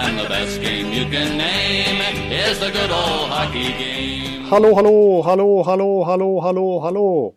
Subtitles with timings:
[0.00, 2.00] And the best game you can name
[2.30, 4.44] is the good old hockey game.
[4.50, 7.34] Hallå, hallå, hallå, hallå, hallå, hallå, hallå!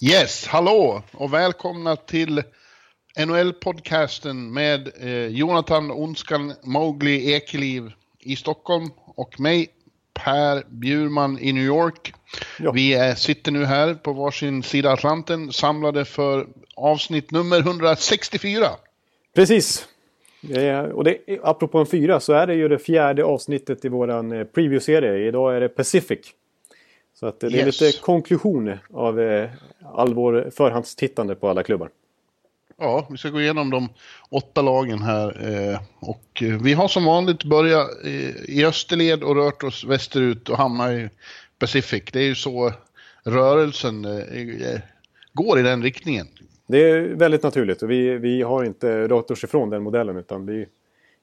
[0.00, 2.42] Yes, hallå och välkomna till
[3.18, 9.68] NHL-podcasten med eh, Jonathan Onskan Mowgli Ekeliv i Stockholm och mig
[10.14, 12.12] Per Bjurman i New York.
[12.58, 12.72] Ja.
[12.72, 18.70] Vi är, sitter nu här på varsin sida Atlanten samlade för avsnitt nummer 164.
[19.34, 19.86] Precis!
[20.94, 24.44] Och det, apropå en fyra så är det ju det fjärde avsnittet i våran eh,
[24.44, 25.28] preview-serie.
[25.28, 26.18] Idag är det Pacific.
[27.14, 27.80] Så att eh, det är Yes.
[27.80, 29.50] lite konklusion av eh,
[29.94, 31.88] all vår förhandstittande på alla klubbar.
[32.78, 33.88] Ja, vi ska gå igenom de
[34.30, 35.78] åtta lagen här.
[36.00, 37.88] Och vi har som vanligt börjat
[38.48, 41.08] i österled och rört oss västerut och hamnat i
[41.58, 42.02] Pacific.
[42.12, 42.72] Det är ju så
[43.24, 44.06] rörelsen
[45.32, 46.26] går i den riktningen.
[46.66, 50.46] Det är väldigt naturligt och vi, vi har inte rört oss ifrån den modellen utan
[50.46, 50.66] vi,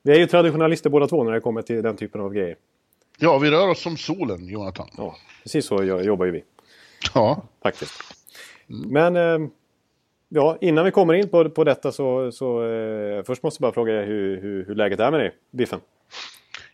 [0.04, 2.56] vi är ju traditionalister båda två när det kommer till den typen av grejer.
[3.20, 4.88] Ja, vi rör oss som solen, Jonathan.
[4.98, 6.44] Ja, precis så jobbar ju vi.
[7.14, 7.92] Ja, Faktiskt.
[8.68, 9.50] Men eh,
[10.30, 13.74] ja, innan vi kommer in på, på detta så, så eh, först måste jag bara
[13.74, 15.80] fråga hur, hur, hur läget är med dig, Biffen.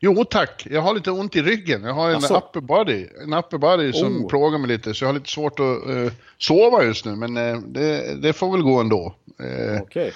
[0.02, 1.84] Jo tack, jag har lite ont i ryggen.
[1.84, 2.38] Jag har en Asså?
[2.38, 4.28] upper body, en upper body som Oh.
[4.30, 4.94] plågar mig lite.
[4.94, 8.52] Så jag har lite svårt att eh, sova just nu, men eh, det, det får
[8.52, 9.16] väl gå ändå.
[9.40, 10.12] Eh, Okej.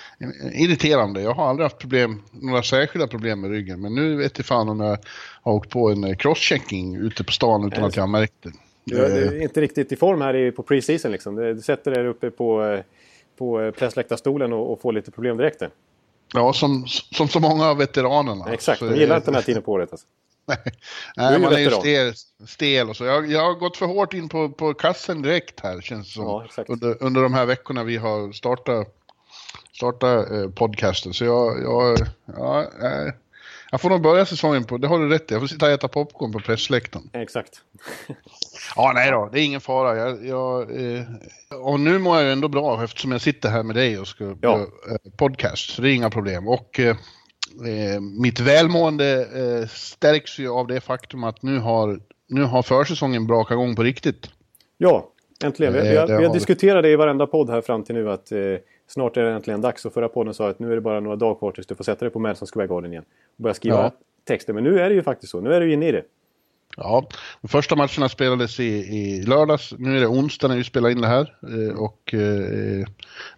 [0.54, 3.82] Irriterande, jag har aldrig haft problem, några särskilda problem med ryggen.
[3.82, 4.98] Men nu vet jag fan om jag
[5.42, 8.52] har åkt på en crosschecking ute på stan utan att jag har märkt det.
[8.86, 11.36] Du är inte riktigt i form här på preseason liksom.
[11.36, 12.80] Du sätter dig uppe på,
[13.38, 15.60] på pressläktarstolen och, och får lite problem direkt.
[15.60, 15.70] där.
[16.34, 18.54] Ja, som, som så många av veteranerna.
[18.54, 19.92] Exakt, de gillar inte den här tiden på året.
[19.92, 20.08] Alltså.
[20.46, 20.58] Nej,
[21.16, 21.82] är ju man är ju veteran.
[21.82, 22.14] stel,
[22.48, 23.06] stel och så.
[23.06, 26.24] Jag, jag har gått för hårt in på, på kassen direkt här känns det som.
[26.24, 28.88] Ja, under, under de här veckorna vi har startat,
[29.74, 31.14] startat eh, podcasten.
[31.14, 33.14] Så jag, jag, ja, eh,
[33.74, 35.72] jag får nog börja säsongen på, det har du rätt i, jag får sitta och
[35.72, 37.10] äta popcorn på pressläktaren.
[37.14, 37.62] Exakt.
[38.76, 39.98] Ja, nej då, det är ingen fara.
[39.98, 41.02] Jag, jag, eh,
[41.62, 44.36] och nu mår jag ju ändå bra eftersom jag sitter här med dig och ska
[44.42, 44.60] Ja.
[44.60, 44.66] eh,
[45.18, 45.70] podcast.
[45.70, 46.48] Så det är inga problem.
[46.48, 46.90] Och eh,
[47.68, 49.28] eh, mitt välmående
[49.62, 53.84] eh, stärks ju av det faktum att nu har, nu har försäsongen brakat igång på
[53.84, 54.30] riktigt.
[54.78, 55.10] Ja,
[55.44, 55.74] äntligen.
[55.74, 57.96] Vi, Eh, vi, har, vi har har- diskuterat det i varenda podd här fram till
[57.96, 58.32] nu att
[58.88, 59.86] snart är det äntligen dags.
[59.86, 61.84] Och förra podden sa att nu är det bara några dagar kvar tills du får
[61.84, 63.06] sätta dig på Madison Square Garden igen.
[63.38, 63.92] Och börja skriva Ja.
[64.28, 64.54] texter.
[64.54, 65.42] Men nu är det ju faktiskt så.
[65.42, 66.04] Nu är du inne i det.
[66.78, 67.08] Ja,
[67.42, 69.74] de första matcherna spelades i, i lördags.
[69.78, 71.36] Nu är det onsdag när vi spelar in det här.
[71.42, 72.86] Eh, och eh,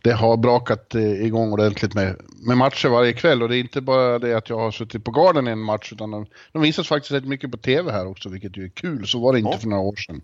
[0.04, 2.16] det har brakat eh, igång ordentligt med,
[2.48, 3.44] med matcher varje kväll.
[3.44, 5.94] Och det är inte bara det att jag har suttit på garden i en match,
[5.94, 9.08] utan de, de visas faktiskt rätt mycket på tv här också, vilket ju är kul.
[9.08, 9.58] Så var det inte Ja.
[9.58, 10.22] för några år sedan.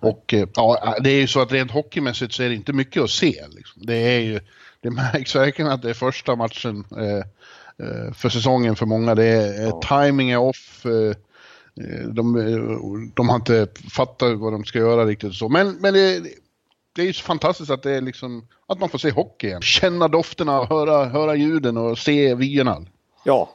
[0.00, 3.02] Och eh, ja, det är ju så att rent hockeymässigt så är det inte mycket
[3.02, 3.44] att se.
[3.50, 3.82] Liksom.
[3.86, 4.40] Det är ju,
[4.80, 9.14] det märks verkligen att det är första matchen eh, eh, för säsongen för många.
[9.14, 9.80] Det är, Ja.
[9.88, 10.86] timing är off.
[10.86, 11.16] Eh,
[11.80, 15.48] Eh, De, eh, de har inte fattat vad de ska göra riktigt så.
[15.48, 16.22] Men, men det,
[16.96, 19.62] det är ju så fantastiskt att det är liksom, att man får se hockey igen.
[19.62, 22.82] Känna dofterna, höra, höra ljuden och se vyerna.
[23.24, 23.50] Ja.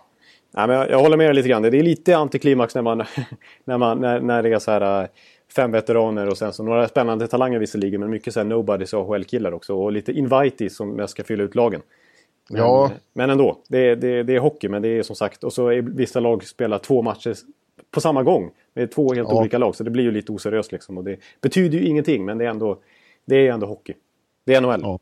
[0.52, 1.62] Nej, men jag, jag håller med dig lite grann.
[1.62, 2.98] Det är lite antiklimax när, man,
[3.66, 5.08] när, man, när, när det är så här
[5.56, 9.52] fem veteraner och sen så några spännande talanger visserligen men mycket så här nobodies AHL-killar
[9.52, 9.76] också.
[9.76, 11.82] Och lite invitees som mest ska fylla ut lagen.
[12.50, 12.92] Men, Ja.
[13.14, 15.68] men ändå, det, är- det, det är hockey men det är som sagt och så
[15.68, 17.36] är vissa lag spelar två matcher
[17.92, 18.52] på samma gång.
[18.74, 19.40] Med två helt Ja.
[19.40, 20.98] olika lag så det blir ju lite oseriöst liksom.
[20.98, 22.80] Och det betyder ju ingenting men det är ändå,
[23.26, 23.94] det är ändå hockey.
[24.46, 24.80] Det är NHL.
[24.84, 25.00] Ja.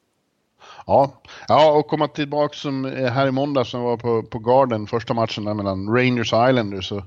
[0.87, 1.11] Ja,
[1.47, 5.13] ja och komma tillbaka som eh, här i måndag som var på, på Garden, första
[5.13, 6.87] matchen där mellan Rangers och Islanders.
[6.89, 7.03] Så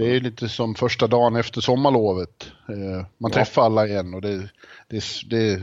[0.00, 2.46] det är lite som första dagen efter sommarlovet.
[2.68, 3.34] Eh, Man Ja.
[3.34, 4.48] träffar alla igen och det,
[4.88, 5.60] det, det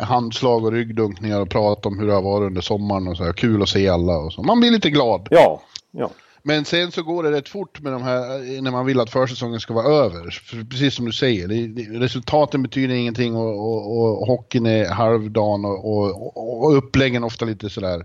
[0.00, 3.32] handslag och ryggdunkningar och prat om hur det har varit under sommaren och så här.
[3.32, 4.42] Kul att se alla och så.
[4.42, 5.28] Man blir lite glad.
[5.30, 6.10] Ja, ja.
[6.42, 9.60] Men sen så går det rätt fort med de här, när man vill att försäsongen
[9.60, 10.30] ska vara över.
[10.30, 15.64] För precis som du säger, det, resultaten betyder ingenting och, och, och hockeyn är halvdan
[15.64, 18.04] och, och, och uppläggen ofta lite sådär.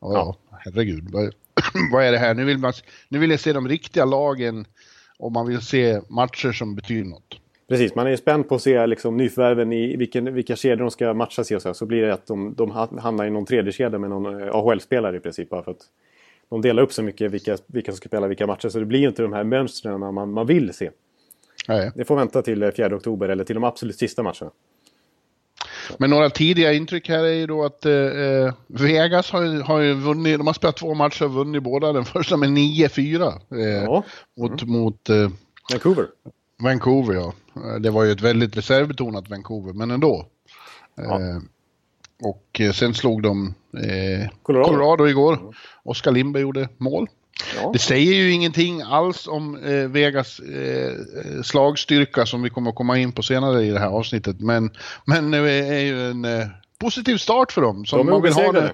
[0.00, 0.36] Ja, ja.
[0.64, 1.08] herregud.
[1.92, 2.34] Vad, är det här?
[2.34, 2.72] Nu vill, man,
[3.08, 4.66] nu vill jag se de riktiga lagen
[5.18, 7.40] och man vill se matcher som betyder något.
[7.68, 11.14] Precis, man är spänd på att se liksom, nyförvärven i vilken, vilka kedjor de ska
[11.14, 13.72] matchas i och så, så blir det att de, de ha- hamnar i någon tredje
[13.72, 15.50] kedja med någon eh, AHL-spelare i princip.
[15.50, 15.82] Bara för att
[16.48, 18.68] de delar upp så mycket vilka, vilka som ska spela vilka matcher.
[18.68, 20.90] Så det blir inte de här mönstren man, man vill se.
[21.68, 21.92] Nej.
[21.94, 24.50] Det får vänta till 4 oktober eller till de absolut sista matcherna.
[25.98, 29.94] Men några tidiga intryck här är ju då att eh, Vegas har ju, har ju
[29.94, 31.92] vunnit, de har spelat två matcher och vunnit båda.
[31.92, 34.04] Den första med 9-4 eh, Ja.
[34.36, 35.28] mot, mot eh,
[35.72, 36.06] Vancouver.
[36.62, 37.32] Vancouver ja.
[37.56, 40.26] Eh, Det var ju ett väldigt reservbetonat Vancouver, men ändå.
[40.94, 41.20] Ja.
[42.22, 44.68] Eh, och eh, sen slog de eh, Colorado.
[44.68, 45.08] Colorado.
[45.08, 45.54] igår.
[45.82, 47.08] Oskar Lindberg gjorde mål.
[47.56, 47.70] Ja.
[47.72, 50.92] Det säger ju ingenting alls om eh, Vegas eh,
[51.42, 54.40] slagstyrka som vi kommer att komma in på senare i det här avsnittet.
[54.40, 54.70] Men,
[55.04, 56.46] men det är ju en eh,
[56.80, 57.84] positiv start för dem.
[57.84, 58.72] Som De är man vill ha det.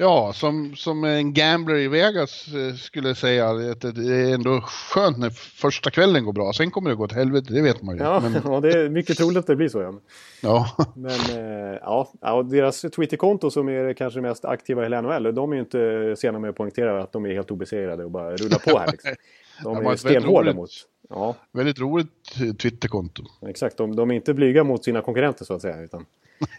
[0.00, 5.18] Ja, som, som en gambler i Vegas eh, skulle säga att det är ändå skönt
[5.18, 6.52] när första kvällen går bra.
[6.52, 8.02] Sen kommer det gå åt helvete, det vet man ju.
[8.02, 9.82] Ja, Men, ja, det är mycket troligt att det blir så.
[9.82, 9.94] Ja.
[10.42, 10.86] ja.
[10.94, 15.34] Men eh, ja, ja, och deras Twitterkonto som är kanske mest aktiva i hela NHL,
[15.34, 18.36] de är ju inte sena med att poängtera att de är helt obesegrade och bara
[18.36, 18.88] rullar på här.
[18.92, 19.14] Liksom.
[19.62, 20.70] De är stenhårda mot...
[21.08, 22.08] Ja, Väldigt roligt
[22.42, 23.22] eh, Twitterkonto.
[23.48, 23.76] exakt.
[23.76, 25.80] De, de är inte blyga mot sina konkurrenter så att säga.
[25.80, 26.06] Utan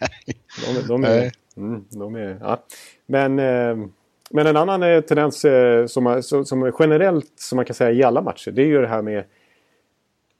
[0.66, 2.64] de, de är, Nej mm, de är, ja.
[3.06, 3.76] Men, eh,
[4.30, 7.90] men en annan eh, tendens eh, som, är- som, som generellt, som man kan säga
[7.92, 9.24] i alla matcher, det är ju det här med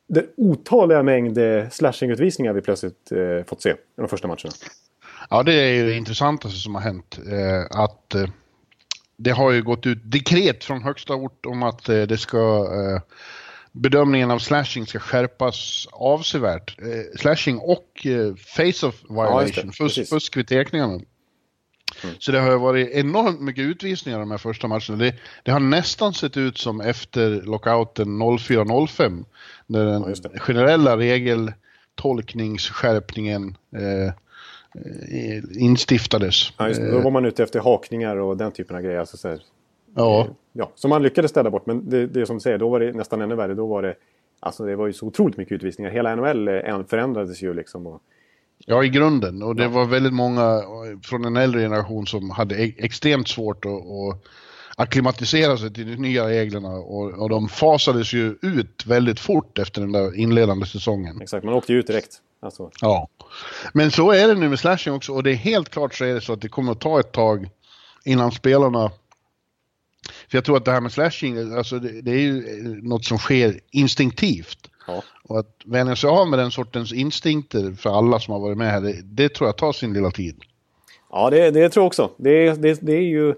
[0.06, 4.50] den otaliga mängd eh, slashingutvisningar slashing-utvisningar vi plötsligt eh, fått se i de första matcherna.
[5.31, 7.19] Ja, det är ju det intressantaste alltså som har hänt.
[7.31, 8.29] Eh, att eh,
[9.17, 12.38] det har ju gått ut dekret från högsta ort om att eh, det ska
[12.75, 13.00] eh,
[13.73, 16.77] bedömningen av slashing ska skärpas avsevärt.
[16.83, 16.87] Eh,
[17.19, 20.11] slashing och eh, face-off Ja, violation, fusk, Precis.
[20.11, 21.01] fusk vid teckningarna.
[22.19, 24.97] Så det har varit enormt mycket utvisningar de här första matcherna.
[24.97, 29.25] Det, det har nästan sett ut som efter lockouten 04-05.
[29.67, 34.13] När den Ja, generella regeltolkningsskärpningen eh, eh,
[35.63, 36.53] instiftades.
[36.59, 36.91] Ja, just, det.
[36.91, 38.99] då var man ute efter hakningar och den typen av grejer.
[38.99, 39.41] Alltså, så här,
[39.94, 41.67] Ja, ja, som man lyckades städa bort.
[41.67, 43.55] Men det, det är som du säger, då var det nästan ännu värre.
[43.55, 43.94] Då var det,
[44.41, 45.91] alltså, det var ju så otroligt mycket utvisningar.
[45.91, 47.87] Hela NHL eh, förändrades ju liksom.
[47.87, 48.03] Och,
[48.67, 49.43] ja, i grunden.
[49.43, 53.65] Och det var väldigt många eh, från en äldre generation som hade e- extremt svårt
[53.65, 54.25] att, att
[54.77, 56.69] akklimatisera sig till de nya reglerna.
[56.69, 61.21] Och, och de fasades ju ut väldigt fort efter den där inledande säsongen.
[61.23, 62.19] exakt, man åkte ju ut direkt.
[62.41, 63.09] Alltså, Ja.
[63.73, 66.15] Men så är det nu med slashing också och det är helt klart så är
[66.15, 67.49] det så att det kommer att ta ett tag
[68.05, 68.91] innan spelarna
[70.32, 73.05] för jag tror att det här med slashing, alltså det, det är ju eh, något
[73.05, 74.58] som sker instinktivt.
[74.87, 75.02] ja.
[75.25, 78.70] Och att vänja sig av med den sortens instinkter för alla som har varit med
[78.70, 80.43] här, det, det tror jag tar sin lilla tid.
[81.11, 82.11] Ja, det, det tror jag också.
[82.17, 83.34] Det, det, det är ju...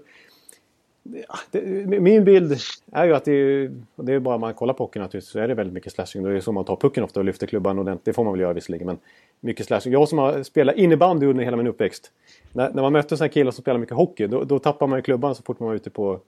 [1.51, 1.61] Det,
[2.01, 2.57] min bild
[2.91, 5.47] är ju att det är, det är bara man kollar på hockeyn naturligtvis, så är
[5.47, 6.23] det väldigt mycket slashing.
[6.23, 8.05] Då är det så man tar pucken ofta och lyfter klubban ordentligt.
[8.05, 8.97] Det får man väl göra visserligen, men
[9.39, 9.93] mycket slashing.
[9.93, 12.11] Jag som har spelat innebandy under hela min uppväxt.
[12.53, 15.03] När, när man mötte sådana killar som spelar mycket hockey, då, då tappar man ju
[15.03, 16.19] klubban så fort man var ute på,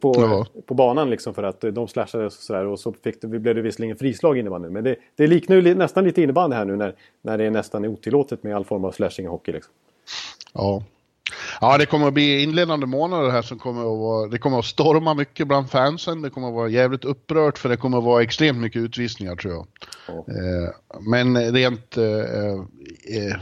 [0.00, 0.46] på, Ja.
[0.66, 2.66] på banan liksom för att de slashade och sådär.
[2.66, 4.68] Och så fick det, blev det visserligen frislag innebandy.
[4.68, 7.84] Men det, det liknar ju nästan lite innebandy här nu när, när det är nästan
[7.84, 9.52] otillåtet med all form av slashing i hockey.
[9.52, 9.72] Liksom.
[10.52, 10.82] Ja.
[11.60, 14.64] Ja, det kommer att bli inledande månader här som kommer att vara, det kommer att
[14.64, 18.22] storma mycket bland fansen, det kommer att vara jävligt upprört för det kommer att vara
[18.22, 19.66] extremt mycket utvisningar tror jag.
[20.08, 20.14] Ja.
[20.14, 23.36] Eh, men rent eh, eh,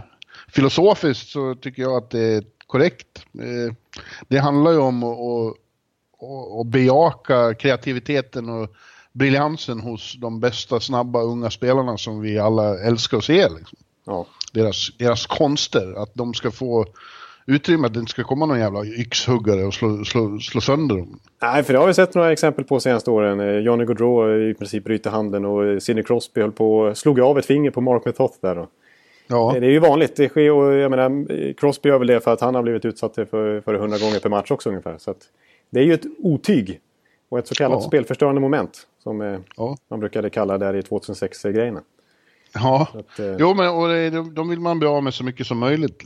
[0.48, 3.26] filosofiskt så tycker jag att det är korrekt.
[3.38, 3.74] Eh,
[4.28, 5.56] det handlar ju om att,
[6.24, 8.68] att, att bejaka kreativiteten och
[9.12, 13.48] briljansen hos de bästa, snabba, unga spelarna som vi alla älskar att se.
[13.48, 13.78] Liksom.
[14.06, 14.26] Ja.
[14.52, 16.86] Deras, deras konster, att de ska få
[17.46, 21.20] utrymme, att det inte ska komma någon jävla yxhuggare och slå, slå, slå sönder dem.
[21.42, 23.40] Nej, för det har vi sett några exempel på senaste åren.
[23.40, 27.46] Eh, Johnny Gaudreau i princip bryter handen och Sidney Crosby höll på slog av ett
[27.46, 28.54] finger på Mark Methot där.
[28.54, 28.68] Då.
[29.26, 30.16] Ja, Det är ju vanligt.
[30.16, 33.14] Det sker och jag menar, Crosby gör väl det för att han har blivit utsatt
[33.14, 34.98] för, för 100 gånger per match också ungefär.
[34.98, 35.14] Så
[35.70, 36.80] det är ju ett otyg.
[37.28, 37.88] Och ett så kallat Ja.
[37.88, 38.86] spelförstörande moment.
[39.02, 39.76] Som eh, ja.
[39.88, 41.82] man brukade kalla det här i 2006-grejerna.
[42.54, 42.88] ja.
[42.94, 45.58] Att, eh, Jo, men och det, de, vill man bli av med så mycket som
[45.58, 46.02] möjligt.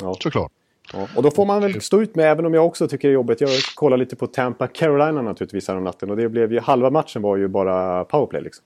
[0.00, 0.14] Ja.
[0.20, 0.52] Såklart.
[0.92, 3.12] Ja, och då får man väl stå ut med, även om jag också tycker det
[3.12, 3.40] är jobbigt.
[3.40, 6.10] Jag kollar lite på Tampa Carolina naturligtvis här om natten.
[6.10, 8.64] Och det blev ju, halva matchen var ju bara powerplay liksom.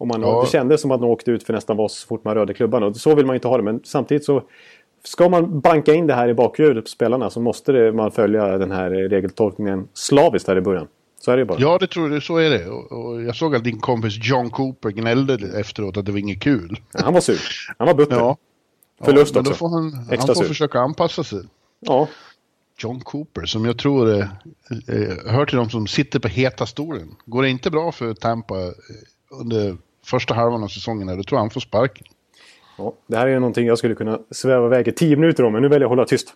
[0.00, 0.42] Och man, Ja.
[0.44, 2.82] Det kändes som att man åkte ut för nästan vad så fort man rörde klubban.
[2.82, 3.62] Och så vill man ju inte ha det.
[3.62, 4.42] Men samtidigt så
[5.04, 8.58] ska man banka in det här i bakhuvudet på spelarna så måste det, man följa
[8.58, 10.88] den här regeltolkningen slaviskt här i början.
[11.20, 11.60] Så är det bara.
[11.60, 12.66] Ja, det tror jag, så är det.
[12.68, 16.80] Och, jag såg att din kompis John Cooper gnällde efteråt att det var inget kul.
[16.92, 17.40] Han var sur.
[17.78, 18.16] Han var butter.
[18.16, 18.36] Ja.
[19.04, 19.52] Förlust ja, också.
[19.52, 20.48] Då får han, han Extra får sur.
[20.48, 21.42] försöka anpassa sig.
[21.80, 22.08] Ja.
[22.78, 24.20] John Cooper, som jag tror eh,
[24.88, 27.16] eh, hör till de som sitter på heta stolen.
[27.26, 28.72] Går det inte bra för Tampa eh,
[29.40, 29.76] under
[30.10, 32.06] första halvan av säsongen, här, då tror jag han får sparken.
[32.78, 32.94] ja.
[33.06, 35.52] Det här är ju någonting jag skulle kunna sväva iväg i tio minuter om.
[35.52, 36.34] Men nu väljer jag att hålla tyst.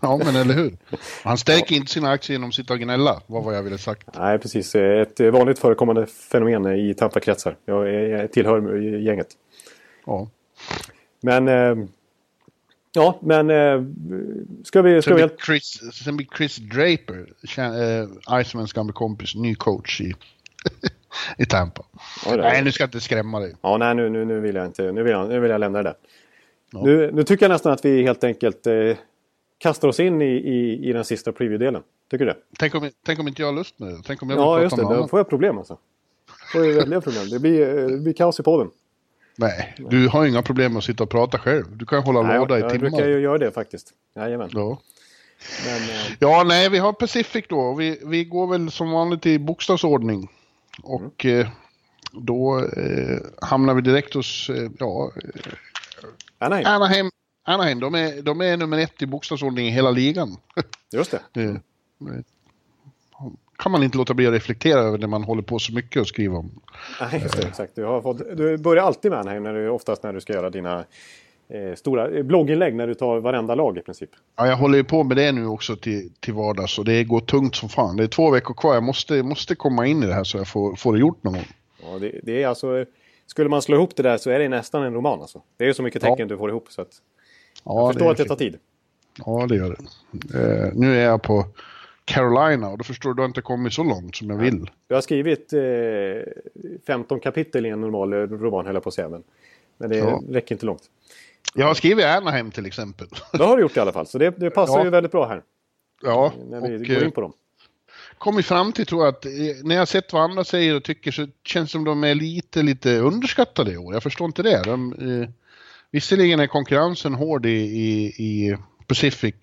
[0.00, 0.76] Ja, men eller hur?
[1.24, 4.08] Han stärker inte sina aktier genom att sitta och gnälla, var vad jag ville sagt.
[4.18, 4.74] Nej, precis.
[4.74, 7.56] Ett vanligt förekommande fenomen i Tampa-kretsar.
[7.64, 9.28] Jag, jag tillhör gänget.
[10.06, 10.28] Ja.
[11.20, 11.48] Men...
[11.48, 11.86] Eh,
[12.92, 13.50] ja, men...
[13.50, 13.82] Eh,
[14.64, 15.02] ska vi...
[15.02, 17.26] Ska sen, vi blir Chris, sen blir Chris Draper,
[17.58, 20.14] äh, Icemans gamla kompis, ny coach i,
[21.38, 21.82] i Tampa.
[22.26, 23.54] Ja, nej, nu ska jag inte skrämma dig.
[23.62, 24.92] Ja, nej, nu, nu, nu vill jag inte.
[24.92, 25.96] Nu vill jag, nu vill jag lämna det där.
[26.72, 26.82] Ja.
[26.84, 28.96] Nu, nu tycker jag nästan att vi helt enkelt eh,
[29.58, 31.82] kastar oss in i, i, i den sista preview-delen.
[32.10, 32.38] Tycker du det?
[32.58, 34.02] Tänk om, tänk om inte jag har lust med det?
[34.06, 34.82] Tänk om jag vill ja, prata just det.
[34.82, 35.78] Då får jag problem alltså.
[36.52, 37.28] Får jag väldiga problem.
[37.30, 38.70] Det blir, eh, det blir kaos i podden.
[39.36, 41.64] Nej, du har inga problem med att sitta och prata själv.
[41.76, 42.72] Du kan hålla nej, låda i timmar.
[42.72, 43.92] Jag brukar ju göra det faktiskt.
[44.16, 44.48] Jajamän.
[44.52, 44.78] Ja.
[45.66, 46.16] Men, eh...
[46.18, 47.74] Ja, nej, vi har Pacific då.
[47.74, 50.28] Vi, vi går väl som vanligt i bokstavsordning.
[50.82, 51.40] Och mm.
[51.40, 51.48] eh,
[52.12, 55.12] då eh, hamnar vi direkt hos, eh, ja...
[56.38, 56.66] Anaheim.
[56.66, 57.10] Anaheim.
[57.44, 60.36] Anaheim, de är, de är nummer ett i bokstavsordning i hela ligan.
[60.92, 61.40] Just det.
[61.42, 61.54] Eh,
[63.56, 66.08] kan man inte låta bli att reflektera över när man håller på så mycket att
[66.08, 66.60] skriva om.
[67.00, 67.74] Nej, just det, exakt.
[67.74, 70.50] Du, har fått, du börjar alltid med Anaheim, när du, oftast när du ska göra
[70.50, 70.84] dina
[71.48, 74.10] eh, stora blogginlägg, när du tar varenda lag i princip.
[74.36, 77.20] Ja, jag håller ju på med det nu också till, till vardags och det går
[77.20, 77.96] tungt som fan.
[77.96, 80.48] Det är två veckor kvar, jag måste, måste komma in i det här så jag
[80.48, 81.48] får, får det gjort någon gång.
[81.82, 82.84] Ja, det, det är alltså...
[83.26, 85.42] Skulle man slå ihop det där så är det nästan en roman alltså.
[85.56, 86.26] Det är så mycket tecken ja.
[86.26, 86.92] du får ihop så att...
[87.64, 88.58] Ja, jag förstår att det tar tid.
[89.26, 90.38] Ja, det gör det.
[90.38, 91.44] Eh, nu är jag på
[92.04, 94.70] Carolina och då förstår du, du har inte kommit så långt som jag vill.
[94.86, 95.60] Du har skrivit eh,
[96.86, 99.08] 15 kapitel i en normal roman, höll jag på att säga.
[99.08, 99.22] Men,
[99.78, 100.22] men det ja.
[100.28, 100.82] räcker inte långt.
[101.54, 103.06] Jag har skrivit Anaheim till exempel.
[103.32, 104.84] Det har du gjort i alla fall, så det, det passar ja.
[104.84, 105.42] ju väldigt bra här.
[106.02, 106.32] Ja.
[106.50, 107.32] När vi och, går in på dem.
[108.18, 109.30] Kommit fram till tror jag att eh,
[109.62, 112.62] när jag sett vad andra säger och tycker så känns det som de är lite,
[112.62, 113.94] lite underskattade i år.
[113.94, 114.62] Jag förstår inte det.
[114.62, 115.28] De, eh,
[115.90, 119.34] visserligen är konkurrensen hård i, i, i Pacific.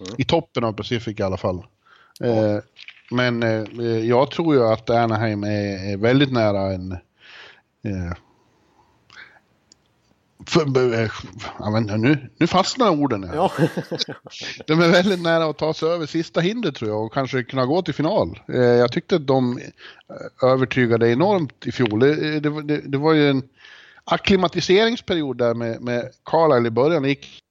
[0.00, 0.14] Mm.
[0.18, 1.66] I toppen av Pacific i alla fall.
[2.20, 2.58] Eh,
[3.10, 6.92] men eh, jag tror ju att Anaheim är, är väldigt nära en...
[6.92, 8.12] Eh,
[10.46, 11.10] för, eh,
[11.58, 13.34] ja, nu, nu fastnar orden här.
[13.34, 13.52] Ja.
[14.66, 17.66] de är väldigt nära att ta sig över sista hindret tror jag och kanske kunna
[17.66, 18.40] gå till final.
[18.48, 22.00] Eh, jag tyckte att de eh, övertygade enormt i fjol.
[22.00, 23.42] Det, det, det var ju en
[24.04, 27.02] akklimatiseringsperiod där med, med Carlisle i början.
[27.02, 27.42] Det gick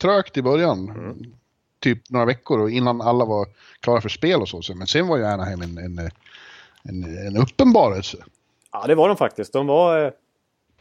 [0.00, 0.88] trögt i början.
[0.88, 1.32] Mm
[1.80, 3.46] typ några veckor innan alla var
[3.80, 4.74] klara för spel och så.
[4.74, 5.98] Men sen var ju Anaheim en, en,
[6.82, 8.16] en, en uppenbarelse.
[8.72, 9.52] Ja, det var de faktiskt.
[9.52, 10.12] De var,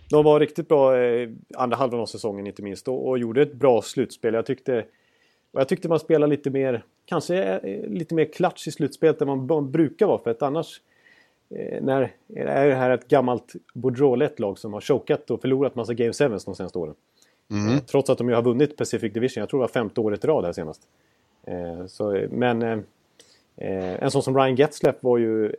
[0.09, 3.53] de var riktigt bra eh, andra halvan av säsongen inte minst och, och gjorde ett
[3.53, 4.33] bra slutspel.
[4.33, 4.85] Jag tyckte,
[5.51, 9.71] jag tyckte man spelade lite mer, kanske eh, lite mer klatsch i slutspelet än man
[9.71, 10.19] brukar vara.
[10.23, 10.81] För att annars
[11.49, 15.93] eh, när är det här ett gammalt Boudreau-lett lag som har chokat och förlorat massa
[15.93, 16.95] Game 7 de senaste åren.
[17.51, 17.79] Mm.
[17.79, 19.41] Trots att de ju har vunnit Pacific Division.
[19.41, 20.81] Jag tror det var femte året i rad här senast.
[21.87, 22.83] Så, men
[23.57, 25.51] eh, eh, en sån som Ryan Getzlaff var ju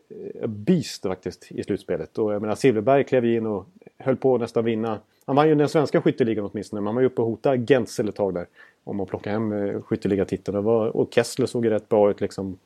[0.43, 2.19] a beast faktiskt i slutspelet.
[2.19, 3.67] Och jag menar Silverberg klev in och
[3.99, 4.99] höll på att nästan vinna.
[5.27, 6.81] Han vann ju den svenska skytteligan åtminstone.
[6.81, 8.47] Men han var ju uppe och hotade Gentzel ett tag där.
[8.85, 10.67] Om att plocka hem skytteligatiteln.
[10.67, 12.59] Och, och Kessler såg ju rätt bra ut liksom.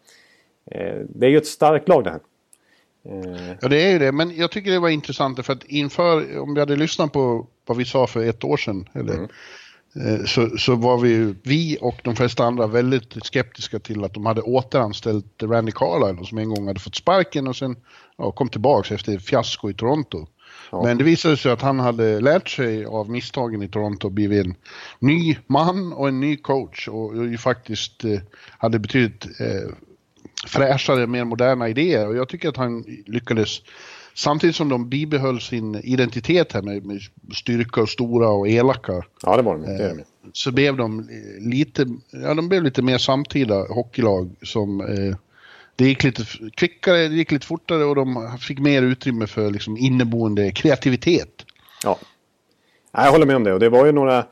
[1.08, 2.20] Det är ju ett starkt lag det här.
[3.60, 6.54] Ja det är ju det, men jag tycker det var intressant för att inför, om
[6.54, 9.28] vi hade lyssnat på vad vi sa för ett år sedan, eller, mm.
[9.96, 14.26] Eh, så, så var vi, vi och de flesta andra väldigt skeptiska till att de
[14.26, 17.76] hade återanställt Randy Carlyle som en gång hade fått sparken och sen
[18.16, 20.26] ja, kom tillbaka efter fiasko i Toronto.
[20.72, 20.82] Ja.
[20.82, 24.46] Men det visade sig att han hade lärt sig av misstagen i Toronto och blivit
[24.46, 24.54] en
[24.98, 28.20] ny man och en ny coach och, och faktiskt eh,
[28.58, 29.74] hade betydligt eh,
[30.46, 33.62] fräschare, mer moderna idéer och jag tycker att han lyckades
[34.24, 37.00] Samtidigt som de bibehöll sin identitet här med, med
[37.34, 39.02] styrka och stora och elaka.
[39.22, 39.62] Ja, det var de.
[39.62, 39.96] Det eh,
[40.32, 41.08] så blev de
[41.40, 45.16] lite, ja, de blev lite mer samtida hockeylag som eh,
[45.76, 46.24] det gick lite
[46.54, 51.46] kvickare, det gick lite fortare och de fick mer utrymme för liksom inneboende kreativitet.
[51.84, 51.98] Ja,
[52.92, 54.24] jag håller med om det och det var ju några,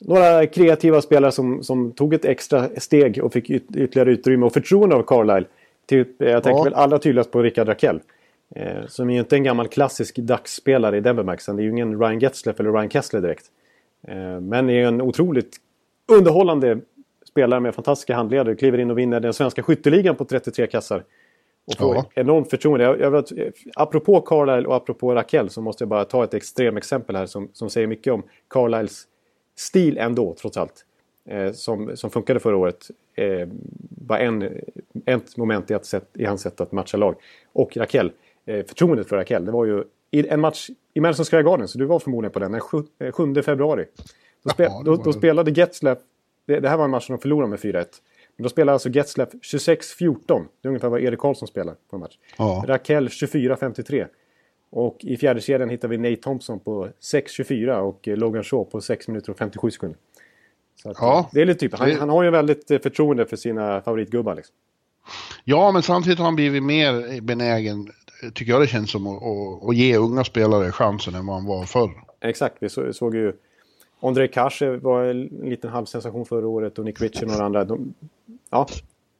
[0.00, 4.96] några kreativa spelare som, som tog ett extra steg och fick ytterligare utrymme och förtroende
[4.96, 5.48] av Carlisle.
[5.86, 6.64] Typ, jag tänker ja.
[6.64, 8.00] väl allra tydligast på Rickard Rakell.
[8.56, 11.56] Eh, som är ju inte en gammal klassisk dagsspelare i den bemärkelsen.
[11.56, 13.44] Det är ju ingen Ryan Getzlaff eller Ryan Kessler direkt.
[14.08, 15.56] Eh, men är en otroligt
[16.06, 16.80] underhållande
[17.28, 18.54] spelare med fantastiska handledare.
[18.54, 21.04] Kliver in och vinner den svenska skytteligan på 33 kassar.
[21.66, 22.04] Och får ja.
[22.14, 22.84] enormt förtroende.
[22.84, 23.24] Jag, jag
[23.74, 27.70] apropå Carlisle och apropå Raquel så måste jag bara ta ett extremexempel här som, som
[27.70, 29.06] säger mycket om Carlisles
[29.56, 30.84] stil ändå, trots allt.
[31.28, 32.90] Eh, som, som funkade förra året.
[33.14, 33.48] Eh,
[34.06, 34.60] var en,
[35.06, 37.14] ett moment i, att sätt, i hans sätt att matcha lag.
[37.52, 39.44] Och Raquel Eh, förtroendet för Rakell.
[39.44, 42.38] Det var ju i en match i Madison Square Garden, så du var förmodligen på
[42.38, 42.82] den, den 7,
[43.12, 43.84] 7 eh, februari.
[44.44, 45.98] Då, spe, Jaha, då, då spelade Getzlaff
[46.46, 47.84] det, det här var en match som de förlorade med 4-1.
[48.36, 50.18] Men då spelar alltså Getzlaff 26-14.
[50.60, 52.18] Det är ungefär vad Erik Karlsson spelar på en match.
[52.38, 52.64] Ja.
[52.66, 54.06] Rakell 24-53.
[54.70, 58.80] Och i fjärde kedjan hittar vi Nate Thompson på 6-24 och eh, Logan Shaw på
[58.80, 59.98] 6 minuter och 57 sekunder.
[60.82, 61.18] Så att, Ja.
[61.18, 63.80] eh, Det är lite typ, han, Det- han har ju väldigt eh, förtroende för sina
[63.80, 64.34] favoritgubbar.
[64.34, 64.54] Liksom.
[65.44, 67.88] Ja, men samtidigt har han blivit mer benägen,
[68.34, 71.46] tycker jag det känns som, att, att, att ge unga spelare chansen än vad han
[71.46, 71.90] var förr.
[72.20, 73.32] Exakt, vi så, såg ju...
[74.00, 77.64] Andrei Kashe var en liten halvsensation förra året och Nick Ritchie och några andra.
[77.64, 77.94] De,
[78.50, 78.68] ja,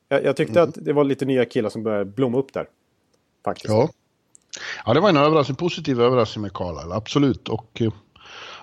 [0.09, 2.67] jag, jag tyckte att det var lite nya killar som började blomma upp där.
[3.45, 3.69] Faktiskt.
[3.69, 3.89] Ja.
[4.85, 7.49] Ja, det var en överraskning, positiv överraskning med Carlisle, absolut.
[7.49, 7.91] Och eh,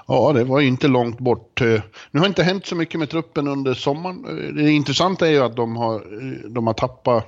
[0.06, 1.60] ja, det var ju inte långt bort.
[1.60, 4.24] Eh, Nu har inte hänt så mycket med truppen under sommaren.
[4.28, 6.02] Eh, Det intressanta är ju att de har,
[6.48, 7.24] de har tappat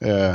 [0.00, 0.34] eh,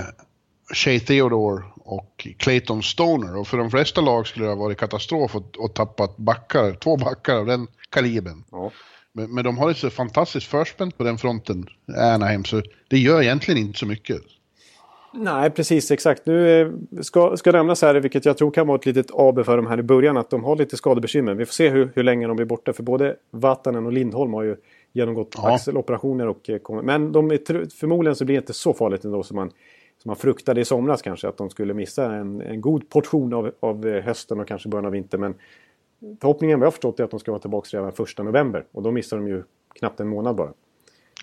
[0.73, 3.37] Shea Theodore och Clayton Stoner.
[3.37, 6.97] Och för de flesta lag skulle det ha varit katastrof att, att tappa backar, två
[6.97, 8.43] backar av den kalibern.
[8.51, 8.71] Ja.
[9.13, 11.65] Men, men de har ett så fantastiskt förspänt på den fronten,
[11.97, 14.21] Anaheim, så det gör egentligen inte så mycket.
[15.13, 16.25] Nej, precis exakt.
[16.25, 19.57] Nu eh, ska, ska nämnas här, vilket jag tror kan vara ett litet AB för
[19.57, 21.33] dem här i början, att de har lite skadebekymmer.
[21.33, 24.43] Vi får se hur, hur länge de blir borta, för både Vatanen och Lindholm har
[24.43, 24.55] ju
[24.93, 25.53] genomgått Ja.
[25.53, 26.27] axeloperationer.
[26.27, 29.51] Och, eh, men de är, förmodligen så blir det inte så farligt ändå som man,
[30.07, 33.87] man fruktade i somras kanske, att de skulle missa en, en god portion av, av
[33.87, 35.21] eh, hösten och kanske början av vintern.
[35.21, 35.35] Men
[36.21, 38.83] förhoppningen vad jag har förstått är att de ska vara tillbaka redan första november och
[38.83, 39.43] då missar de ju
[39.79, 40.53] knappt en månad bara.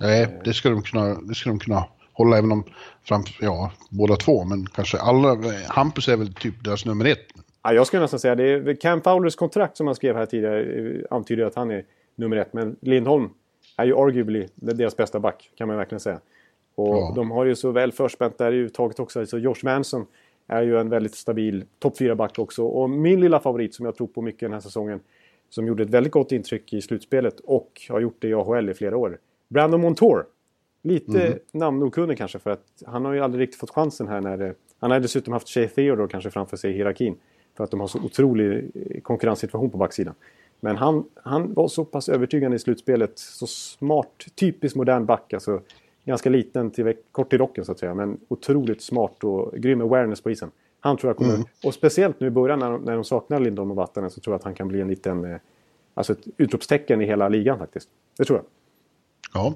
[0.00, 2.64] Nej, det ska de kunna, det ska de kunna hålla även om,
[3.02, 5.36] fram, ja, båda två, men kanske alla,
[5.68, 7.26] Hampus är väl typ deras nummer ett.
[7.62, 8.44] Ja, jag skulle nästan säga det.
[8.52, 11.84] Är Cam Fowlers kontrakt som han skrev här tidigare eh, antyder att han är
[12.16, 12.52] nummer ett.
[12.52, 13.30] Men Lindholm
[13.76, 16.20] är ju arguably deras bästa back, kan man verkligen säga.
[16.74, 17.12] Och Ja.
[17.16, 19.26] de har ju så väl förspänt där i uttaget också.
[19.26, 20.06] Så Josh Manson
[20.46, 22.64] är ju en väldigt stabil topp 4-back också.
[22.64, 25.00] Och min lilla favorit som jag tror på mycket den här säsongen,
[25.50, 28.74] som gjorde ett väldigt gott intryck i slutspelet och har gjort det i AHL i
[28.74, 29.18] flera år.
[29.48, 30.24] Brandon Montour.
[30.82, 34.54] Lite namnokunnig kanske för att han har ju aldrig riktigt fått chansen här när det,
[34.78, 37.16] Han har dessutom haft Shea Theodore kanske framför sig i hierarkin.
[37.56, 40.14] För att de har så otrolig eh, konkurrenssituation på backsidan.
[40.60, 43.18] Men han, han var så pass övertygande i slutspelet.
[43.18, 45.32] Så smart, typiskt modern back.
[45.32, 45.60] Alltså,
[46.04, 47.94] ganska liten, till, kort i rocken så att säga.
[47.94, 50.50] Men otroligt smart och grym awareness på isen.
[50.80, 51.38] Han tror jag kommer...
[51.64, 54.32] Och speciellt nu i början när de, när de saknar Lindholm och Vattanen så tror
[54.34, 55.24] jag att han kan bli en liten...
[55.24, 55.36] Eh,
[55.94, 57.88] alltså ett utropstecken i hela ligan faktiskt.
[58.18, 58.44] Det tror jag.
[59.34, 59.54] Ja.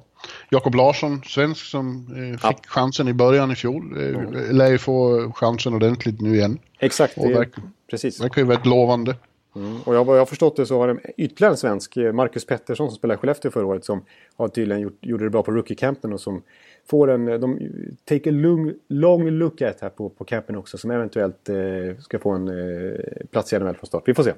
[0.50, 2.68] Jakob Larsson, svensk som eh, fick Ja.
[2.68, 6.58] chansen i början i fjol, eh, lär ju få chansen ordentligt nu igen.
[6.78, 7.54] Exakt, det, verk-
[7.90, 8.20] precis.
[8.20, 9.16] Verkar ju väldigt lovande.
[9.56, 9.80] Mm.
[9.82, 12.46] Och jag, vad jag har förstått det så har de ytterligare en svensk, eh, Marcus
[12.46, 14.04] Pettersson som spelade i Skellefteå förra året, som
[14.36, 16.42] har tydligen gjort, gjorde det bra på rookie-campen och som
[16.90, 17.28] får en...
[17.28, 17.58] eh, De
[18.04, 21.56] take a long, long look at här på, på campen också, som eventuellt eh,
[22.00, 22.94] ska få en eh,
[23.30, 24.02] plats i NHL från start.
[24.06, 24.32] Vi får se.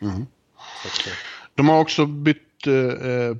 [0.00, 0.12] Så eh,
[1.54, 3.36] De har också bytt eh,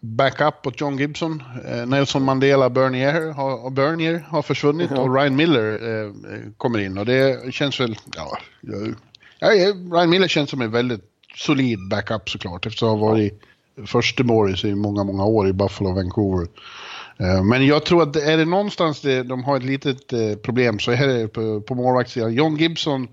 [0.00, 1.42] backup åt John Gibson.
[1.68, 5.00] Eh, Nelson Mandela Bernier har, och Bernier har försvunnit Ja.
[5.00, 6.98] och Ryan Miller eh, eh, kommer in.
[6.98, 7.96] Och det känns väl...
[8.16, 8.38] Ja,
[9.50, 11.00] Ryan Miller känns som en väldigt
[11.36, 13.40] solid backup såklart eftersom han har varit
[13.86, 16.48] första Morris i många, många år i Buffalo och Vancouver.
[17.18, 20.78] Eh, Men jag tror att är det någonstans det, de har ett litet eh, problem
[20.78, 22.34] så är det på, på målvaktssidan.
[22.34, 23.08] John Gibson,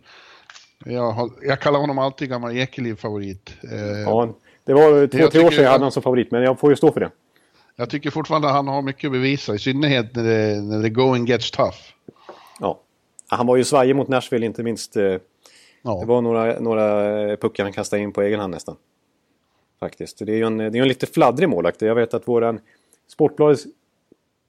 [0.85, 3.53] jag, har, jag kallar honom alltid gammal Ekeliv-favorit.
[3.71, 6.43] Eh, ja, det var två, tre år sedan jag att- hade honom som favorit, men
[6.43, 7.09] jag får ju stå för det.
[7.75, 10.89] Jag tycker fortfarande att han har mycket att bevisa, i synnerhet när det, när det
[10.89, 11.77] going gets tough.
[12.59, 12.79] Ja.
[13.27, 14.97] Han var ju svajig mot Nashville, inte minst.
[15.83, 15.99] Eh, Ja.
[15.99, 18.75] Det var några, några puckar han kastade in på egen hand nästan.
[19.79, 20.25] Faktiskt.
[20.25, 21.81] Det är ju en, det är en lite fladdrig målvakt.
[21.81, 22.59] Jag vet att våran
[23.07, 23.65] Sportbladets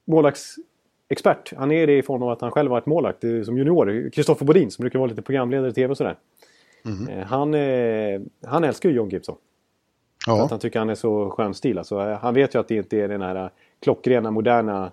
[0.05, 4.11] målvaktsexpert, han är det i form av att han själv varit målvakt eh, som junior.
[4.11, 6.17] Kristoffer Bodin som brukar vara lite programledare i tv och sådär.
[7.11, 9.37] Eh, Han, eh, han älskar ju John Gibson.
[10.27, 10.45] Ja.
[10.45, 11.79] att han tycker han är så skön stil.
[11.79, 14.93] Alltså, eh, han vet ju att det inte är den här eh, klockrena, moderna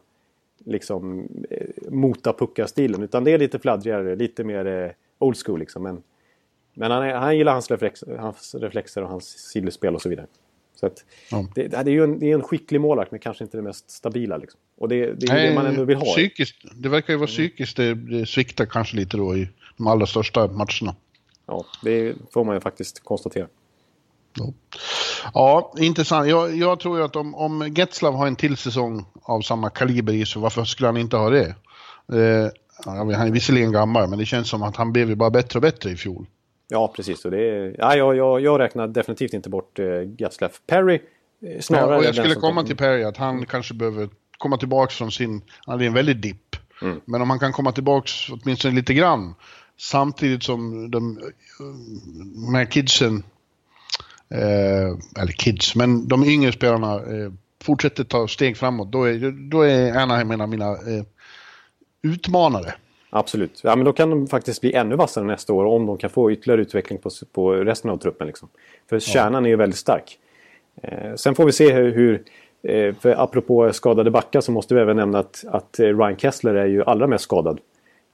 [0.65, 3.03] liksom, eh, mota-pucka-stilen.
[3.03, 5.59] Utan det är lite fladdrigare, lite mer eh, old school.
[5.59, 5.83] Liksom.
[5.83, 6.03] Men,
[6.79, 10.27] men han, han gillar hans, reflex, hans reflexer och hans sidlespel och så vidare.
[10.75, 11.45] Så att, Ja.
[11.55, 13.91] det, det är ju en, det är en skicklig målvakt, men kanske inte det mest
[13.91, 14.37] stabila.
[14.37, 14.59] Liksom.
[14.77, 16.05] Och det, det är ju det man ändå vill ha.
[16.05, 20.05] Psykiskt, det verkar ju vara psykiskt det, det sviktar kanske lite då i de allra
[20.05, 20.95] största matcherna.
[21.45, 23.47] Ja, det får man ju faktiskt konstatera.
[24.37, 24.53] Ja,
[25.33, 26.29] ja intressant.
[26.29, 30.13] Jag, jag tror ju att om, om Getzlav har en till säsong av samma kaliber
[30.13, 31.55] i sig, varför skulle han inte ha det?
[32.13, 32.51] Eh,
[32.85, 35.61] han är visserligen gammal, men det känns som att han blev ju bara bättre och
[35.61, 36.25] bättre i fjol.
[36.71, 37.25] Ja, precis.
[37.25, 39.85] Och det är, ja, jag, jag, jag räknar definitivt inte bort eh,
[40.17, 40.61] Getzlaff.
[40.67, 41.01] Perry
[41.41, 44.91] eh, snarare Ja, och jag skulle komma till Perry att han kanske behöver komma tillbaka
[44.91, 46.55] från sin, han hade en väldig dipp.
[46.81, 47.01] Mm.
[47.05, 49.35] Men om han kan komma tillbaka åtminstone lite grann
[49.77, 51.19] samtidigt som de,
[52.45, 53.23] de här kidsen
[54.29, 57.31] eh, eller kids, men de yngre spelarna eh,
[57.63, 61.03] fortsätter ta steg framåt, då är, då är Anaheim en av mina eh,
[62.01, 62.73] utmanare.
[63.09, 63.61] Absolut.
[63.63, 66.31] Ja, men då kan de faktiskt bli ännu vassare nästa år om de kan få
[66.31, 68.27] ytterligare utveckling på, på resten av truppen.
[68.27, 68.49] Liksom.
[68.89, 70.19] För kärnan är ju väldigt stark.
[70.81, 71.91] Eh, sen får vi se hur...
[71.91, 72.23] hur
[72.63, 76.65] eh, för apropå skadade backar så måste vi även nämna att, att Ryan Kessler är
[76.65, 77.59] ju allra mest skadad.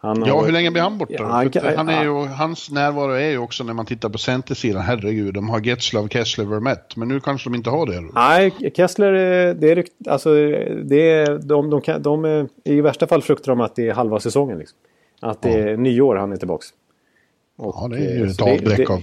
[0.05, 1.13] Han ja, hur länge blir han borta?
[1.13, 4.81] Ja, han, han är ju, hans närvaro är ju också när man tittar på centersidan,
[4.81, 8.01] herregud, de har Getzlav, Kessler, Vermette, men nu kanske de inte har det.
[8.01, 9.11] Nej, Kessler,
[9.53, 10.33] det är, alltså,
[10.83, 14.19] det är, de, de, de, de, i värsta fall fruktar de att det är halva
[14.19, 14.57] säsongen.
[14.57, 14.77] Liksom.
[15.19, 16.65] Att det är nyår han är tillbaka.
[17.57, 19.01] Och, ja, det är ju eh, ett avbräck av...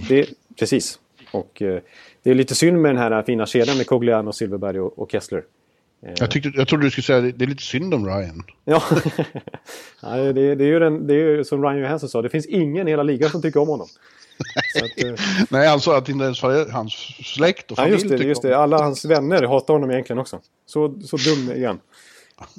[0.59, 0.99] precis.
[1.31, 1.79] Och eh,
[2.23, 5.43] det är lite synd med den här fina kedjan med Cogliano, Silverberg och, och Kessler.
[6.05, 8.43] Eh, jag, tyckte, jag trodde du skulle säga att det är lite synd om Ryan.
[8.65, 8.83] Ja,
[10.01, 12.45] ja det, det, är ju den, det är ju som Ryan Johansson sa, det finns
[12.45, 13.87] ingen i hela ligan som tycker om honom.
[14.83, 15.13] Att, eh...
[15.49, 16.93] Nej, alltså att inte ens hans
[17.35, 18.57] släkt och familj ja, just det, just det.
[18.57, 20.39] Alla hans vänner hatar honom egentligen också.
[20.65, 21.79] Så, så dum igen.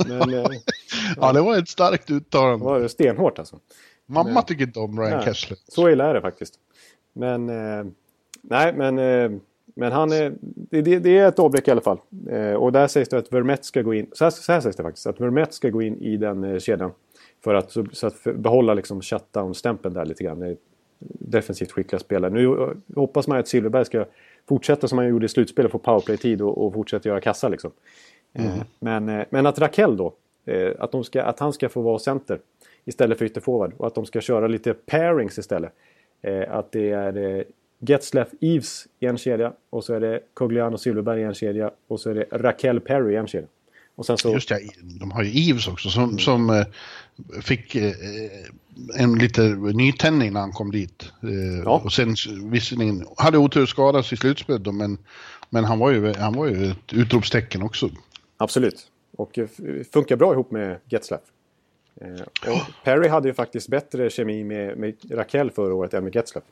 [0.06, 0.46] Men, eh,
[1.20, 2.58] ja, det var ett starkt uttalande.
[2.58, 3.58] Det var stenhårt alltså.
[4.06, 5.58] Mamma men, tycker inte om Ryan nej, Kessler.
[5.68, 6.54] Så illa är det faktiskt.
[7.12, 7.84] Men, eh,
[8.42, 8.98] nej men...
[9.74, 11.98] Men han är, det, det, är ett avbräck i alla fall.
[12.30, 14.06] Eh, och där sägs det att Vermette ska gå in.
[14.12, 15.06] Så här, så här sägs det faktiskt.
[15.06, 16.92] Att Vermette ska gå in i den eh, kedjan.
[17.44, 20.56] För att, så, så att för, behålla liksom shutdown-stämpeln där lite grann.
[21.08, 22.30] Defensivt skickliga spelare.
[22.30, 24.04] Nu eh, hoppas man att Silverberg ska
[24.48, 25.72] fortsätta som han gjorde i slutspelet.
[25.72, 27.70] Få powerplay-tid och, och fortsätta göra kassa liksom.
[28.32, 28.50] Mm.
[28.50, 30.14] Eh, men, eh, men att Rakell då.
[30.44, 32.40] Eh, att, de ska, att han ska få vara center.
[32.84, 33.72] Istället för ytterforward.
[33.76, 35.72] Och att de ska köra lite pairings istället.
[36.48, 37.44] att det är
[37.78, 42.00] Getzlaff Eves i en kedja och så är det Cogliano Silverberg i en kedja och
[42.00, 43.48] så är det Raquel Perry i en kedja.
[43.94, 44.32] Och sen så...
[44.32, 46.18] Just ja, de har ju Eves också som, mm.
[46.18, 46.66] som eh,
[47.42, 47.92] fick eh,
[48.94, 49.42] en lite
[49.74, 51.12] nytändning när han kom dit.
[51.22, 51.80] Eh, ja.
[51.84, 54.98] Och sen visserligen hade otur skadas i slutspelet men,
[55.50, 57.90] men han, var ju, han var ju ett utropstecken också.
[58.36, 58.90] Absolut.
[59.16, 59.48] Och eh,
[59.92, 61.20] funkar bra ihop med Getzlaff.
[62.00, 66.44] Eh, Perry hade ju faktiskt bättre kemi med, med Raquel förra året än med Getzlaff.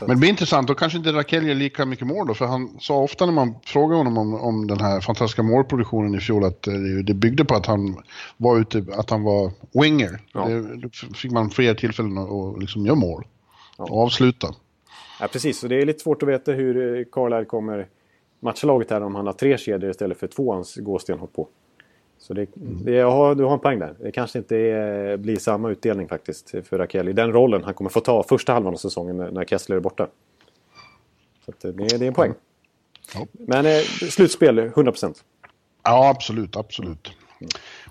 [0.00, 2.80] Men det blir intressant, då kanske inte Raquel gör lika mycket mål då, för han
[2.80, 6.62] sa ofta när man frågade honom om, om den här fantastiska målproduktionen i fjol att
[6.62, 7.96] det, det byggde på att han
[8.36, 10.20] var ute, att han var winger.
[10.32, 10.48] Ja.
[10.48, 13.26] Det, då fick man fler tillfällen att liksom göra mål
[13.78, 13.84] ja.
[13.84, 14.54] och avsluta.
[15.20, 17.86] Ja, precis, så det är lite svårt att veta hur Carlisle kommer
[18.40, 21.48] matcha laget här om han har tre kedjor istället för två hans gåsten på.
[22.18, 23.94] Så det, det, jag har, du har en poäng där.
[24.00, 27.90] Det kanske inte är, blir samma utdelning faktiskt för Rakell i den rollen han kommer
[27.90, 30.08] få ta första halvan av säsongen när, Kessler är borta.
[31.44, 32.34] Så det, det, är en poäng.
[33.14, 33.26] Ja.
[33.32, 35.14] Men eh, slutspel, 100%.
[35.82, 37.12] Ja, absolut, absolut.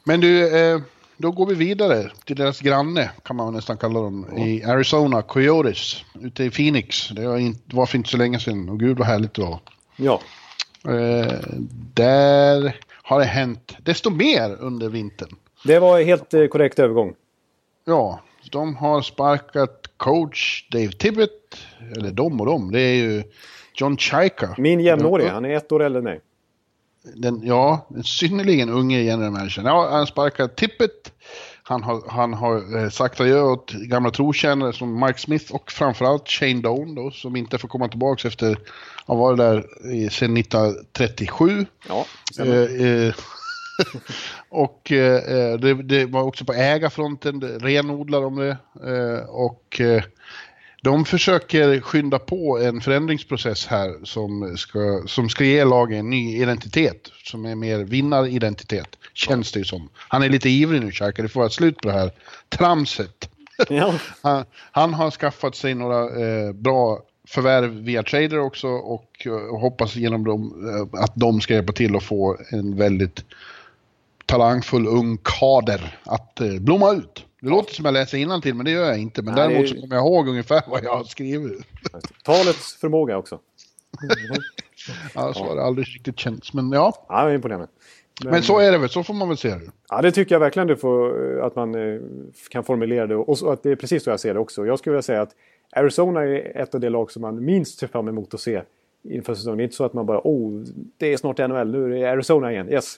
[0.03, 0.81] Men du, eh,
[1.17, 4.45] då går vi vidare till deras granne, kan man nästan kalla dem, ja.
[4.45, 7.09] i Arizona, Coyotes, ute i Phoenix.
[7.09, 9.59] Det var, inte, var för inte så länge sedan och gud vad härligt det var.
[9.95, 10.21] Ja.
[10.87, 11.33] Eh,
[11.93, 12.75] där
[13.07, 15.35] har det hänt desto mer under vintern.
[15.63, 17.15] Det var helt eh, korrekt övergång.
[17.85, 21.31] Ja, de har sparkat coach Dave Tibbett.
[21.97, 23.23] Eller de och de, det är ju
[23.73, 24.55] John Chaika.
[24.57, 26.21] Min jämnårige, han är ett år äldre än mig.
[27.15, 29.63] Den, ja, en synnerligen unge general manager.
[29.65, 31.13] Ja, han sparkar Tippett.
[31.69, 36.29] Han har, han har eh, sagt adjö åt gamla trotjänare som Mike Smith och framförallt
[36.29, 38.57] Shane Doan då, som inte får komma tillbaka efter att
[39.07, 39.65] ha varit där
[40.09, 41.65] sedan 1937.
[41.87, 42.05] Ja,
[42.39, 43.13] eh, eh
[44.49, 48.57] och eh, det, det, var också på ägarfronten, renodlar de det.
[48.91, 50.03] Eh, och eh,
[50.81, 56.41] de försöker skynda på en förändringsprocess här som ska, som ska ge lagen en ny
[56.41, 57.11] identitet.
[57.23, 59.89] Som är mer vinnaridentitet, känns det ju som.
[59.93, 61.21] Han är lite ivrig nu, Xhaka.
[61.21, 62.11] Det får vara slut på det här
[62.49, 63.29] tramset.
[63.69, 63.93] Ja.
[64.21, 69.95] han, han, har skaffat sig några eh, bra förvärv via trader också och, och hoppas
[69.95, 73.25] genom dem eh, att de ska hjälpa till att få en väldigt
[74.25, 77.26] talangfull ung kader att eh, blomma ut.
[77.41, 79.21] Det låter som jag läser till men det gör jag inte.
[79.21, 81.67] Men Nej, däremot så kommer jag ihåg ungefär vad jag har skrivit.
[82.23, 83.39] Talets förmåga också.
[85.15, 87.05] ja, så har det aldrig riktigt känts, men ja.
[87.09, 87.67] Ja, det är imponerande.
[88.23, 89.71] Men, men, så är det väl, så får man väl se det.
[89.89, 92.01] Ja, det tycker jag verkligen du får, att man eh,
[92.49, 93.15] kan formulera det.
[93.15, 94.65] Och att det är precis så jag ser det också.
[94.65, 95.35] Jag skulle vilja säga att
[95.71, 98.61] Arizona är ett av de lag som man minst ser fram emot att se
[99.03, 99.57] inför säsongen.
[99.57, 100.63] Det är inte så att man bara oh,
[100.97, 102.69] det är snart NHL, nu är det Arizona igen.
[102.69, 102.95] Yes,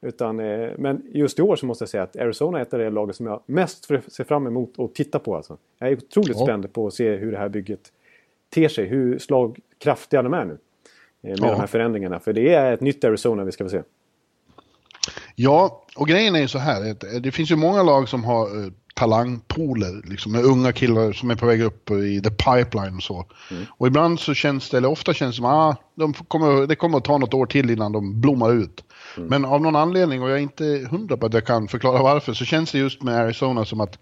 [0.00, 2.80] utan, eh, men just i år så måste jag säga att Arizona är ett av
[2.80, 5.36] de lagen som jag mest ser fram emot att titta på.
[5.36, 5.56] Alltså.
[5.78, 6.44] Jag är otroligt ja.
[6.44, 7.92] spänd på att se hur det här bygget
[8.54, 8.86] ter sig.
[8.86, 10.58] Hur slagkraftiga de är nu.
[11.22, 11.50] Eh, med ja.
[11.50, 12.20] de här förändringarna.
[12.20, 13.82] För det är ett nytt Arizona vi ska få se.
[15.34, 16.96] Ja, och grejen är ju så här.
[17.20, 21.34] Det finns ju många lag som har eh, talangpooler, liksom med unga killar som är
[21.34, 23.26] på väg upp i the pipeline och så.
[23.50, 23.64] Mm.
[23.70, 26.76] Och ibland så känns det, eller ofta känns det som att ah, de kommer, det
[26.76, 28.84] kommer att ta något år till innan de blommar ut.
[29.18, 29.28] Mm.
[29.28, 32.32] Men av någon anledning, och jag är inte hundra på att jag kan förklara varför,
[32.32, 33.98] så känns det just med Arizona som att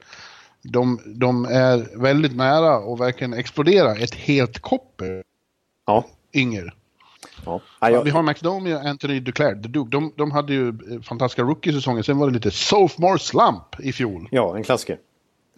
[0.63, 5.23] de, de är väldigt nära och verkligen explodera ett helt koppel
[5.87, 6.05] ja.
[6.35, 6.73] yngre.
[7.45, 7.61] Ja.
[7.81, 9.91] Ja, vi har McDomy och Anthony Duclair, The Duke.
[9.91, 12.03] De, de hade ju fantastiska rookie-säsonger.
[12.03, 14.29] Sen var det lite sophomore slump i fjol.
[14.31, 14.99] Ja, en klassiker.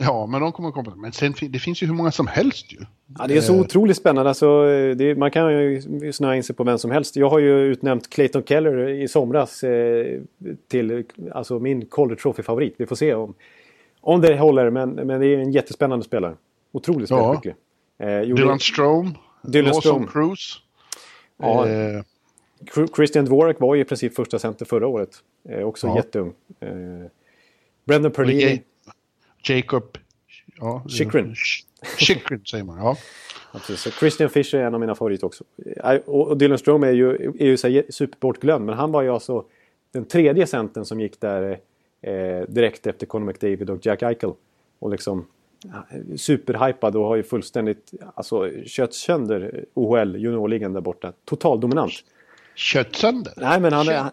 [0.01, 0.93] Ja, men de kommer komma.
[0.97, 2.79] Men sen, det finns ju hur många som helst ju.
[3.19, 3.61] Ja, det är så eh.
[3.61, 4.29] otroligt spännande.
[4.31, 7.17] Alltså, det, man kan ju snöa in sig på vem som helst.
[7.17, 10.21] Jag har ju utnämnt Clayton Keller i somras eh,
[10.69, 12.75] till alltså, min Calder Trophy-favorit.
[12.77, 13.35] Vi får se om,
[14.01, 16.35] om det håller, men, men det är en jättespännande spelare.
[16.73, 17.55] Otroligt spelskicklig.
[17.97, 18.07] Ja.
[18.07, 19.11] Eh, Dylan Strome.
[19.43, 20.07] Dylan Strome.
[20.13, 20.63] Cruz.
[21.39, 21.69] Ja.
[21.69, 22.03] Eh.
[22.97, 25.11] Christian Dvorak var ju i princip första center förra året.
[25.49, 25.97] Eh, också ja.
[25.97, 26.33] jätteung.
[26.61, 26.71] Eh,
[27.85, 28.63] Brendan Perlini.
[29.49, 29.99] Jacob...
[30.61, 31.35] Ja, Chikrin.
[31.99, 32.97] Chikrin säger man, ja.
[33.77, 35.45] Så Christian Fischer är en av mina favoriter också.
[35.85, 38.67] Eh, och Dylan Strome är ju, är ju så superbortglömd.
[38.67, 39.45] Men han var ju alltså
[39.93, 41.59] den tredje centern som gick där
[42.01, 44.33] eh, direkt efter Conor McDavid och Jack Eichel.
[44.79, 45.27] Och liksom
[46.17, 51.13] superhypad och har ju fullständigt alltså, kött sönder OHL juniorligan där borta.
[51.25, 51.93] Total dominant.
[52.55, 53.33] Kött sönder?
[53.37, 53.95] Nej men han kött.
[53.95, 53.99] är...
[53.99, 54.13] Han,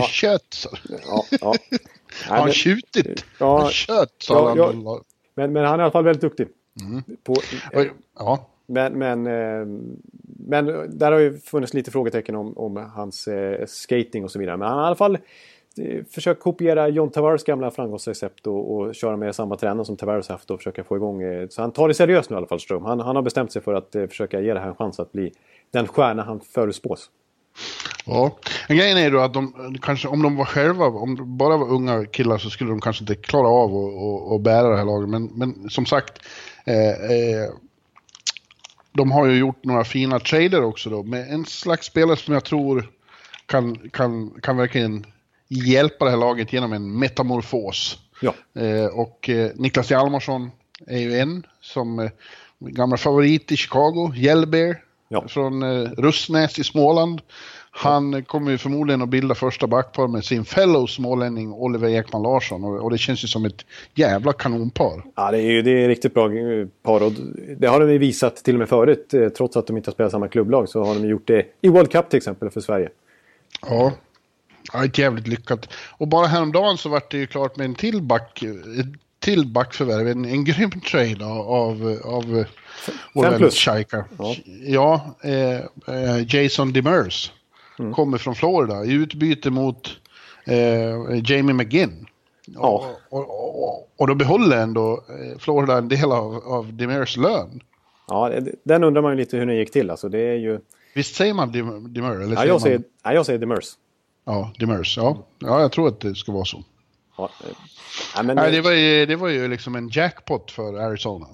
[0.00, 0.06] ja.
[0.06, 0.66] Kött?
[0.88, 1.54] Ja, ja.
[2.28, 3.24] Har han tjutit?
[3.38, 4.26] Ja, kött?
[4.28, 5.00] Ja, ja,
[5.34, 6.48] men, men han är i alla fall väldigt duktig.
[6.80, 7.02] Mm.
[7.24, 7.34] På,
[8.18, 8.46] ja.
[8.66, 9.66] Men, men, eh,
[10.46, 10.66] men
[10.98, 14.56] där har ju funnits lite frågetecken om, om hans eh, skating och så vidare.
[14.56, 15.18] Men han har i alla fall
[16.10, 20.50] försöka kopiera John Tavares gamla framgångsrecept och, och köra med samma tränare som Tavares haft
[20.50, 21.22] och försöka få igång.
[21.22, 22.84] Eh, så han tar det seriöst nu i alla fall Ström.
[22.84, 25.12] Han, han har bestämt sig för att eh, försöka ge det här en chans att
[25.12, 25.32] bli
[25.70, 27.10] den stjärna han förutspås.
[28.04, 31.56] Ja, en grejen är då att de kanske, om de var själva, om de bara
[31.56, 33.74] var unga killar så skulle de kanske inte klara av
[34.34, 35.08] att bära det här laget.
[35.08, 36.18] Men, men som sagt,
[36.64, 37.50] eh, eh,
[38.92, 42.44] de har ju gjort några fina trader också då med en slags spelare som jag
[42.44, 42.90] tror
[43.46, 45.06] kan, kan, kan verkligen
[45.48, 47.98] hjälpa det här laget genom en metamorfos.
[48.22, 48.34] Ja.
[48.62, 50.50] Eh, och eh, Niklas Hjalmarsson
[50.86, 52.10] är ju en som eh,
[52.58, 55.28] gammal favorit i Chicago, Yellbear ja.
[55.28, 57.20] från eh, Rustnäs i Småland.
[57.70, 62.64] Han kommer ju förmodligen att bilda första backpar med sin fellow smålänning Oliver Ekman Larsson
[62.64, 65.02] och, och, det känns ju som ett jävla kanonpar.
[65.16, 67.12] Ja, det är ju det är riktigt bra eh, par och
[67.58, 69.14] det har de ju visat till och med förut.
[69.14, 71.68] Eh, trots att de inte har spelat samma klubblag så har de gjort det i
[71.68, 72.88] World Cup till exempel för Sverige.
[73.66, 73.92] Ja,
[74.72, 75.68] Ja, ett jävligt lyckat.
[75.98, 78.44] Och bara häromdagen så vart det ju klart med en till back,
[79.20, 82.44] till backförvärv, en, en grym trade av, av
[83.14, 84.04] vän Shaika.
[84.18, 84.34] Ja,
[84.66, 85.58] ja eh,
[85.94, 87.32] eh, Jason Demers
[87.78, 87.92] mm.
[87.92, 89.90] kommer från Florida i utbyte mot
[90.44, 92.06] eh, Jamie McGinn.
[92.46, 92.60] Ja.
[93.08, 97.60] Och, och, och, och, då behåller ändå eh, Florida en del av, av Demers lön.
[98.08, 99.90] Ja, den undrar man ju lite hur det gick till.
[99.90, 100.60] Alltså, det är ju...
[100.94, 102.22] Visst säger man Demers?
[102.22, 102.84] Eller ja, jag, säger, man...
[103.04, 103.66] ja, jag säger Demers.
[104.24, 104.96] Ja, Demers.
[104.96, 105.18] Ja.
[105.38, 106.64] ja, jag tror att det ska vara så.
[107.20, 107.30] Ja,
[108.16, 108.36] ja, men...
[108.36, 111.26] Nej, det, var ju, det var ju liksom en jackpot för Arizona.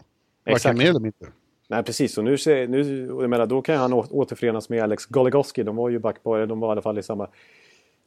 [0.47, 1.29] Varken mer eller mindre.
[1.69, 2.19] Nej, precis.
[2.19, 5.63] Och nu, nu, jag menar, då kan han återförenas med Alex Goligoski.
[5.63, 7.29] De var ju backpare, de var i alla fall i samma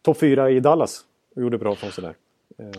[0.01, 1.01] topp fyra i Dallas.
[1.35, 2.15] Och gjorde bra från sig där.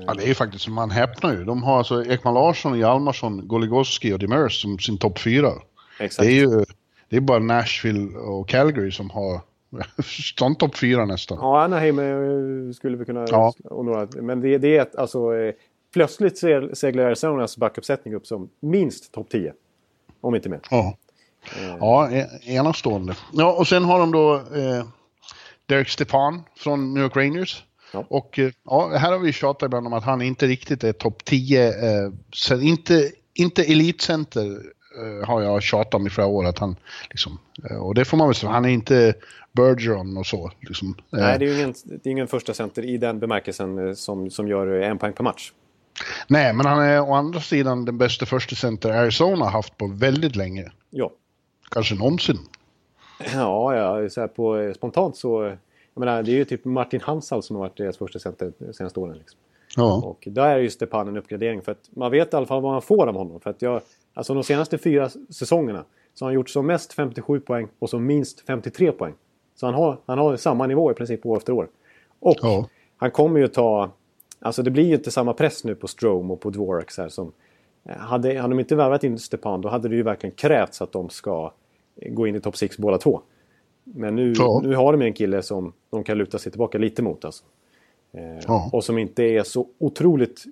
[0.07, 1.45] Ja, det är ju faktiskt, man häpnar ju.
[1.45, 5.53] De har alltså Ekman Larsson, Hjalmarsson, Goligoski och Demers som sin topp fyra.
[6.01, 6.27] Exakt.
[6.27, 6.65] Det är ju
[7.09, 9.41] det är bara Nashville och Calgary som har
[10.39, 11.39] Sån topp fyra nästan.
[11.41, 13.27] Ja, Anaheim eh, skulle vi kunna...
[13.29, 13.55] Ja.
[13.65, 15.35] Och några, men det, det är alltså...
[15.35, 15.55] Eh,
[15.93, 16.39] plötsligt
[16.73, 19.53] seglar Arizonas backuppsättning upp som minst topp 10.
[20.21, 20.61] Om inte mer.
[20.71, 20.97] Ja.
[21.57, 21.77] Eh.
[21.81, 23.17] Ja, e, enastående.
[23.33, 24.85] Ja, och sen har de då eh,
[25.67, 27.65] Derek Stepan från New York Rangers.
[27.93, 28.05] Ja.
[28.09, 31.69] Och ja, här har vi tjatat ibland om att han inte riktigt är topp 10.
[31.69, 32.13] Eh,
[32.61, 34.63] inte, inte elitcenter
[35.25, 36.47] har jag tjatat om i flera år.
[36.47, 36.77] Att han,
[37.11, 37.39] liksom,
[37.71, 39.15] eh, och det får man väl säga, han är inte
[39.53, 40.51] Bergeron och så.
[40.61, 40.95] Liksom.
[41.11, 44.31] Nej, det är ju ingen, det är ingen första center i den bemärkelsen eh, som,
[44.31, 45.53] som gör en poäng per match.
[46.27, 50.37] Nej, men han är å andra sidan den bästa första center Arizona haft på väldigt
[50.37, 50.73] länge.
[50.91, 51.13] Ja.
[51.71, 52.39] Kanske någonsin.
[53.35, 55.57] Ja, ja så på, eh, spontant så...
[55.95, 58.73] Jag menar, det är ju typ Martin Hansal som har varit deras första center de
[58.73, 59.19] senaste åren.
[59.19, 59.39] Liksom.
[59.77, 60.03] Ja.
[60.05, 62.73] Och där är ju Stepan en uppgradering för att man vet i alla fall vad
[62.73, 63.41] man får av honom.
[63.41, 63.81] För att jag,
[64.15, 68.07] alltså de senaste fyra säsongerna så har han gjort som mest 57 poäng och som
[68.07, 69.15] minst 53 poäng.
[69.55, 71.69] Så han har, han har samma nivå i princip år efter år.
[72.21, 72.69] Och ja.
[72.97, 73.91] han kommer ju ta...
[74.41, 77.33] Alltså det blir ju inte samma press nu på Strome och på Dvorak här som...
[77.85, 80.93] Eh, hade, hade de inte värvat in Stepan då hade det ju verkligen krävts att
[80.93, 81.53] de ska
[82.07, 83.21] gå in i topp 6 båda två.
[83.85, 84.61] Men nu, ja.
[84.65, 87.25] nu har de en kille som de kan luta sig tillbaka lite mot.
[87.25, 87.45] Alltså.
[88.13, 88.71] Eh, ja.
[88.73, 90.45] Och som inte är så otroligt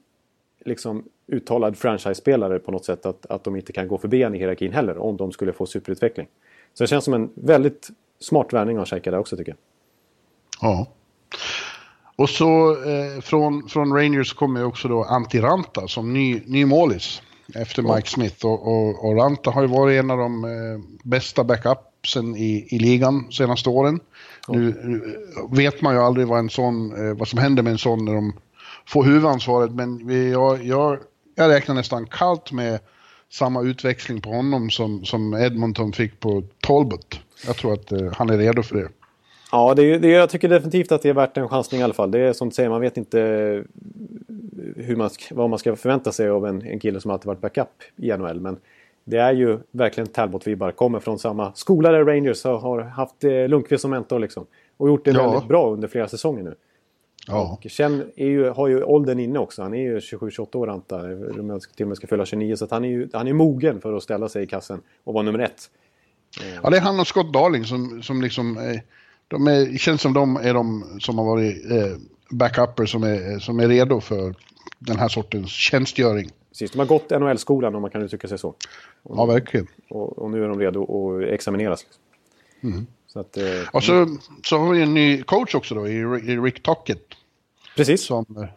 [0.65, 3.07] liksom uttalad franchise-spelare på något sätt.
[3.07, 5.67] Att, att de inte kan gå förbi han i hierarkin heller om de skulle få
[5.67, 6.27] superutveckling.
[6.75, 7.89] Så det känns som en väldigt
[8.21, 9.59] smart värvning av Scheika där också tycker jag.
[10.61, 10.87] Ja.
[12.17, 17.23] Och så eh, från, från Rangers kommer också då Antti Ranta som ny, ny målis
[17.55, 18.47] efter Mike Smith.
[18.47, 20.51] Och, och, och, Ranta har ju varit en av de eh,
[21.03, 21.45] bästa
[21.99, 24.01] backupsen i, i ligan senaste åren.
[24.49, 24.75] Nu
[25.51, 28.15] vet man ju aldrig vad, en sån, eh, vad som händer med en sån när
[28.15, 28.33] de
[28.87, 30.99] får huvudansvaret, men vi, jag, jag,
[31.35, 32.81] jag räknar nästan kallt med
[33.31, 37.21] samma utväxling på honom som, som Edmonton fick på Talbot.
[37.47, 38.89] Jag tror att eh, han är redo för det.
[39.53, 42.11] Ja, det, det, jag tycker definitivt att det är värt en chansning i alla fall.
[42.11, 43.19] Det är som du säger, man vet inte
[44.77, 47.69] hur man, vad man ska förvänta sig av en, en kille som alltid varit backup
[47.97, 48.41] i NHL.
[48.41, 48.59] Men
[49.09, 50.73] det är ju verkligen Talbot-vibbar.
[50.73, 54.47] Kommer från samma skola där Rangers har, haft eh, Lundqvist som mentor liksom.
[54.77, 55.31] Och gjort det ja.
[55.31, 56.55] väldigt bra under flera säsonger nu.
[57.27, 57.53] Ja.
[57.53, 59.63] Och Chen är ju, har ju åldern inne också.
[59.63, 62.57] Han är ju 27-28 år jag till och med ska fylla 29.
[62.57, 65.25] Så han är ju han är mogen för att ställa sig i kassen och vara
[65.25, 65.71] nummer ett.
[66.63, 68.59] Ja, det är han och Scott Darling som, som liksom...
[68.59, 68.81] Eh,
[69.29, 71.97] de är, känns som de är de som har varit eh,
[72.31, 74.35] backupper som är, som är redo för
[74.79, 76.31] den här sortens tjänstgöring.
[76.49, 78.49] Precis, de har gått NHL-skolan om man kan uttrycka sig så.
[79.03, 79.67] Och, ja, verkligen.
[79.89, 81.85] Och, och, nu är de redo att examineras.
[81.85, 82.03] Liksom.
[82.61, 82.87] Mm.
[83.07, 86.05] Så att, eh, och så, så har vi en ny coach också då, i,
[86.37, 87.05] Rick Tockett.
[87.77, 88.05] Precis.
[88.05, 88.49] Som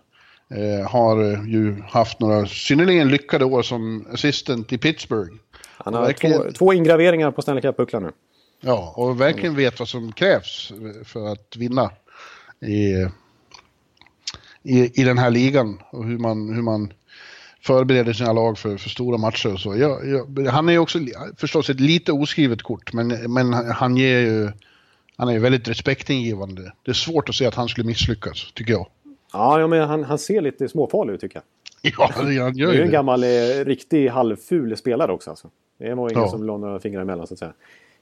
[0.49, 5.33] eh, har ju haft några synnerligen lyckade år som assistent i Pittsburgh.
[5.77, 6.41] Han har verkligen...
[6.41, 8.11] två, två ingraveringar på Stanley Cup-pucklan nu.
[8.61, 10.71] Ja, och verkligen vet vad som krävs
[11.05, 11.91] för att vinna
[12.59, 13.07] i,
[14.63, 15.81] i, i den här ligan.
[15.91, 16.93] Och hur man, hur man
[17.61, 19.77] förbereder sina lag för, för stora matcher och så.
[19.77, 20.99] Jag, jag, han är ju också
[21.37, 24.49] förstås ett lite oskrivet kort, men, men han ger ju...
[25.17, 26.73] Han är ju väldigt respektingivande.
[26.85, 28.87] Det är svårt att se att han skulle misslyckas, tycker jag.
[29.33, 31.43] Ja, men han, han ser lite småfarlig ut tycker jag.
[31.97, 32.71] Ja, han gör ju det.
[32.71, 35.29] är ju en gammal, eh, riktig halvful spelare också.
[35.29, 35.49] Alltså.
[35.77, 36.29] Det var ingen ja.
[36.29, 37.53] som la några fingrar emellan så att säga.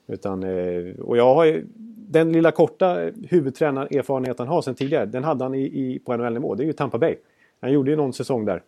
[0.07, 1.65] Utan, eh, och jag har ju,
[2.09, 6.55] den lilla korta huvudtränarerfarenhet han har sedan tidigare, den hade han i, i, på NHL-nivå.
[6.55, 7.15] Det är ju Tampa Bay.
[7.61, 8.61] Han gjorde ju någon säsong där.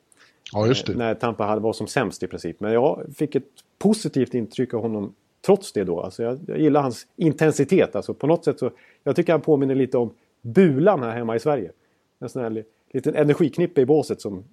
[0.54, 0.96] Ja, just det.
[0.96, 2.60] När Tampa hade var som sämst i princip.
[2.60, 3.44] Men jag fick ett
[3.78, 5.14] positivt intryck av honom
[5.46, 6.02] trots det då.
[6.02, 7.96] Alltså jag, jag gillar hans intensitet.
[7.96, 8.72] Alltså på något sätt så,
[9.04, 11.72] jag tycker han påminner lite om Bulan här hemma i Sverige.
[12.20, 14.44] En sån här liten energiknippe i båset som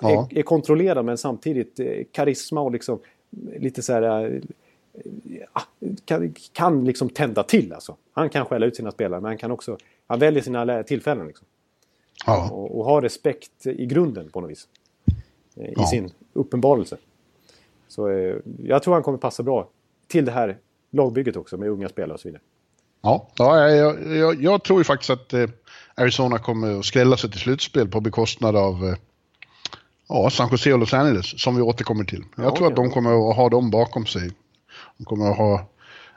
[0.00, 0.28] ja.
[0.30, 2.98] är, är, kontrollerad men samtidigt eh, karisma och liksom
[3.56, 4.24] lite så här...
[4.24, 4.40] Eh,
[6.04, 7.96] kan, kan liksom tända till alltså.
[8.12, 9.78] Han kan skälla ut sina spelare men han kan också...
[10.06, 11.46] Han väljer sina tillfällen liksom.
[12.26, 12.50] Ja.
[12.52, 14.68] Och, och har respekt i grunden på något vis.
[15.56, 15.86] I ja.
[15.86, 16.96] sin uppenbarelse.
[17.88, 19.68] Så eh, jag tror han kommer passa bra
[20.08, 20.58] till det här
[20.90, 22.42] lagbygget också med unga spelare och så vidare.
[23.02, 25.48] Ja, ja jag, jag, jag tror ju faktiskt att eh,
[25.94, 28.94] Arizona kommer att skrälla sig till slutspel på bekostnad av eh,
[30.08, 32.24] ja, San Jose och Los Angeles, som vi återkommer till.
[32.36, 34.30] Jag ja, tror att de kommer att ha dem bakom sig.
[34.98, 35.66] De kommer att ha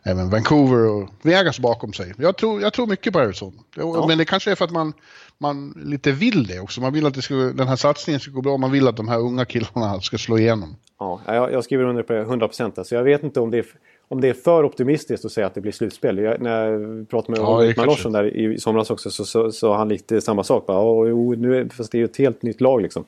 [0.04, 2.14] även Vancouver och Vegas bakom sig.
[2.18, 3.58] Jag tror, jag tror mycket på Arizona.
[3.76, 4.06] Ja.
[4.08, 4.94] Men det kanske är för att man,
[5.38, 6.82] man lite vill det också.
[6.82, 8.58] Man vill att det ska, den här satsningen ska gå bra.
[8.58, 10.76] Man vill att de här unga killarna ska slå igenom.
[11.00, 12.78] Ja, jag, jag skriver under på det 100 procent.
[12.78, 13.66] Alltså jag vet inte om det, är,
[14.08, 16.18] om det är för optimistiskt att säga att det blir slutspel.
[16.18, 19.90] Jag, när jag pratade med ja, Ulrik Larsson där i somras också så sa han
[19.90, 20.66] lite samma sak.
[20.66, 23.06] Bara, oh, nu är, fast det är ju ett helt nytt lag liksom.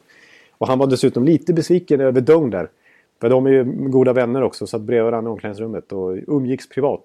[0.58, 2.70] Och han var dessutom lite besviken över Dome där.
[3.22, 7.04] För de är ju goda vänner också, satt bredvid varandra i omklädningsrummet och umgicks privat.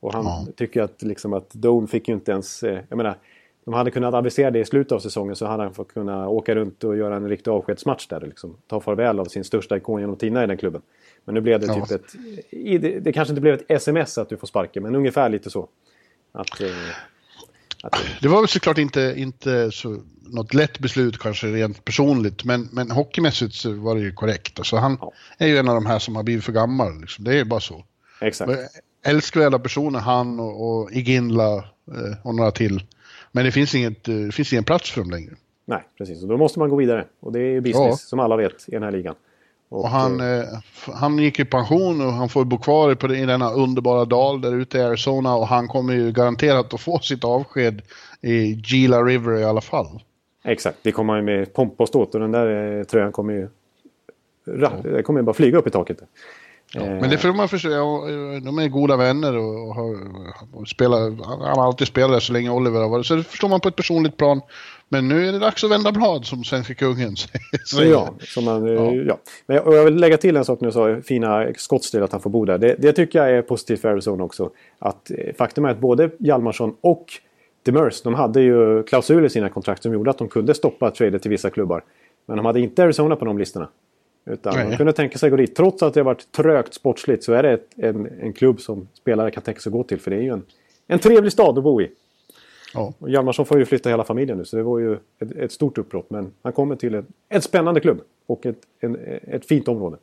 [0.00, 0.46] Och han ja.
[0.56, 2.62] tycker att, liksom, att Doan fick ju inte ens...
[2.62, 3.16] Eh, jag menar,
[3.64, 6.54] de hade kunnat avisera det i slutet av säsongen så hade han fått kunna åka
[6.54, 8.20] runt och göra en riktig avskedsmatch där.
[8.20, 10.82] Liksom, ta farväl av sin största ikon genom tiderna i den klubben.
[11.24, 11.96] Men nu blev det typ ja.
[11.96, 12.14] ett...
[12.82, 15.68] Det, det kanske inte blev ett sms att du får sparken, men ungefär lite så.
[16.32, 16.68] Att, eh.
[18.20, 22.90] Det var väl såklart inte, inte så, något lätt beslut kanske rent personligt, men, men
[22.90, 24.58] hockeymässigt så var det ju korrekt.
[24.58, 25.12] Alltså, han ja.
[25.38, 27.00] är ju en av de här som har blivit för gammal.
[27.00, 27.24] Liksom.
[27.24, 27.84] Det är ju bara så.
[28.20, 28.52] Exakt.
[29.06, 31.62] Älskvärda personer, han och, och Iginla eh,
[32.22, 32.82] och några till.
[33.32, 35.32] Men det finns, inget, eh, det finns ingen plats för dem längre.
[35.64, 36.22] Nej, precis.
[36.22, 37.04] Och då måste man gå vidare.
[37.20, 37.96] Och det är business, ja.
[37.96, 39.14] som alla vet, i den här ligan.
[39.76, 40.44] Och, och han, eh,
[40.94, 44.40] han gick i pension och han får bo kvar på det, i denna underbara dal
[44.40, 47.82] där ute i Arizona och han kommer ju garanterat att få sitt avsked
[48.22, 50.02] i Gila River i alla fall.
[50.44, 53.48] Exakt, det kommer han med pompa och ståt och den där eh, tröjan kommer ju...
[54.44, 55.02] Ja.
[55.02, 55.98] Kommer ju bara flyga upp i taket.
[56.72, 57.00] Ja, eh.
[57.00, 57.68] men det får man förstå.
[58.42, 59.96] De är goda vänner och, har,
[60.52, 61.00] och spelar,
[61.44, 63.06] han har alltid spelat där så länge Oliver har varit.
[63.06, 64.40] Så det förstår man på ett personligt plan.
[64.88, 67.16] Men nu är det dags att vända blad som svenska kungen
[67.70, 67.90] säger.
[67.90, 68.92] Ja, som man, ja.
[68.92, 69.18] ja.
[69.46, 72.30] Men jag, jag vill lägga till en sak nu sa fina skottstil att han får
[72.30, 72.58] bo där.
[72.58, 74.50] Det, det, tycker jag är positivt för Arizona också.
[74.78, 77.06] Att, eh, faktum är att både Hjalmarsson och
[77.62, 81.18] Demers, de hade ju klausuler i sina kontrakt som gjorde att de kunde stoppa trader
[81.18, 81.84] till vissa klubbar.
[82.26, 83.68] Men de hade inte Arizona på de listorna.
[84.30, 84.68] Utan Nej.
[84.68, 85.56] man kunde tänka sig att gå dit.
[85.56, 88.88] Trots att det har varit trögt sportsligt så är det ett, en, en klubb som
[88.94, 90.00] spelare kan tänka sig att gå till.
[90.00, 90.42] För det är ju en,
[90.86, 91.90] en trevlig stad att bo i.
[92.74, 92.92] Ja.
[92.98, 95.78] Och Hjalmarsson får ju flytta hela familjen nu så det var ju ett, ett stort
[95.78, 96.10] uppbrott.
[96.10, 98.96] Men han kommer till ett, ett spännande klubb och ett, en,
[99.26, 99.96] ett fint område.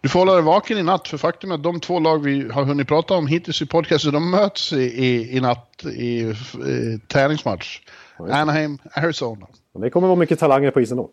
[0.00, 2.48] Du får hålla dig vaken i natt, för faktum är att de två lag vi
[2.48, 6.20] har hunnit prata om hittills i podcasten, de möts i, i, i natt i,
[6.66, 7.80] i träningsmatch.
[8.18, 8.36] just det.
[8.36, 9.46] Anaheim, Arizona.
[9.72, 11.10] Och det kommer vara mycket talanger på isen då.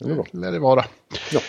[0.00, 0.24] Bra.
[0.32, 0.84] Det lär det vara.
[1.32, 1.40] Ja.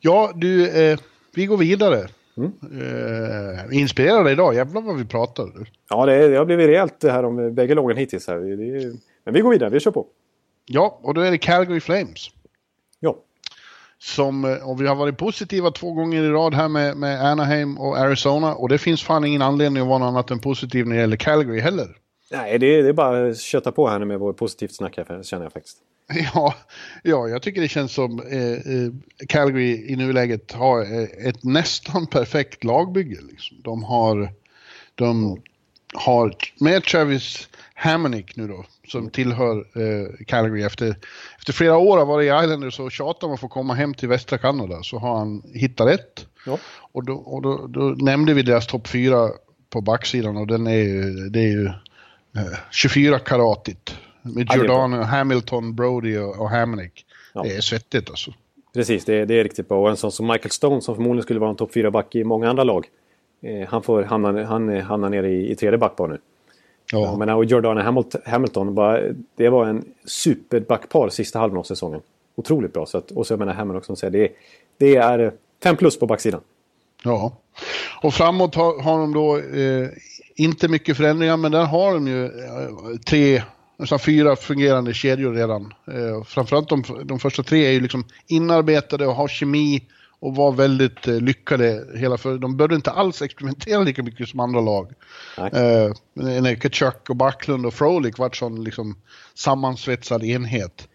[0.00, 0.98] Ja, du, eh,
[1.34, 2.08] vi går vidare.
[2.36, 2.52] Mm.
[2.62, 5.48] Eh, inspirerade idag, jävlar vad vi pratar.
[5.90, 8.26] Ja, det, det har blivit rejält det här om bägge lagen hittills.
[8.28, 8.36] Här.
[8.36, 8.92] Är-
[9.24, 10.06] men vi går vidare, vi kör på.
[10.66, 12.30] Ja, och då är det Calgary Flames.
[13.00, 13.16] Ja,
[13.98, 17.78] Som, eh, och vi har varit positiva två gånger i rad här med, med Anaheim
[17.78, 18.54] och Arizona.
[18.54, 21.16] Och det finns fan ingen anledning att vara något annat än positiv när det gäller
[21.16, 21.96] Calgary heller.
[22.32, 25.22] Nej, det, det är bara att köta på här nu med vår positivt snack här,
[25.22, 25.78] känner jag faktiskt.
[26.34, 26.54] Ja,
[27.02, 28.92] ja, jag tycker det känns som eh, eh,
[29.28, 33.20] Calgary i nuläget har eh, ett nästan perfekt lagbygge.
[33.30, 33.56] Liksom.
[33.62, 34.32] De har,
[34.94, 35.40] de
[35.94, 40.96] har med Travis Hammonick nu då, som tillhör eh, Calgary efter,
[41.38, 44.08] efter flera år av vara i Islanders och tjatat om att få komma hem till
[44.08, 46.26] västra Kanada så har han hittat rätt.
[46.46, 46.58] Ja.
[46.92, 49.30] Och, då, och då, då nämnde vi deras topp fyra
[49.70, 51.66] på backsidan och den är det är ju
[52.36, 53.94] eh, 24 karatigt.
[54.34, 54.56] Med är.
[54.56, 57.06] Giordano, Hamilton, Brody och, Hammonick.
[57.34, 57.42] Ja.
[57.42, 58.32] Det är svettigt alltså.
[58.74, 59.82] Precis, det, det är riktigt bra.
[59.82, 62.50] Och en sån som Michael Stone som förmodligen skulle vara en topp 4-back i många
[62.50, 62.86] andra lag.
[63.42, 66.18] Eh, han får hamna, han hamnar nere i, i tredje backpar nu.
[66.92, 67.16] Ja.
[67.16, 69.00] Men och Jordan Hamilton, Hamilton bara,
[69.36, 72.00] det var en superbackpar sista halvan av säsongen.
[72.34, 72.86] Otroligt bra.
[72.86, 74.32] Så att, och så jag menar Hamilton också, säger, det,
[74.78, 75.30] det är eh,
[75.62, 76.40] fem plus på backsidan.
[77.02, 77.32] ja.
[78.02, 79.88] Och framåt har, har de då eh,
[80.34, 83.42] inte mycket förändringar, men där har de ju eh, tre,
[83.76, 85.74] nästan fyra fungerande kedjor redan.
[85.86, 89.82] Eh, framförallt de, de första tre är ju liksom inarbetade och har kemi
[90.20, 91.86] och var väldigt eh, lyckade.
[91.94, 94.92] Hela för, de behövde inte alls experimentera lika mycket som andra lag.
[95.36, 98.96] Eh, när Kachuk och Backlund och Frolik vart sån liksom
[99.34, 100.88] sammansvetsad enhet.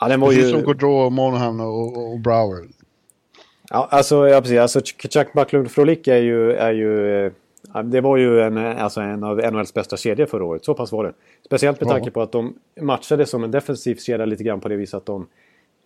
[0.00, 0.50] Ja, den var Precis ju...
[0.50, 2.64] som Gaudreau, Monahan och, och, och Brower.
[3.70, 4.58] Ja, alltså, ja, precis.
[4.58, 6.52] Alltså, Chuck Backlund Frolik är ju...
[6.52, 7.32] Är ju eh,
[7.84, 10.64] det var ju en, alltså, en av NHLs bästa kedjor förra året.
[10.64, 11.12] Så pass var det.
[11.46, 14.76] Speciellt med tanke på att de matchade som en defensiv kedja lite grann på det
[14.76, 15.26] viset att de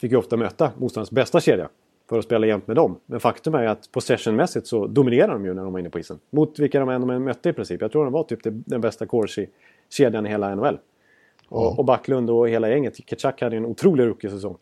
[0.01, 1.69] fick ju ofta möta motståndarens bästa kedja
[2.09, 3.01] för att spela jämt med dem.
[3.07, 6.19] Men faktum är att possessionmässigt så dominerar de ju när de var inne på isen.
[6.31, 7.81] Mot vilka de än mötte i princip.
[7.81, 10.79] Jag tror de var typ den bästa Corsi-kedjan i hela NHL.
[11.49, 12.97] Och, och Backlund och hela gänget.
[12.97, 14.57] Ketchuk hade ju en otrolig rookie-säsong.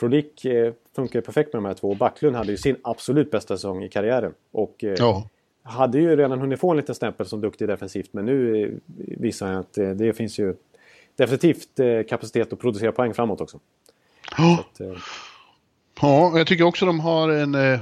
[0.00, 1.94] Frolik eh, funkar perfekt med de här två.
[1.94, 4.34] Backlund hade ju sin absolut bästa säsong i karriären.
[4.52, 5.28] Och eh, Ja.
[5.66, 8.08] Hade ju redan hunnit få en liten stämpel som duktig defensivt.
[8.12, 8.70] Men nu eh,
[9.18, 10.54] visar han att eh, det finns ju
[11.16, 13.60] definitivt eh, kapacitet att producera poäng framåt också.
[14.38, 14.64] Ja.
[14.76, 15.02] Så att, eh,
[16.00, 17.80] Ja, jag tycker också de har en, en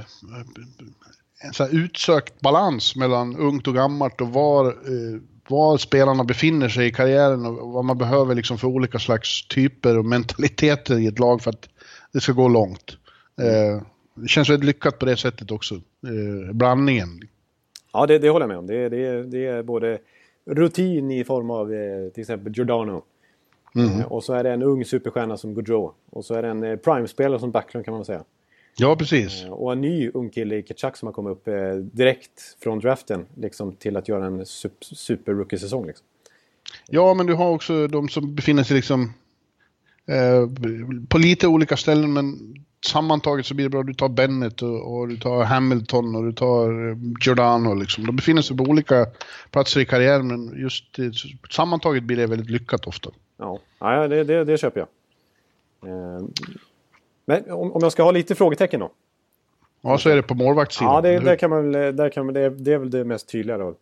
[1.71, 4.75] utsökt balans mellan ungt och gammalt och var,
[5.49, 9.97] var spelarna befinner sig i karriären och vad man behöver liksom för olika slags typer
[9.97, 11.69] och mentaliteter i ett lag för att
[12.13, 12.97] det ska gå långt.
[14.15, 15.81] Det känns väldigt lyckat på det sättet också,
[16.53, 17.21] blandningen.
[17.95, 18.67] Ja, det, det håller jag med om.
[18.67, 19.99] Det, det, det är både
[20.45, 23.03] rutin i form av eh, till exempel Giordano.
[23.75, 25.91] Eh, och så är det en ung superstjärna som Gaudreau.
[26.09, 28.23] Och så är det en eh, prime-spelare som Backlund kan man säga.
[28.77, 29.45] Ja, precis.
[29.49, 31.45] Och en ny ung kille i Ketchuk som har kommit upp
[31.81, 35.85] direkt från draften liksom, till att göra en sup- super-rookie-säsong.
[35.87, 36.05] Liksom.
[36.87, 39.13] Ja, men du har också de som befinner sig liksom
[40.07, 40.49] eh,
[41.09, 42.55] på lite olika ställen, men
[42.85, 43.83] sammantaget så blir det bra.
[43.83, 47.73] Du tar Bennett och, och du tar Hamilton och du tar eh, Giordano.
[47.73, 48.05] Liksom.
[48.05, 49.05] De befinner sig på olika
[49.51, 51.05] platser i karriären, men just eh,
[51.51, 53.09] sammantaget blir det väldigt lyckat ofta.
[53.37, 54.87] Ja, ja det, det, det köper jag.
[55.91, 56.23] Eh,
[57.25, 58.91] Men om, om jag ska ha lite frågetecken då.
[59.81, 60.93] Ja, så är det på målvaktssidan.
[60.93, 63.57] Ja, det, där kan man, där kan man, det, det är väl det mest tydliga
[63.57, 63.75] då.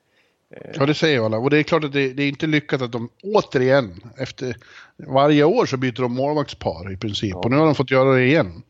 [0.73, 1.37] Ja, det säger ju alla.
[1.37, 4.55] Och det är klart att det, det är inte lyckat att de återigen, efter
[4.97, 7.35] varje år så byter de målvaktspar i princip.
[7.35, 8.63] Och nu har de fått göra det igen.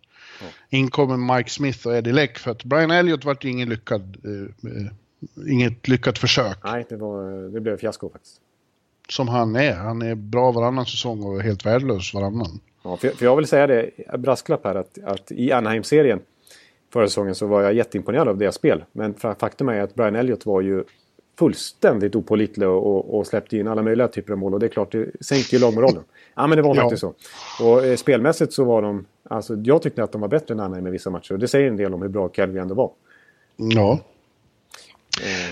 [0.70, 5.52] Inkommer Mike Smith och Eddie Leck för att Brian Elliott vart ingen lyckad, eh, eh,
[5.52, 6.58] inget lyckat försök.
[6.64, 8.36] Nej, det, var, det blev fiasko faktiskt.
[9.10, 9.74] Som han är.
[9.74, 12.60] Han är bra varannan säsong och helt värdelös varannan.
[12.84, 16.20] Ja, för, för jag vill säga det, brasklapp här, att, att i Anaheim-serien
[16.94, 18.84] förra säsongen så var jag jätteimponerad av deras spel.
[18.92, 20.84] Men fa- faktum är att Brian Elliott var ju
[21.40, 24.54] fullständigt opålitlig och, och, och släppte in alla möjliga typer av mål.
[24.54, 26.04] Och det är klart, det sänkte ju lagmoralen.
[26.36, 26.82] Ja, men det var Ja.
[26.82, 27.14] faktiskt så.
[27.64, 29.06] Och eh, spelmässigt så var de...
[29.30, 31.34] Alltså, jag tyckte att de var bättre än Anaheim i vissa matcher.
[31.34, 32.92] Och det säger en del om hur bra Calgary ändå var.
[33.56, 34.00] Ja.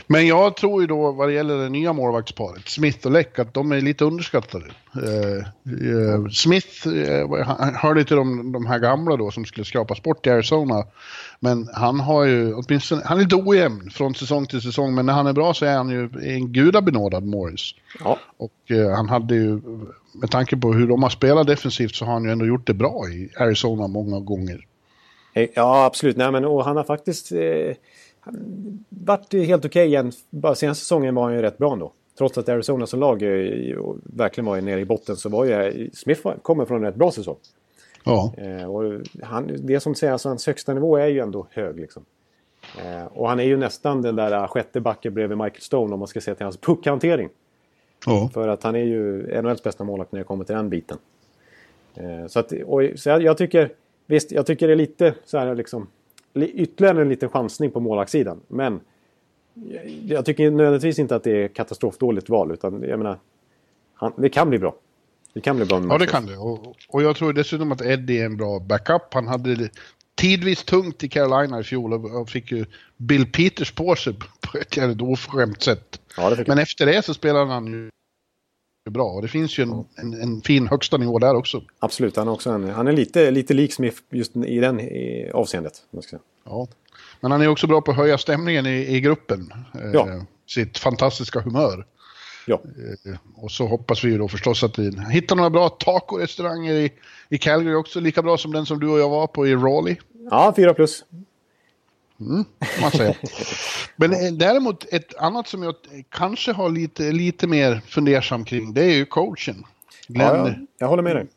[0.07, 3.53] Men jag tror ju då vad det gäller det nya målvaktsparet, Smith och Läck, att
[3.53, 4.65] de är lite underskattade.
[4.95, 10.27] Eh, eh, Smith eh, hörde till de, de här gamla då som skulle skrapas bort
[10.27, 10.83] i Arizona.
[11.39, 15.13] Men han har ju åtminstone, han är lite ojämn från säsong till säsong, men när
[15.13, 17.71] han är bra så är han ju en gudabenådad Morris.
[17.99, 18.19] Ja.
[18.37, 19.61] Och eh, han hade ju,
[20.13, 22.73] med tanke på hur de har spelat defensivt så har han ju ändå gjort det
[22.73, 24.65] bra i Arizona många gånger.
[25.33, 26.17] Eh, Ja, absolut.
[26.17, 27.75] Nej, men, och han har faktiskt eh,
[28.21, 30.11] han varit helt okej igen.
[30.29, 31.91] Bara senaste säsongen var han ju rätt bra ändå.
[32.17, 33.23] Trots att Arizona som lag
[34.03, 37.37] verkligen var nere i botten så var ju Smith kommer från en rätt bra säsong.
[38.05, 38.33] Ja.
[38.37, 41.79] Eh, och han, det som säger, alltså, hans högsta nivå är ju ändå hög.
[41.79, 42.05] Liksom.
[42.85, 45.99] Eh, och han är ju nästan den där eh, sjätte backen bredvid Michael Stone om
[45.99, 47.29] man ska se till hans puckhantering.
[48.05, 48.29] ja.
[48.33, 50.97] För att han är ju NHLs bästa målvakt när det kommer till den biten.
[52.27, 53.73] Så att, och, så jag, jag tycker,
[54.05, 55.87] visst, jag tycker det är lite så här liksom, li-
[56.35, 58.41] ytterligare en liten chansning på målvaktssidan.
[58.47, 58.79] Men
[60.05, 62.51] jag, tycker nödvändigtvis inte att det är katastrofdåligt val.
[62.51, 63.19] Utan jag menar,
[63.93, 64.75] han, det kan bli bra.
[65.33, 66.37] Det kan bli bra Ja, det kan det.
[66.37, 69.13] Och, och jag tror dessutom att Eddie är en bra backup.
[69.13, 69.69] Han hade
[70.15, 72.65] tidvis tungt i Carolina i fjol och, fick ju
[72.97, 76.01] Bill Peters på sig på ett jävligt oförskämt sätt.
[76.17, 77.89] Ja, Men efter det så spelar han ju
[78.89, 79.03] bra.
[79.11, 81.61] Och det finns ju en, en, en fin högsta nivå där också.
[81.79, 85.31] Absolut, han är, också en, han är lite, lite lik Smith just i den i
[85.33, 85.73] avseendet.
[86.45, 86.67] Ja.
[87.21, 89.53] Men han är också bra på att höja stämningen i, i gruppen.
[89.73, 90.07] Eh, Ja.
[90.47, 91.85] Sitt fantastiska humör.
[92.47, 92.61] Ja,
[93.05, 96.91] Eh, Och så hoppas vi ju då förstås att vi hittar några bra taco-restauranger i,
[97.29, 97.99] i Calgary också.
[97.99, 100.01] Lika bra som den som du och jag var på i Raleigh.
[100.29, 101.05] ja 4 plus.
[102.59, 103.15] Kan man säga.
[103.95, 105.75] Men eh, däremot ett annat som jag
[106.09, 109.63] kanske har lite, lite mer fundersam kring, det är ju coachen.
[110.07, 111.27] Glenn Ja, ja, jag håller med dig.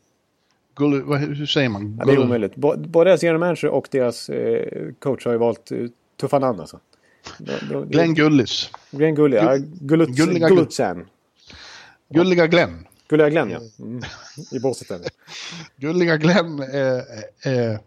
[0.77, 1.97] Gull, vad, hur säger man?
[1.99, 2.57] Ja, det är omöjligt.
[2.57, 5.79] Både deras general manager och deras eh, coach har ju valt eh,
[6.21, 6.81] tuffa namn alltså.
[7.89, 8.71] Glenn Gullis.
[8.91, 9.37] Glenn Gulli.
[9.37, 11.07] Ja, Gullut, Gulliga- Gullutsen.
[12.09, 12.87] Gulliga Glenn.
[13.09, 13.61] Gulliga Glenn ja.
[13.79, 14.03] Mm.
[14.53, 15.01] I båset där.
[15.77, 17.79] Gulliga Glenn eh, eh,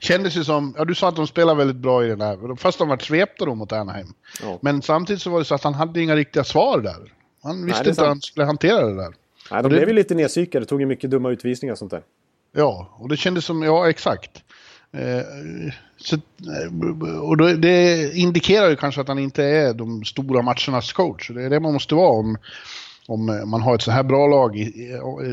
[0.00, 2.78] kändes ju som, ja du sa att de spelar väldigt bra i den här, fast
[2.78, 4.14] de var svepta då mot Anaheim.
[4.42, 4.58] Ja.
[4.62, 7.12] Men samtidigt så var det så att han hade inga riktiga svar där.
[7.42, 9.14] Han visste är inte hur han skulle hantera det där.
[9.50, 10.66] Nej, de det- blev ju lite nedpsykade.
[10.66, 12.02] Tog ju mycket dumma utvisningar och sånt där.
[12.52, 14.42] Ja, och det kändes som, ja exakt.
[14.92, 15.24] Eh,
[15.96, 20.92] så, eh, och då, det indikerar ju kanske att han inte är de stora matchernas
[20.92, 21.30] coach.
[21.34, 22.38] Det är det man måste vara om,
[23.06, 24.72] om man har ett så här bra lag.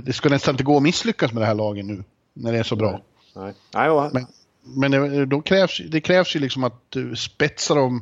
[0.04, 2.04] Det ska nästan inte gå att misslyckas med det här laget nu,
[2.34, 3.02] när det är så bra.
[3.36, 4.28] Nej, Nej och han, Men,
[4.76, 8.02] men det, då krävs, det krävs ju liksom att du spetsar dem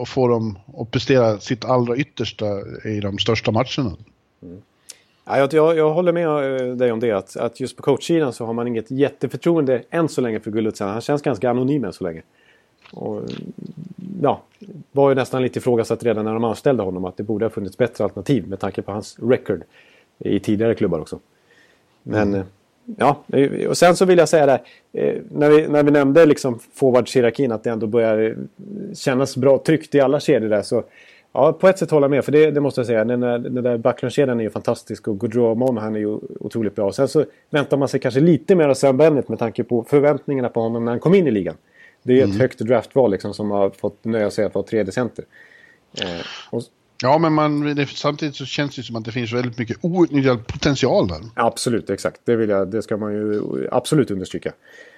[0.00, 2.46] och får dem att prestera sitt allra yttersta
[2.84, 3.96] i de största matcherna.
[5.24, 7.12] ja, jag, jag, jag håller med eh, dig om det.
[7.12, 10.88] Att, att just på coachsidan så har man inget jätteförtroende än så länge för Gullutsen.
[10.88, 12.22] Han känns ganska anonym än så länge.
[12.92, 13.22] Och,
[14.22, 14.42] ja,
[14.92, 17.76] var ju nästan lite ifrågasatt redan när de anställde honom att det borde ha funnits
[17.76, 19.62] bättre alternativ med tanke på hans record
[20.18, 21.20] i tidigare klubbar också.
[22.02, 22.44] Men eh,
[22.96, 23.24] ja,
[23.68, 24.62] och sen så vill jag säga där,
[24.92, 28.34] eh, när vi, när vi nämnde liksom forwardshierarkin att det ändå börjar eh,
[28.94, 30.84] kännas bra tryckt i alla kedjor där så
[31.32, 33.04] ja, på ett sätt håller jag med för det, det måste jag säga.
[33.04, 36.74] Den där, den där backlinekedjan är ju fantastisk och Gaudreau och Monahan är ju otroligt
[36.74, 36.92] bra.
[36.92, 40.48] Sen så väntar man sig kanske lite mer av Sam Bennett med tanke på förväntningarna
[40.48, 41.54] på honom när han kom in i ligan.
[42.02, 45.24] Det är ett högt draftval liksom som har fått nöja sig att vara tredje center.
[46.00, 46.62] Eh, och,
[47.02, 50.46] Ja, men man, det, samtidigt så känns det som att det finns väldigt mycket outnyttjad
[50.46, 51.20] potential där.
[51.34, 52.20] Absolut, exakt.
[52.24, 53.42] Det, vill jag, det ska man ju
[53.72, 54.52] absolut understryka.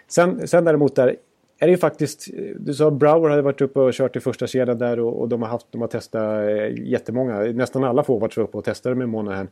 [0.09, 1.17] Sen, sen däremot där
[1.59, 2.29] är det ju faktiskt...
[2.59, 5.29] Du sa att Brower hade varit uppe och kört i första kedjan där och, och
[5.29, 7.39] de, har haft, de har testat eh, jättemånga.
[7.39, 9.49] Nästan alla forwards var uppe och testade med Monahan.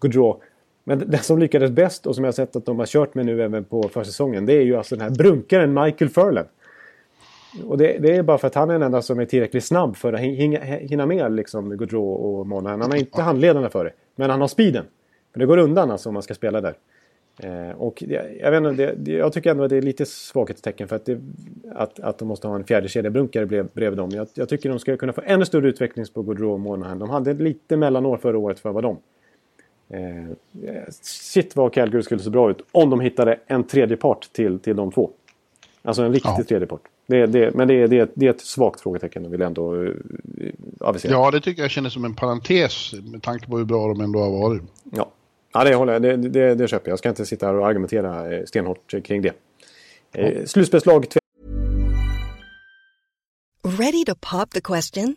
[0.00, 0.40] Gaudreau.
[0.84, 3.26] Men den som lyckades bäst och som jag har sett att de har kört med
[3.26, 4.46] nu även på försäsongen.
[4.46, 6.46] Det är ju alltså den här brunkaren Michael Furlan.
[7.66, 9.96] Och det, det är bara för att han är den enda som är tillräckligt snabb
[9.96, 12.80] för att hinna, hinna med liksom Gaudreau och Monahan.
[12.80, 13.92] Han har inte handledarna för det.
[14.14, 14.84] Men han har speeden.
[15.32, 16.74] För det går undan alltså om man ska spela där.
[17.38, 20.06] Eh, och jag, jag, vet inte, det, det, jag tycker ändå att det är lite
[20.06, 21.20] svaghetstecken för att, det,
[21.74, 24.10] att, att de måste ha en fjärde kedjebrunkare bredvid dem.
[24.10, 26.98] Jag, jag tycker de skulle kunna få ännu större utveckling på Gaudreau och Monahan.
[26.98, 28.96] De hade lite mellanår förra året för vad de.
[29.88, 30.34] Eh,
[31.00, 34.76] shit vad Calgary skulle se bra ut om de hittade en tredje part till, till
[34.76, 35.10] de två.
[35.82, 36.44] Alltså en riktig Ja.
[36.48, 36.82] tredje part.
[37.06, 39.46] Det, det, men det, är- det, är ett- det är ett svagt frågetecken, vill jag
[39.46, 39.94] ändå uh,
[40.80, 41.12] avisera.
[41.12, 44.18] Ja, det tycker jag känns som en parentes med tanke på hur bra de ändå
[44.18, 44.62] har varit.
[44.92, 45.10] Ja,
[45.52, 46.02] ja det håller jag.
[46.02, 46.92] Det, det, det köper jag.
[46.92, 49.32] Jag ska inte sitta här och argumentera eh, stenhårt kring det.
[50.12, 51.06] Eh, slutspelslag
[53.64, 55.16] Ready to pop the question?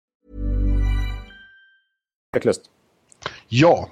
[2.33, 2.61] Tveklöst.
[3.47, 3.89] Ja,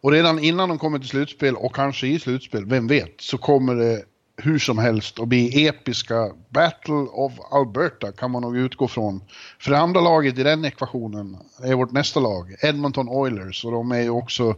[0.00, 3.74] och redan innan de kommer till slutspel och kanske i slutspel, vem vet, så kommer
[3.74, 4.04] det
[4.36, 9.22] hur som helst att bli episka Battle of Alberta kan man nog utgå från.
[9.58, 13.92] För det andra laget i den ekvationen är vårt nästa lag, Edmonton Oilers, och de
[13.92, 14.54] är ju också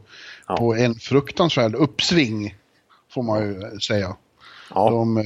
[0.49, 0.57] Ja.
[0.57, 2.55] på en fruktansvärd uppsving,
[3.11, 4.17] får man ju säga.
[4.75, 4.91] Ja.
[4.91, 5.23] De,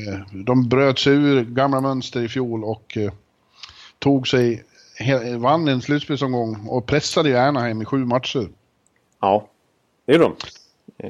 [0.47, 3.13] de bröt sig ur gamla mönster i fjol och eh,
[3.99, 4.65] tog sig,
[5.39, 8.49] vann en slutspelsomgång och pressade ju Anaheim i sju matcher.
[9.21, 9.49] ja,
[10.07, 10.35] det är de.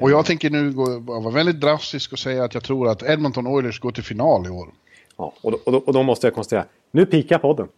[0.01, 3.47] Och jag tänker nu gå, vara väldigt drastisk och säga att jag tror att Edmonton
[3.47, 4.69] Oilers går till final i år.
[5.17, 7.69] Ja, och, då, och, då, och då måste jag konstatera, nu pikar podden.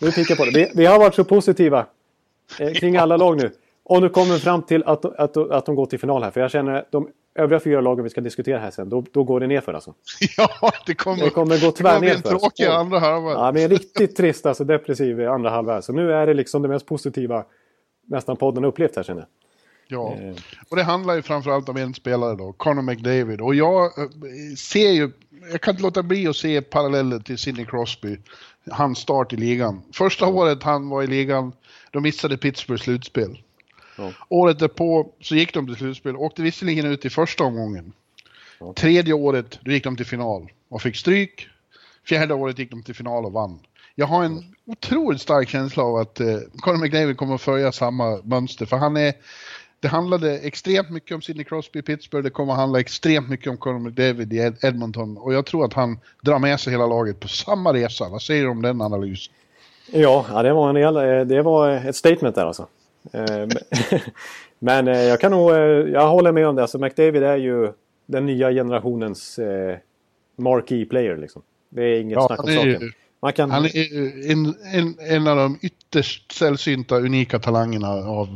[0.00, 0.52] Nu pikar podden.
[0.54, 1.86] Vi, vi har varit så positiva
[2.60, 3.52] eh, kring alla lag nu.
[3.84, 6.30] Och nu kommer vi fram till att, att, att de går till final här.
[6.30, 9.24] För jag känner att de övriga fyra lagen vi ska diskutera här sen, då, då
[9.24, 9.94] går det ner för alltså.
[10.36, 12.28] ja, det kommer, Det kommer gå det kommer en tvärnerför.
[12.28, 13.30] tråkig andra halva.
[13.30, 15.82] Ja, men riktigt trist, alltså depressiv andra halva.
[15.82, 17.44] Så nu är det liksom det mest positiva
[18.06, 19.28] nästan podden har upplevt här känner jag.
[19.88, 20.14] Ja.
[20.14, 20.34] Eh.
[20.68, 23.40] Och det handlar ju framförallt om en spelare då, Conor McDavid.
[23.40, 24.08] Och jag eh,
[24.56, 25.10] ser ju,
[25.52, 28.18] jag kan inte låta bli att se paralleller till Sidney Crosby.
[28.70, 29.82] Hans start i ligan.
[29.92, 31.52] Första året han var i ligan,
[31.90, 33.38] då missade Pittsburgh slutspel.
[33.96, 34.12] Ja.
[34.28, 37.92] Året därpå så gick de till slutspel, åkte visserligen ut i första omgången.
[38.76, 41.48] Tredje året, då gick de till final och fick stryk.
[42.08, 43.58] Fjärde året gick de till final och vann.
[43.94, 48.20] Jag har en otroligt stark känsla av att eh, Conor McDavid kommer att följa samma
[48.24, 49.14] mönster, för han är
[49.80, 53.50] det handlade extremt mycket om Sidney Crosby i Pittsburgh, det kommer att handla extremt mycket
[53.50, 56.86] om Conor McDavid i Ed- Edmonton och jag tror att han drar med sig hela
[56.86, 58.08] laget på samma resa.
[58.08, 59.34] Vad säger du om den analysen?
[59.92, 62.66] Ja, ja det, var en del, eh, det var ett statement där alltså.
[63.12, 63.46] Eh,
[64.58, 65.58] men- eh, jag kan nog, eh,
[65.92, 66.62] jag håller med om det.
[66.62, 67.72] Alltså McDavid är ju
[68.06, 69.40] den nya generationens
[70.36, 71.42] marquee player liksom.
[71.68, 72.92] Det är inget Ja, snack om saken.
[73.34, 73.70] Kan, Han är
[74.30, 78.28] en, en, en av de ytterst sällsynta, unika talangerna av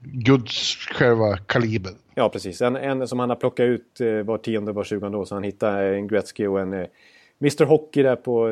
[0.00, 1.92] Guds själva kaliber.
[2.14, 2.62] Ja, precis.
[2.62, 5.24] En, en som han har plockat ut var tionde, var tjugonde år.
[5.24, 6.72] Så han hittade en Gretzky och en
[7.40, 8.44] Mr Hockey där på,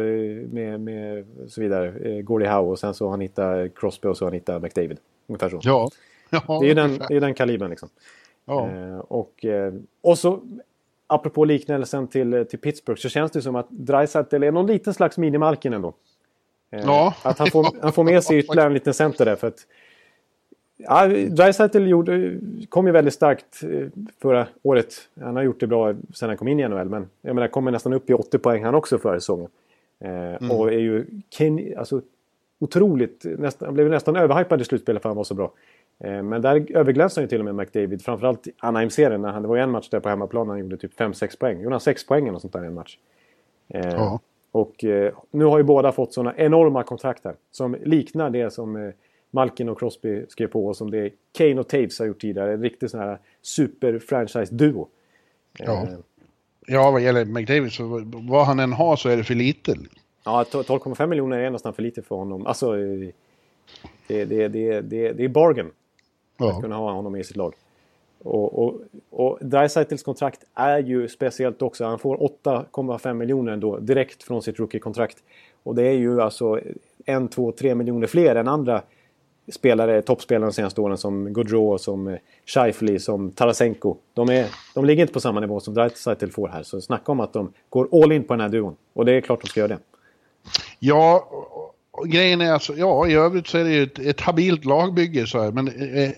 [0.54, 2.22] med, med så vidare.
[2.22, 4.98] Gordie Howe och sen så han hittat Crosby och så han hittat McDavid.
[5.28, 5.60] Ungefär så.
[5.62, 5.90] Ja.
[6.30, 7.88] ja det är den, det är den kalibern liksom.
[8.44, 8.68] Ja.
[8.70, 10.40] Eh, och, eh, och så
[11.06, 14.94] apropå liknelsen till, eh, till Pittsburgh så känns det som att Dreisaitl är någon liten
[14.94, 15.94] slags minimalken ändå.
[16.70, 17.14] Eh, Ja.
[17.22, 19.36] Att han får, han får med sig ytterligare en liten center där.
[19.36, 19.66] För att,
[20.76, 21.92] ja, Dreisaitl
[22.68, 23.86] kom ju väldigt starkt eh,
[24.22, 24.94] förra året.
[25.20, 26.88] Han har gjort det bra sedan han kom in i NHL.
[26.88, 29.50] Men jag menar, kommer nästan upp i 80 poäng han också förra säsongen.
[30.00, 32.00] Eh, Och är ju ken, alltså,
[32.58, 35.52] otroligt, nästan, han blev nästan överhypad i slutspelet för han var så bra.
[36.04, 38.02] Eh, Men där överglänste han ju till och med McDavid.
[38.02, 39.22] Framförallt i Anaheim-serien.
[39.22, 41.60] när han- Det var ju en match där på hemmaplan han gjorde typ 5-6 poäng.
[41.60, 42.98] Gjorde han 6 poäng eller sånt där i en match.
[43.68, 44.20] Eh, Ja.
[44.52, 47.34] Och eh, nu har ju båda fått sådana enorma kontrakt här.
[47.50, 48.92] Som liknar det som
[49.30, 52.52] Malkin och Crosby skrev på och som det Kane och Taves har gjort tidigare.
[52.52, 54.86] En riktig sån här super-franchise-duo.
[55.58, 55.86] Ja.
[56.66, 59.74] Ja, vad gäller McDavid så vad han än har så är det för lite.
[60.28, 62.46] Ja, 12,5 miljoner är nästan för lite för honom.
[62.46, 63.08] Alltså, eh,
[64.06, 65.72] det, det, det, det, det är bargain att
[66.36, 66.60] Ja.
[66.60, 67.54] kunna ha honom i sitt lag.
[68.22, 71.84] Och, och, och Dreisaitls kontrakt är ju speciellt också.
[71.84, 75.16] Han får 8,5 miljoner ändå direkt från sitt rookie-kontrakt.
[75.62, 76.60] Och det är ju alltså
[77.04, 78.82] en, två, tre miljoner fler än andra
[79.52, 83.96] spelare, toppspelare de senaste åren som Gaudreau, som eh, Scheifele, som Tarasenko.
[84.14, 86.62] De, är, de ligger inte på samma nivå som Dreisaitl får här.
[86.62, 88.76] Så snacka om att de går all in på den här duon.
[88.92, 89.78] Och det är klart de ska göra det.
[90.78, 91.28] Ja,
[92.06, 95.42] grejen är alltså, ja i övrigt så är det ju ett, ett habilt lagbygge så
[95.42, 96.10] här, men eh,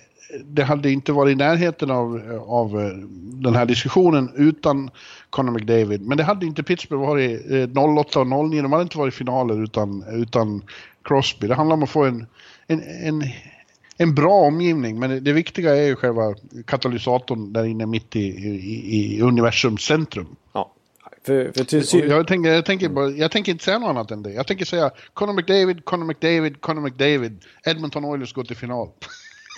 [0.45, 2.97] det hade inte varit i närheten av, av eh,
[3.43, 4.91] den här diskussionen utan
[5.31, 6.03] Conor McDavid.
[6.03, 9.16] Men det hade inte Pittsburgh varit eh, 08 och 09, de hade inte varit i
[9.16, 10.62] finaler utan, utan
[11.05, 11.47] Crosby.
[11.47, 12.26] Det handlar om att få en,
[12.66, 13.22] en, en,
[13.99, 16.35] en bra omgivning, men det, det viktiga är ju själva
[16.66, 20.37] katalysatorn där inne mitt i, i, i universums centrum.
[20.53, 20.72] Ja.
[21.23, 24.23] För, för till Jag tänker, jag, tänker bara, jag tänker inte säga något annat än
[24.23, 24.33] det.
[24.33, 27.45] Jag tänker säga Conor McDavid, Conor McDavid, Conor McDavid.
[27.64, 28.89] Edmonton Oilers går till final.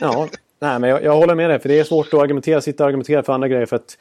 [0.01, 1.59] Ja, nej, men jag, jag håller med dig.
[1.59, 3.67] För det är svårt att argumentera, sitta och argumentera för andra grejer.
[3.67, 3.99] För att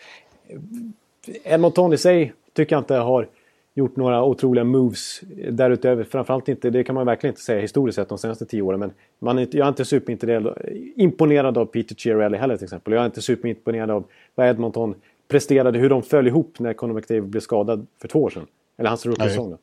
[1.43, 3.27] Edmonton i sig tycker jag inte har
[3.73, 6.03] gjort några otroliga moves därutöver.
[6.03, 8.79] Framförallt inte, det kan man verkligen inte säga historiskt sett de senaste tio åren.
[8.79, 12.93] Men man är, jag är inte superimponerad av Peter Chiarelli heller till exempel.
[12.93, 14.03] Jag är inte superimponerad av
[14.35, 14.95] vad Edmonton
[15.31, 18.47] presterade, hur de föll ihop när Conor McDavid blev skadad för två år sedan.
[18.77, 19.57] Eller hans rookie-säsong.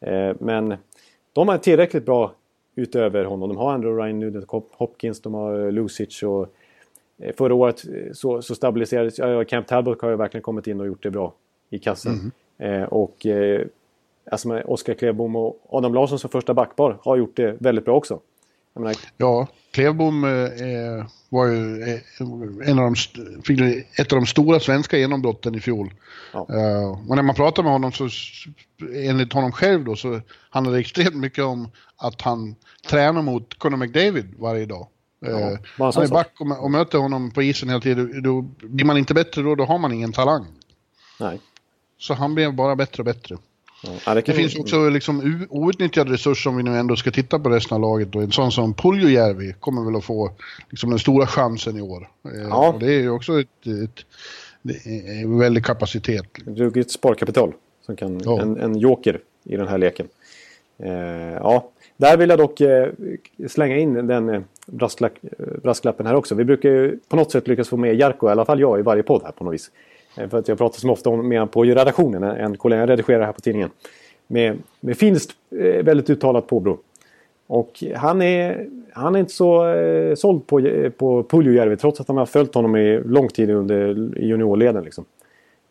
[0.00, 0.74] Eh, men
[1.32, 2.32] de är tillräckligt bra
[2.74, 3.48] utöver honom.
[3.48, 6.54] De har ändå Ryan Nugent Hopkins, de har Lucic och
[7.18, 9.18] eh, förra året så, så stabiliserades...
[9.18, 11.34] Ja, Camp Talbot har ju verkligen kommit in och gjort det bra
[11.70, 12.32] i kassen.
[12.58, 12.82] Mm.
[12.82, 13.66] Eh, och eh,
[14.30, 18.20] alltså Oskar Klevbom och Adam Larsson som första backpar har gjort det väldigt bra också.
[18.74, 18.94] Menar...
[19.16, 22.00] Ja, Klevbom eh, var ju eh,
[22.68, 22.94] en av
[23.46, 25.94] de, ett av de stora svenska genombrotten i fjol.
[26.32, 26.38] Ja.
[26.38, 28.08] Uh, och när man pratar med honom så
[28.94, 30.20] enligt honom själv då så
[30.50, 32.54] handlar det extremt mycket om att han
[32.88, 34.88] tränar mot Conor McDavid varje dag.
[35.20, 38.22] Ja, uh, han är back och, och möter honom på isen hela tiden.
[38.22, 40.46] Då blir man inte bättre då, då har man ingen talang.
[41.20, 41.40] Nej.
[41.98, 43.36] Så han blev bara bättre och bättre.
[44.06, 47.48] Ja, det, det finns också liksom outnyttjad resurs om vi nu ändå ska titta på
[47.50, 48.14] resten av laget.
[48.14, 50.30] Och en sån som Puljujärvi kommer väl att få
[50.70, 52.08] liksom den stora chansen i år.
[52.24, 52.68] Eh, ja.
[52.68, 53.98] Och det är ju också ett, ett,
[54.64, 56.26] ett väldig kapacitet.
[56.46, 57.52] Ruggigt sparkapital.
[57.86, 58.40] Som kan, ja.
[58.40, 60.06] en, en joker i den här leken.
[60.78, 60.92] Eh,
[61.34, 62.88] ja, där vill jag dock eh,
[63.48, 65.12] slänga in den eh, brasklapp,
[65.62, 66.34] brasklappen här också.
[66.34, 68.82] Vi brukar ju på något sätt lyckas få med Jarko, i alla fall jag, i
[68.82, 69.70] varje podd här på något vis.
[70.16, 73.32] Eh, för att jag pratar så ofta om, med på redaktionen, en kollega redigerar här
[73.32, 73.70] på tidningen.
[74.26, 76.78] Med, med finskt eh, väldigt uttalat påbrå.
[77.46, 82.08] Och han är, han är inte så eh, såld på, eh, på Puljujärvi trots att
[82.08, 84.84] han har följt honom i lång tid under juniorleden.
[84.84, 85.04] Liksom.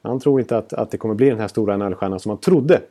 [0.01, 2.81] Han tror inte att, att det kommer bli den här stora NHL-stjärnan som han trodde.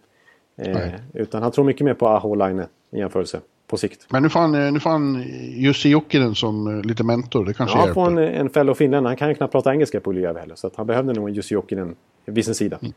[0.56, 0.76] Eh,
[1.12, 3.40] utan han tror mycket mer på Aho Line i jämförelse
[3.72, 4.06] på sikt.
[4.10, 7.78] Men nu får han, nu får han Jussi Jokinen som eh, lite mentor, det kanske
[7.78, 8.00] ja, hjälper.
[8.00, 9.10] Ja, får en, en fellow finländare.
[9.10, 10.54] Han kan ju knappt prata engelska på Uljärvi heller.
[10.54, 11.94] Så han behövde nog en Jussi Jokinen
[12.24, 12.78] vid sin sida.
[12.82, 12.92] Mm.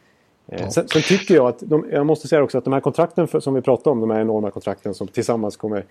[0.47, 0.71] Eh, ja.
[0.71, 3.39] Sen, sen, tycker jag att, de, jag måste säga också att de här kontrakten för,
[3.39, 5.85] som vi pratade om, de här enorma kontrakten som tillsammans kommer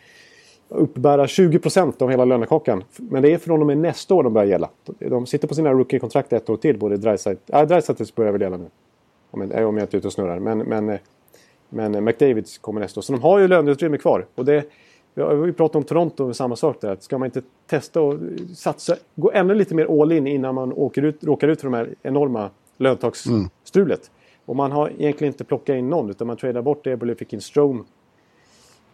[0.69, 2.85] uppbära 20% av hela lönekakan.
[2.97, 4.71] Men det är från och med nästa år de börjar gälla.
[4.99, 7.53] De sitter på sina rookie-kontrakt ett år till, både Dreisaitl...
[7.53, 8.67] Äh, Dreisaitl börjar väl gälla nu.
[9.31, 10.39] Om jag, om jag inte är ute och snurrar.
[10.39, 10.99] Men, men, eh,
[11.75, 13.03] men McDavids kommer nästa år.
[13.03, 14.27] Så de har ju löneutrymme kvar.
[14.35, 14.65] Och det,
[15.15, 16.97] vi har ju pratat om Toronto, samma sak där.
[17.01, 18.19] Ska man inte testa och
[18.57, 21.75] satsa, gå ännu lite mer all in innan man åker ut, råkar ut för de
[21.75, 24.11] här enorma löntagsstrulet?
[24.11, 24.41] Mm.
[24.45, 27.41] Och man har egentligen inte plockat in någon utan man tradar bort Eberle, fick in
[27.41, 27.83] Strome.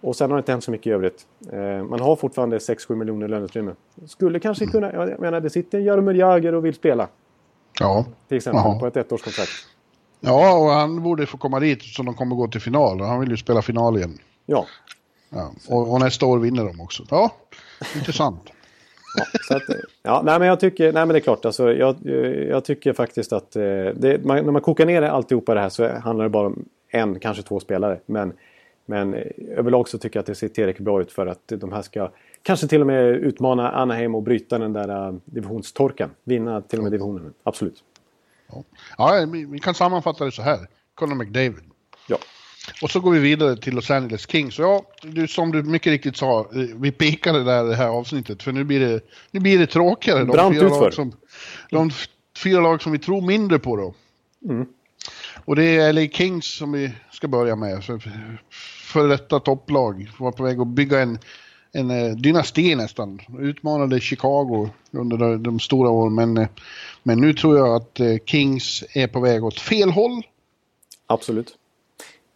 [0.00, 1.26] Och sen har det inte hänt så mycket i övrigt.
[1.52, 3.72] Eh, man har fortfarande 6-7 miljoner löneutrymme.
[4.06, 4.72] Skulle kanske mm.
[4.72, 7.08] kunna, jag menar det sitter en Jaromir Jagr och vill spela.
[7.80, 8.04] Ja.
[8.28, 8.78] Till exempel Aha.
[8.80, 9.50] på ett ettårskontrakt.
[10.20, 13.00] Ja, och han borde få komma dit så de kommer gå till final.
[13.00, 14.18] Han vill ju spela final igen.
[14.46, 14.66] Ja,
[15.30, 17.02] Ja, och, och, nästa år vinner de också.
[17.10, 17.32] Ja,
[17.96, 18.42] intressant.
[19.48, 19.62] ja, att,
[20.02, 21.96] ja, nej, men jag tycker, nej men det är klart, alltså, jag,
[22.48, 23.62] jag tycker faktiskt att eh,
[23.94, 27.20] det, man, när man kokar ner alltihopa det här så handlar det bara om en,
[27.20, 28.00] kanske två spelare.
[28.06, 28.32] Men,
[28.86, 29.22] men eh,
[29.56, 32.10] överlag så tycker jag att det ser tillräckligt bra ut för att de här ska
[32.42, 36.10] kanske till och med utmana Anaheim och bryta den där uh, divisionstorkan.
[36.24, 37.84] Vinna till och med divisionen, absolut.
[38.52, 38.64] Ja,
[39.18, 40.68] ja vi kan sammanfatta det så här.
[40.94, 41.70] Conor McDavid.
[42.06, 42.18] Ja.
[42.82, 44.58] Och så går vi vidare till Los Angeles Kings.
[44.58, 48.42] Och ja, du, som du mycket riktigt sa, eh, vi pekade där det här avsnittet.
[48.42, 50.18] För nu blir det, nu blir det tråkigare.
[50.18, 51.12] De Brant fyra, lag som,
[51.70, 51.90] de
[52.38, 53.94] fyra lag som vi tror mindre på då.
[54.52, 54.66] Mm.
[55.44, 57.84] Och det är LA Kings som vi ska börja med.
[58.84, 60.10] För detta topplag.
[60.18, 61.18] Var på väg att bygga en,
[61.72, 63.20] en eh, dynasti nästan.
[63.38, 66.14] Utmanade Chicago under de, stora åren.
[66.14, 66.48] Men, eh,
[67.02, 70.22] men nu tror jag att Kings är på väg åt fel håll.
[71.06, 71.56] Absolut.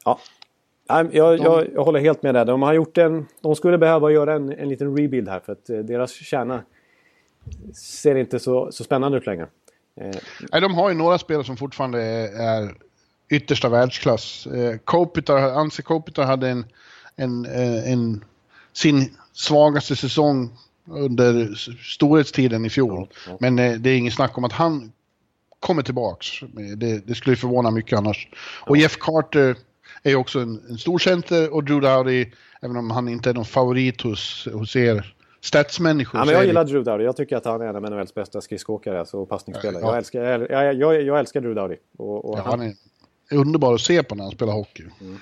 [0.04, 0.18] Ja.
[0.86, 2.44] Jag, jag, jag, håller helt med där.
[2.44, 3.26] De har gjort en...
[3.40, 6.62] De skulle behöva göra en, en liten rebuild här för att eh, deras kärna
[7.74, 9.46] ser inte så, så spännande ut längre.
[10.00, 10.16] Eh.
[10.52, 12.02] Nej, de har ju några spelare som fortfarande
[12.38, 12.74] är
[13.30, 14.46] yttersta världsklass.
[14.46, 16.64] Eh, Kopitar, Anse Kopitar hade en,
[17.16, 17.44] en,
[17.84, 18.24] en,
[18.72, 20.50] sin svagaste säsong
[20.88, 22.92] under storhetstiden i fjol.
[22.98, 23.36] Ja, ja.
[23.40, 24.92] Men det är inget snack om att han
[25.60, 26.26] kommer tillbaks.
[26.76, 28.28] Det, det skulle förvåna mycket annars.
[28.66, 29.56] Och Jeff Carter
[30.02, 32.26] är ju också en, en stor center och Drew Dowdy,
[32.62, 36.20] även om han inte är någon favorit hos, hos er statsmänniskor.
[36.20, 37.04] Ja, men jag gillar Drew Dowdy.
[37.04, 39.82] Jag tycker att han är en av NHLs bästa skridskoåkare alltså, och passningsspelare.
[39.82, 39.88] Ja.
[39.88, 41.76] Jag, älskar, jag, jag, jag, älskar Drew Dowdy.
[41.96, 42.60] Och, och ja, han...
[42.60, 42.68] han...
[43.30, 44.84] är underbar att se på när han spelar hockey.
[45.00, 45.18] Mm.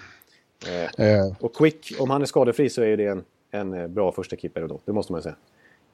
[0.99, 1.33] Eh, eh.
[1.41, 4.69] Och Quick, om han är skadefri så är det en, en eh, bra första keeper
[4.69, 4.81] då.
[4.85, 5.37] Det måste man ju säga.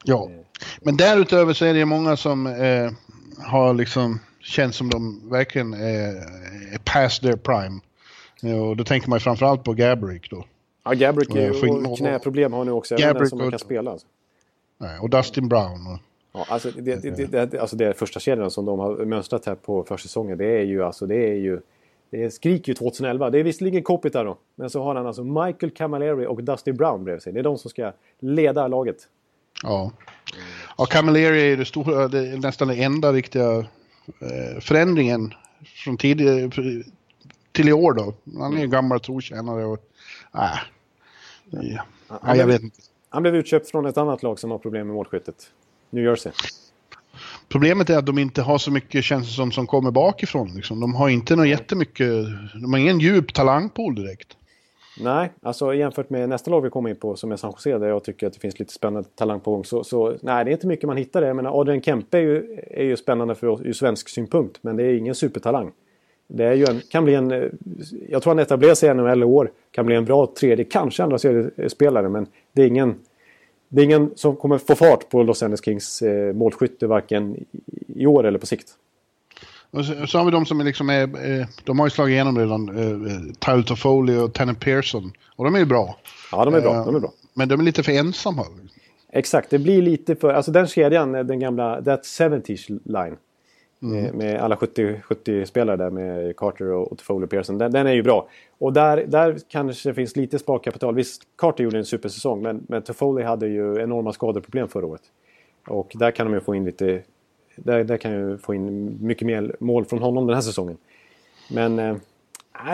[0.05, 0.63] Ja, eh.
[0.81, 2.91] men därutöver så är det många som eh,
[3.39, 6.17] har liksom känns som de verkligen är,
[6.75, 7.81] är past their prime.
[8.61, 10.45] Och då tänker man framförallt på Gabrick då.
[10.85, 12.95] Ja, Gabrick är, och knäproblem har nu också.
[12.95, 13.91] Jag Gabrick som man kan spela.
[13.91, 14.07] Alltså.
[14.79, 15.87] Nej, och Dustin Brown.
[15.87, 15.99] Och...
[16.33, 19.55] Ja, alltså det, det, det, det, alltså det första kedjan som de har mönstrat här
[19.55, 20.39] på försäsongen.
[20.39, 21.61] Det är ju alltså det är ju
[22.11, 23.31] Det skriker ju 2011.
[23.31, 24.39] Det är visserligen Kopita då.
[24.55, 27.33] Men så har han alltså Michael Camilleri och Dusty Brown bredvid sig.
[27.33, 29.09] Det är de som ska leda laget.
[29.63, 29.93] Ja.
[30.79, 35.35] Ja, Camilleri är det stora, det är nästan den enda riktiga eh, förändringen
[35.85, 36.51] från tidigare
[37.53, 38.15] till i år då.
[38.39, 39.79] Han är ju gammal trotjänare och...
[40.35, 40.41] Äh,
[41.51, 42.81] ja, ja, jag vet inte.
[43.09, 45.51] Han blev utköpt från ett annat lag som har problem med målskyttet.
[45.91, 46.33] New Jersey.
[47.49, 50.53] Problemet är att de inte har så mycket känns som, som kommer bakifrån.
[50.55, 50.81] Liksom.
[50.81, 52.09] De har inte något jättemycket,
[52.63, 54.37] de har ingen djup talangpool direkt.
[55.01, 57.89] Nej, alltså jämfört med nästa lag vi kommer in på som är San Jose där
[57.89, 59.65] jag tycker att det finns lite spännande talang på gång.
[59.65, 61.33] Så, så nej, det är inte mycket man hittar där.
[61.33, 64.59] Men Adrian Kempe är ju, är ju spännande för oss ur svensk synpunkt.
[64.61, 65.73] Men det är ingen supertalang.
[66.29, 67.31] Det är ju en, kan bli en...
[68.09, 69.51] Jag tror han etablerar sig i NHL i år.
[69.71, 72.09] Kan bli en bra tredje, kanske andra seriespelare.
[72.09, 72.95] Men det är ingen...
[73.69, 77.37] Det är ingen som kommer få fart på Los Angeles Kings eh, målskytte varken
[77.87, 78.73] i år eller på sikt.
[79.71, 82.13] Och så, så har vi de som är liksom är, eh, de har ju slagit
[82.13, 85.13] igenom redan, eh, Tyler Toffoli och Tennant Pearson.
[85.37, 85.99] Och de är ju bra.
[86.33, 86.85] Ja, de är bra.
[86.85, 87.13] De är bra.
[87.35, 88.45] Men de är lite för ensamma.
[89.13, 90.33] Exakt, det blir lite för...
[90.33, 93.17] Alltså den kedjan, den gamla That 70s line.
[93.83, 94.17] Mm.
[94.17, 97.59] Med alla 70, 70 spelare där med Carter och Toffoli och Pearson.
[97.59, 98.29] Den, den, är ju bra.
[98.59, 100.95] Och där, där kanske det finns lite sparkapital.
[100.95, 105.03] Visst, Carter gjorde en supersäsong men, men Toffoli hade ju enorma skadeproblem förra året.
[105.67, 107.03] Och där kan de ju få in lite...
[107.57, 110.77] Där, där kan ju få in mycket mer mål från honom den här säsongen.
[111.51, 111.79] Men...
[111.79, 111.97] Äh,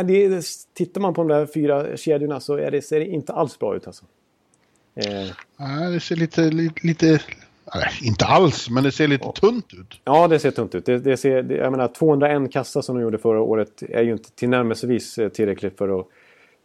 [0.05, 0.43] det,
[0.75, 3.77] tittar man på de där fyra kedjorna så är det, ser det inte alls bra
[3.77, 4.05] ut alltså.
[4.95, 5.31] Eh.
[5.57, 7.21] Nej, det ser lite, lite, lite
[7.75, 10.01] Nej, inte alls, men det ser lite tunt ut.
[10.05, 10.87] Ja, det ser tunt ut.
[10.87, 14.13] Det, det ser, det, jag menar, 201 kassa som de gjorde förra året är ju
[14.13, 16.07] inte tillnärmelsevis eh, tillräckligt för att,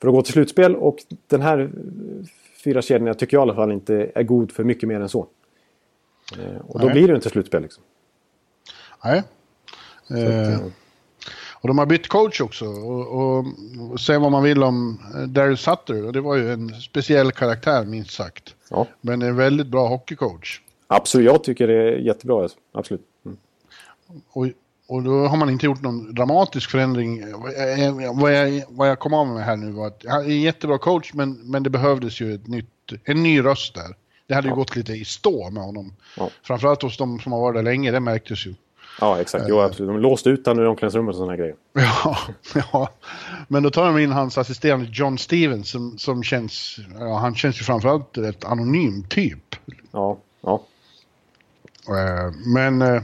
[0.01, 0.75] för att gå till slutspel.
[0.75, 0.97] Och
[1.27, 1.71] den här
[2.63, 5.27] fyra kedjorna tycker jag i alla fall inte är god för mycket mer än så.
[6.39, 6.93] Eh, och då Nej.
[6.93, 7.83] blir det inte slutspel liksom.
[9.03, 9.23] Nej.
[10.09, 10.59] Eh,
[11.61, 12.65] och de har bytt coach också.
[12.65, 13.37] Och, och,
[13.91, 16.05] och vad man vill om Daryl Sutter.
[16.05, 18.55] Och det var ju en speciell karaktär minst sagt.
[18.69, 18.87] Ja.
[19.01, 20.61] Men en väldigt bra hockeycoach.
[20.91, 22.49] Absolut, jag tycker det är jättebra.
[22.71, 23.01] Absolut.
[23.25, 23.37] Mm.
[24.29, 24.47] Och,
[24.87, 27.23] och då har man inte gjort någon dramatisk förändring.
[28.13, 30.77] Vad jag, vad jag kom av med här nu var att han är en jättebra
[30.77, 33.95] coach men, men det behövdes ju ett nytt, en ny röst där.
[34.27, 35.93] Det hade ju gått lite i stå med honom.
[36.17, 36.29] Ja.
[36.43, 38.55] Framförallt hos de som har varit där länge, det märktes ju.
[39.01, 39.45] Ja, exakt.
[39.47, 39.89] Jo, absolut.
[39.89, 41.55] De låste ut honom i omklädningsrummet och sådana grejer.
[42.03, 42.17] Ja,
[42.71, 42.89] ja.
[43.47, 46.79] Men då tar de in hans assisterande John Stevens som, som känns...
[46.99, 49.55] Ja, han känns ju framförallt rätt anonym typ.
[49.91, 50.61] Ja, ja.
[51.97, 53.01] Eh, men uh,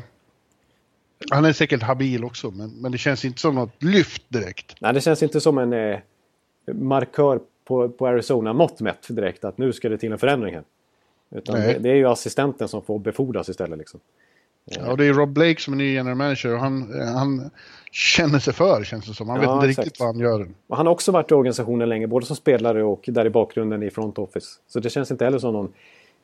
[1.32, 4.76] han är säkert habil också, men, men det känns inte som något lyft direkt.
[4.80, 6.00] Nej, det känns inte som en eh,
[6.74, 10.64] markör på, på Arizona-mått mätt direkt att nu ska det till en förändring här.
[11.32, 13.80] Utan det, det, är ju assistenten som får befordras istället.
[13.80, 14.00] Liksom.
[14.66, 17.52] Ja, och det är Rob Blake som är ny general manager och han, han
[17.92, 19.30] känner sig för känns det som.
[19.30, 19.86] Han ja, vet inte exakt.
[19.86, 20.50] riktigt vad han gör.
[20.68, 23.84] Och han har också varit i organisationen länge, både som spelare och där i bakgrunden
[23.84, 24.48] i front office.
[24.68, 25.74] Så det känns inte heller som någon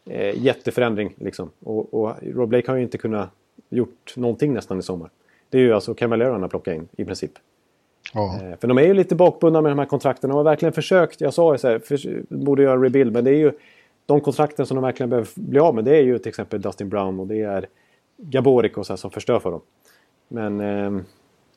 [0.06, 1.14] eh, jätteförändring.
[1.18, 1.52] Liksom.
[1.60, 3.30] Och, och Rob Blake har ju inte kunnat
[3.70, 5.10] gjort någonting nästan i sommar.
[5.50, 7.32] Det är ju alltså Cavalier han har plockat in i princip.
[8.14, 8.40] Ja.
[8.42, 10.30] Eh, för de är ju lite bakbundna med de här kontrakten.
[10.30, 11.22] De har verkligen försökt.
[11.22, 13.14] Jag sa ju så här, för, borde göra rebuild.
[13.14, 13.52] Men det är ju
[14.06, 15.86] de kontrakten som de verkligen behöver bli av med.
[15.86, 17.66] Det är ju till exempel Dustin Brown och det är
[18.18, 19.62] Gaborik och så här, som förstör för dem.
[20.28, 21.04] Men, eh,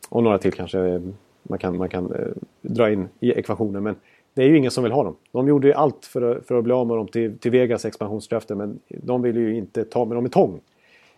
[0.08, 2.26] och några till kanske man kan, man kan eh,
[2.62, 3.82] dra in i ekvationen.
[3.82, 3.96] Men
[4.34, 5.16] det är ju ingen som vill ha dem.
[5.32, 7.84] De gjorde ju allt för att, för att bli av med dem till, till Vegas
[7.84, 10.60] expansionsdrafter men de vill ju inte ta med dem i tång.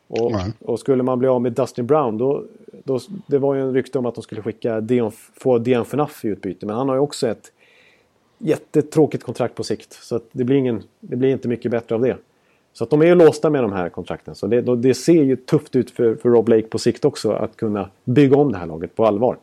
[0.08, 2.44] Och, och, skulle man bli av med Dustin Brown då,
[2.84, 3.00] då...
[3.26, 6.28] Det var ju en rykte om att de skulle skicka Dion, få Dion Phaneuf i
[6.28, 7.52] utbyte men han har ju också ett
[8.38, 9.92] jättetråkigt kontrakt på sikt.
[9.92, 12.16] Så det, blir ingen, det blir inte mycket bättre av det.
[12.72, 14.34] Så att de är ju låsta med de här kontrakten.
[14.34, 17.56] Så det, det ser ju tufft ut för, för Rob Lake på sikt också att
[17.56, 19.36] kunna bygga om det här laget på allvar.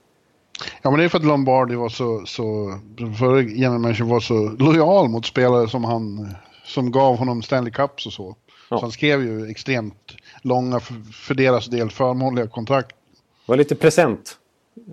[0.82, 2.80] Ja, men det är för att Lombardi var så, så
[3.20, 6.36] förre generationen var så lojal mot spelare som han,
[6.66, 8.36] som gav honom Stanley Cups och så.
[8.70, 8.78] Ja.
[8.78, 10.80] Så han skrev ju extremt långa,
[11.14, 12.90] för, deras del, förmånliga kontrakt.
[12.90, 14.38] Det var lite present.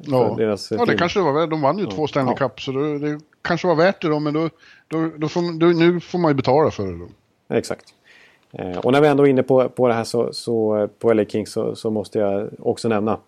[0.03, 1.47] Ja, deras ja det kanske det var.
[1.47, 1.91] De vann ju ja.
[1.91, 2.49] två Stanley ja.
[2.49, 4.51] Cups, så det, det, kanske var värt det då, men då,
[4.89, 7.09] då, då får, då, nu får man ju betala för det då.
[7.55, 7.85] Exakt.
[8.53, 11.25] Eh, och när vi ändå är inne på, på det här så, så på LA
[11.25, 13.19] Kings så, så måste jag också nämna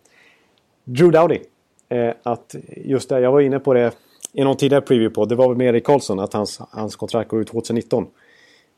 [0.84, 1.40] Drew Dowdy eh,
[1.92, 3.92] Eh, att just det, jag var inne på det
[4.32, 7.30] i någon tidigare preview på, det var väl med Erik Karlsson att hans, hans kontrakt
[7.30, 8.06] går ut 2019.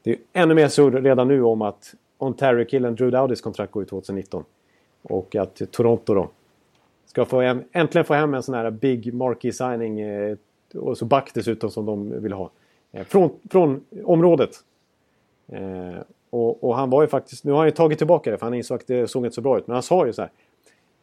[0.03, 3.89] Det är ännu mer surr redan nu om att Ontario-killen Drew Dowdys kontrakt går ut
[3.89, 4.45] 2019.
[5.03, 6.31] Och att Toronto då
[7.07, 10.37] ska få hem, äntligen få hem en sån här big marquee signing eh,
[10.75, 12.51] och så back dessutom som de vill ha.
[12.93, 14.51] Eh, från, från området.
[15.49, 16.01] Eh,
[16.31, 18.55] och, och, han var ju faktiskt, nu har han ju tagit tillbaka det för han
[18.55, 19.67] insåg att det såg inte så bra ut.
[19.67, 20.31] Men han sa ju så här.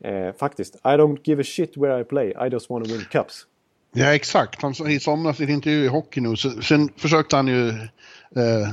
[0.04, 0.76] Eh, faktiskt.
[0.76, 3.46] I don't give a shit where I play, I just wanna win cups.
[3.94, 4.62] Ja, exakt.
[4.62, 8.70] Han, I somras i ett intervju i Hockey News, så- sen försökte han ju eh,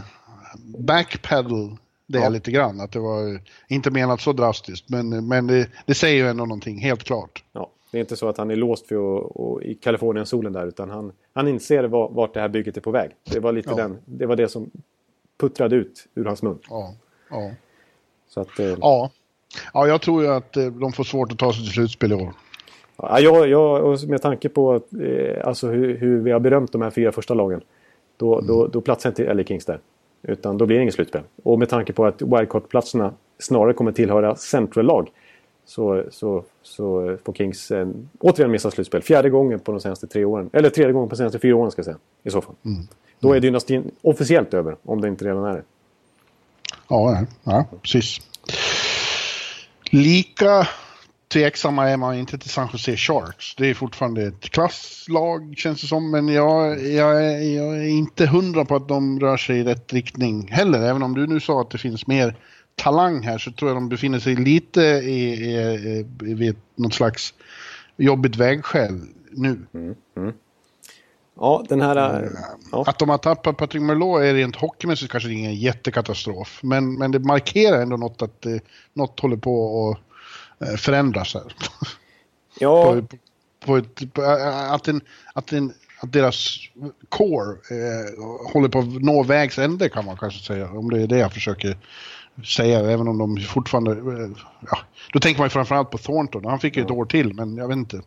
[0.78, 1.76] backpedal
[2.06, 2.28] det Ja.
[2.28, 2.80] lite grann.
[2.80, 6.78] Att det var inte menat så drastiskt, men, men det, det säger ju ändå någonting,
[6.78, 7.44] helt klart.
[7.52, 10.66] Ja, det är inte så att han är låst för att, och, i Kalifornien-solen där
[10.66, 13.10] utan han, han inser var, vart det här bygget är på väg.
[13.30, 13.76] Det var lite Ja.
[13.76, 14.70] den, det var det som
[15.40, 16.58] puttrade ut ur hans mun.
[16.70, 16.94] Ja,
[17.30, 17.50] ja.
[18.28, 19.10] Så att, eh, ja.
[19.74, 22.14] Ja jag tror ju att eh, de får svårt att ta sig till slutspel i
[22.14, 22.32] år.
[22.96, 26.72] ja, jag, jag, och med tanke på att, eh, alltså hur, hur vi har berömt
[26.72, 27.60] de här fyra första lagen
[28.16, 29.80] då, då, då platsar inte LA Kings där.
[30.22, 31.22] Utan då blir det inget slutspel.
[31.42, 35.10] Och med tanke på att wildcard-platserna snarare kommer tillhöra central-lag
[35.64, 37.88] så, så, så får Kings eh,
[38.18, 39.02] återigen missa slutspel.
[39.02, 40.50] Fjärde gången på de senaste tre åren.
[40.52, 41.98] Eller tredje gången på de senaste fyra åren ska jag säga.
[42.22, 42.54] I så fall.
[43.20, 44.76] Då är dynastin officiellt över.
[44.84, 45.62] Om det inte redan är det.
[46.88, 48.20] Ja, ja precis.
[49.90, 50.68] Lika
[51.32, 53.54] tveksamma är man inte till San Jose Sharks.
[53.54, 58.26] Det är fortfarande ett klasslag känns det som, men jag, jag, är, jag är inte
[58.26, 60.82] hundra på att de rör sig i rätt riktning heller.
[60.82, 62.36] Även om du nu sa att det finns mer
[62.74, 65.56] talang här så tror jag de befinner sig lite i, i,
[66.22, 67.34] i, vid något slags
[67.96, 69.66] jobbigt vägskäl nu.
[69.74, 70.32] Mm, mm.
[71.40, 72.22] Ja, den här...
[72.22, 72.30] eh,
[72.72, 72.84] Ja.
[72.86, 76.60] Att de har tappat Patrick Merlot är rent hockeymässigt kanske ingen jättekatastrof.
[76.62, 78.56] Men, men det markerar ändå något att eh,
[78.94, 79.90] något håller på
[80.60, 81.42] att eh, förändras här.
[82.60, 83.16] Ja, på, på,
[83.64, 85.00] på ett, på, att, en,
[85.34, 86.58] att, en, att deras
[87.08, 90.70] core eh, håller på att nå vägs ände kan man kanske säga.
[90.70, 91.78] Om det är det jag försöker
[92.56, 92.78] säga.
[92.90, 93.90] Även om de fortfarande...
[93.92, 94.30] Eh,
[94.70, 94.78] ja,
[95.12, 96.44] då tänker man ju framförallt på Thornton.
[96.44, 97.96] Han fick ju ett år till men jag vet inte.
[97.96, 98.02] nej,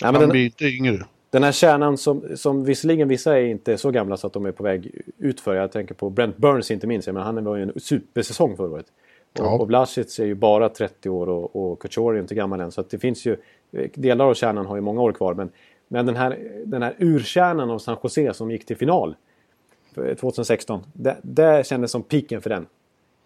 [0.00, 1.04] Han den, blir inte yngre.
[1.32, 4.52] Den här kärnan som, som visserligen vissa är inte så gamla så att de är
[4.52, 5.54] på väg utför.
[5.54, 7.06] Jag tänker på Brent Burns inte minst.
[7.08, 8.86] Menar, han var ju en supersäsong förra året.
[8.86, 9.58] Och, Ja.
[9.58, 12.72] och Vlasic är ju bara 30 år och, och Couture är inte gammal än.
[12.72, 13.36] Så att det finns ju...
[13.94, 15.34] Delar av kärnan har ju många år kvar.
[15.34, 15.50] Men,
[15.88, 19.16] men den, här, den här urkärnan av San Jose som gick till final
[19.94, 20.80] för 2016.
[20.92, 22.66] Det, det kändes som piken för den.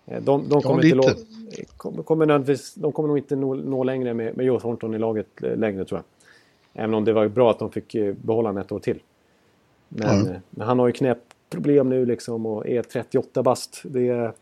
[0.06, 1.14] Eh, De, de, kommer, inte lite.
[1.14, 2.26] nå, kommer, kommer
[2.76, 5.84] de kommer nog inte nå, nå längre med, med Joe Thornton i laget eh, längre
[5.84, 6.04] tror jag.
[6.78, 9.02] Även om det var bra att de fick eh, behålla honom ett år till.
[9.88, 10.30] Men, Ja.
[10.30, 13.82] eh, men han har ju knäproblem nu liksom och är 38 bast.
[13.84, 14.32] Det är...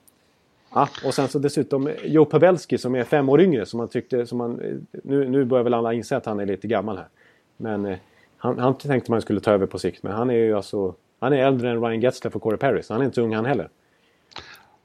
[0.74, 3.66] Ja, och sen så dessutom Joe Pavelski som är fem år yngre.
[3.66, 6.47] Som man tyckte, som man, eh, nu, nu börjar väl alla inse att han är
[6.47, 7.09] lite gammal här.
[7.57, 7.97] Men eh,
[8.37, 10.03] han, han tänkte man skulle ta över på sikt.
[10.03, 10.95] Men han är ju alltså...
[11.18, 12.82] Han är äldre än Ryan Getzlaff och Corey Perry.
[12.82, 13.68] Så han är inte ung han heller.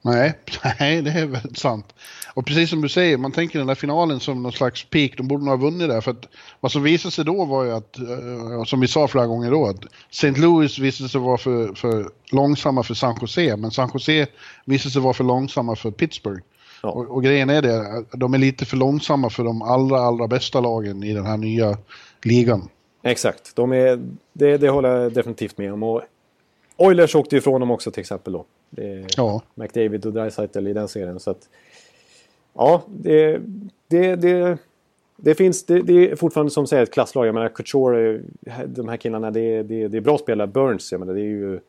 [0.01, 0.33] Nej,
[0.79, 1.93] nej, det är väldigt sant.
[2.33, 5.27] Och precis som du säger, man tänker den där finalen som någon slags peak, de
[5.27, 6.01] borde nog ha vunnit där.
[6.01, 6.27] För att
[6.59, 9.67] vad som visade sig då var ju att, eh, som vi sa flera gånger då,
[9.67, 10.31] att St.
[10.31, 14.27] Louis visade sig vara för, för långsamma för San Jose, men San Jose
[14.65, 16.41] visade sig vara för långsamma för Pittsburgh.
[16.83, 16.89] Ja.
[16.89, 20.59] Och, och grejen är det, de är lite för långsamma för de allra, allra bästa
[20.61, 21.77] lagen i den här nya
[22.23, 22.69] ligan.
[23.03, 23.55] Exakt.
[23.55, 23.99] De är,
[24.33, 25.83] det, det håller jag definitivt med om.
[25.83, 26.01] Och
[26.77, 28.45] Oilers åkte ju ifrån dem också till exempel då.
[28.69, 31.19] Det är Ja, McDavid och Dreisaitl i den serien.
[31.19, 31.49] Så att,
[32.53, 33.41] ja, det,
[33.87, 34.57] det, det,
[35.15, 35.65] det finns...
[35.65, 37.27] Det, det är fortfarande som säger ett klasslag.
[37.27, 38.21] Jag menar Couture,
[38.67, 40.47] de här killarna, det, det, det är bra spelare.
[40.47, 41.59] Burns, jag menar, det är ju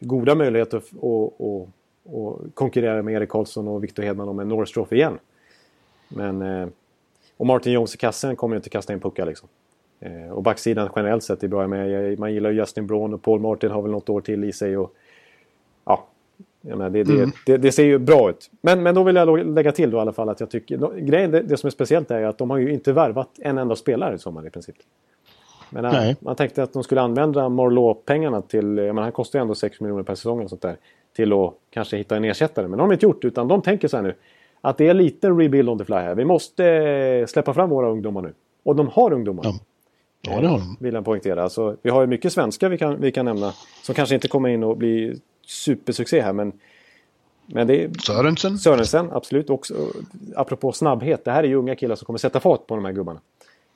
[0.00, 1.68] goda möjligheter att, att,
[2.14, 5.18] att konkurrera med Erik Karlsson och Victor Hedman om en Norris igen.
[6.08, 6.42] Men...
[6.42, 6.68] eh,
[7.36, 9.48] Och Martin Jones i kassen kommer ju inte kasta in puckar liksom.
[10.00, 11.66] Eh, Och backsidan generellt sett är bra.
[11.66, 14.52] Men man gillar ju Justin Braun och Paul Martin har väl något år till i
[14.52, 14.76] sig.
[14.76, 14.94] Och,
[15.84, 16.06] ja,
[16.76, 18.50] menar, det, det, det, det ser ju bra ut.
[18.60, 21.00] Men, men då vill jag lägga till då i alla fall att jag tycker...
[21.00, 23.76] Grejen, det, det som är speciellt är att de har ju inte värvat en enda
[23.76, 24.76] spelare i sommar i princip.
[25.70, 26.16] Men Nej.
[26.20, 28.76] man tänkte att de skulle använda Morlot-pengarna till...
[28.78, 30.76] Jag menar, han kostar ju ändå 6 miljoner per säsong och sånt där.
[31.16, 32.68] Till att kanske hitta en ersättare.
[32.68, 34.14] Men det har de inte gjort utan de tänker så här nu.
[34.60, 36.14] Att det är lite rebuild on the fly här.
[36.14, 38.32] Vi måste eh, släppa fram våra ungdomar nu.
[38.62, 39.44] Och de har ungdomar.
[39.44, 39.54] Ja.
[40.22, 40.76] ja det har de.
[40.80, 41.42] Vill jag poängtera.
[41.42, 43.52] Alltså, vi har ju mycket svenskar vi kan, vi kan nämna.
[43.82, 45.16] Som kanske inte kommer in och blir
[45.48, 46.32] supersuccé här.
[46.32, 46.52] Men,
[47.46, 48.58] men det är Sörensen?
[48.58, 49.50] Sörensen, absolut.
[49.50, 49.74] Också,
[50.36, 51.24] apropå snabbhet.
[51.24, 53.20] Det här är ju unga killar som kommer sätta fart på de här gubbarna.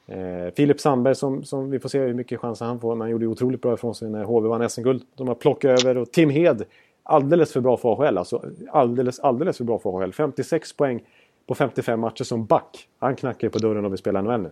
[0.07, 2.95] Eh, Filip Sandberg som, som vi får se hur mycket chanser han får.
[2.95, 5.03] Men han gjorde otroligt bra ifrån sig när HV vann SM-guld.
[5.15, 5.97] De har plockat över.
[5.97, 6.65] Och Tim Hed,
[7.03, 8.19] alldeles för bra för AHL.
[8.19, 10.13] Alltså, alldeles, alldeles för bra för AHL.
[10.13, 11.03] 56 poäng
[11.47, 12.89] på 55 matcher som back.
[12.99, 14.51] Han knackar ju på dörren och vill spela NHL nu.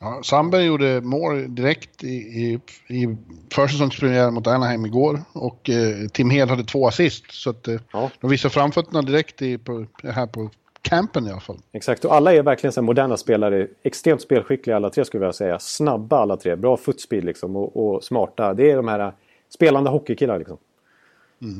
[0.00, 3.16] Ja, Sandberg gjorde mål direkt i, i, i
[3.54, 7.24] försäsongspremiären mot Anaheim igår och eh, Tim Hed hade två assist.
[7.32, 8.10] Så att, eh, Ja.
[8.20, 10.50] de visar framfötterna direkt i, på, här på
[10.82, 11.58] campen i alla fall.
[11.72, 13.66] Exakt, och alla är verkligen så moderna spelare.
[13.82, 15.58] Extremt spelskickliga alla tre skulle jag säga.
[15.58, 18.54] Snabba alla tre, bra footspeed liksom och, och smarta.
[18.54, 19.10] Det är de här äh,
[19.54, 20.56] spelande hockeykillar liksom.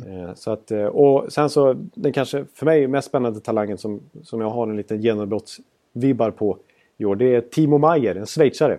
[0.07, 4.01] Eh, Så att, eh, och sen så den kanske för mig mest spännande talangen som,
[4.22, 6.59] som jag har en liten genombrottsvibbar på.
[7.05, 7.16] År.
[7.16, 8.78] Det är Timo Maier, en schweizare.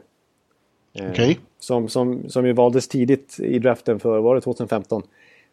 [0.93, 1.37] Eh, okay.
[1.59, 5.03] Som, som, som ju valdes tidigt i draften för, var det 2015?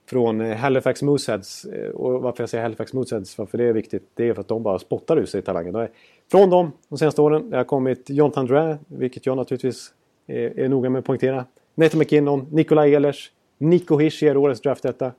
[0.09, 1.65] Från eh, Halifax Mooseheads.
[1.65, 4.49] Eh, och varför jag säger Halifax Mooseheads, varför det är viktigt, det är för att
[4.49, 5.89] de bara spottar ur sig talangen.
[6.31, 9.93] Från dem de senaste åren det har kommit John Tandrä, vilket jag naturligtvis
[10.27, 11.45] är, är noga med att poängtera.
[11.75, 15.13] Nathan McKinnon, Nikolaj Ehlers, Nico Hischier, årets draft detta.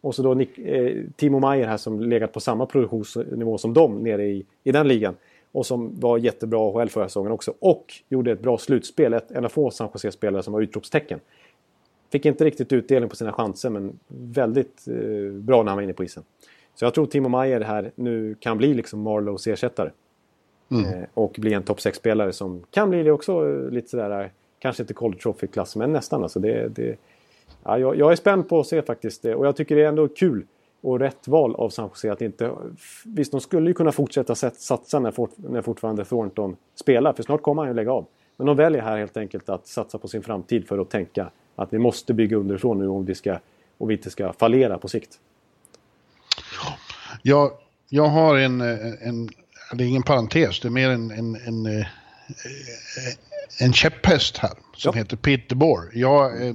[0.00, 4.02] Och så då Nick, eh, Timo Meyer här som legat på samma produktionsnivå som dem
[4.02, 5.14] nere i, i den ligan.
[5.52, 7.54] Och som var jättebra AHL förra säsongen också.
[7.58, 9.12] Och gjorde ett bra slutspel.
[9.12, 11.20] Ett, en av få San Jose-spelare som var utropstecken.
[12.12, 15.92] Fick inte riktigt utdelning på sina chanser men väldigt eh, bra när han var inne
[15.92, 16.22] på isen.
[16.74, 19.90] Så jag tror Timo Meyer här nu kan bli liksom Marlows ersättare.
[20.70, 20.84] Mm.
[20.84, 24.82] Eh, och bli en topp 6-spelare som kan bli det också eh, lite sådär, kanske
[24.82, 26.22] inte College Trophy-klass men nästan.
[26.22, 26.96] Alltså det, det,
[27.64, 29.88] ja, jag, jag, är spänd på att se faktiskt det och jag tycker det är
[29.88, 30.46] ändå kul
[30.82, 32.50] och rätt val av San Jose att inte...
[33.04, 37.42] Visst, de skulle ju kunna fortsätta satsa när, fort, när fortfarande Thornton spelar, för snart
[37.42, 38.06] kommer han ju lägga av.
[38.36, 41.72] Men de väljer här helt enkelt att satsa på sin framtid för att tänka att
[41.72, 43.38] vi måste bygga underifrån nu om vi, ska,
[43.78, 45.18] om vi inte ska fallera på sikt.
[47.22, 47.50] Jag,
[47.88, 49.28] jag har en, en,
[49.72, 51.86] det är ingen parentes, det är mer en, en, en, eh,
[53.60, 54.98] en käpphäst här som ja.
[54.98, 55.90] heter Peter Bohr.
[55.92, 56.54] Jag, eh,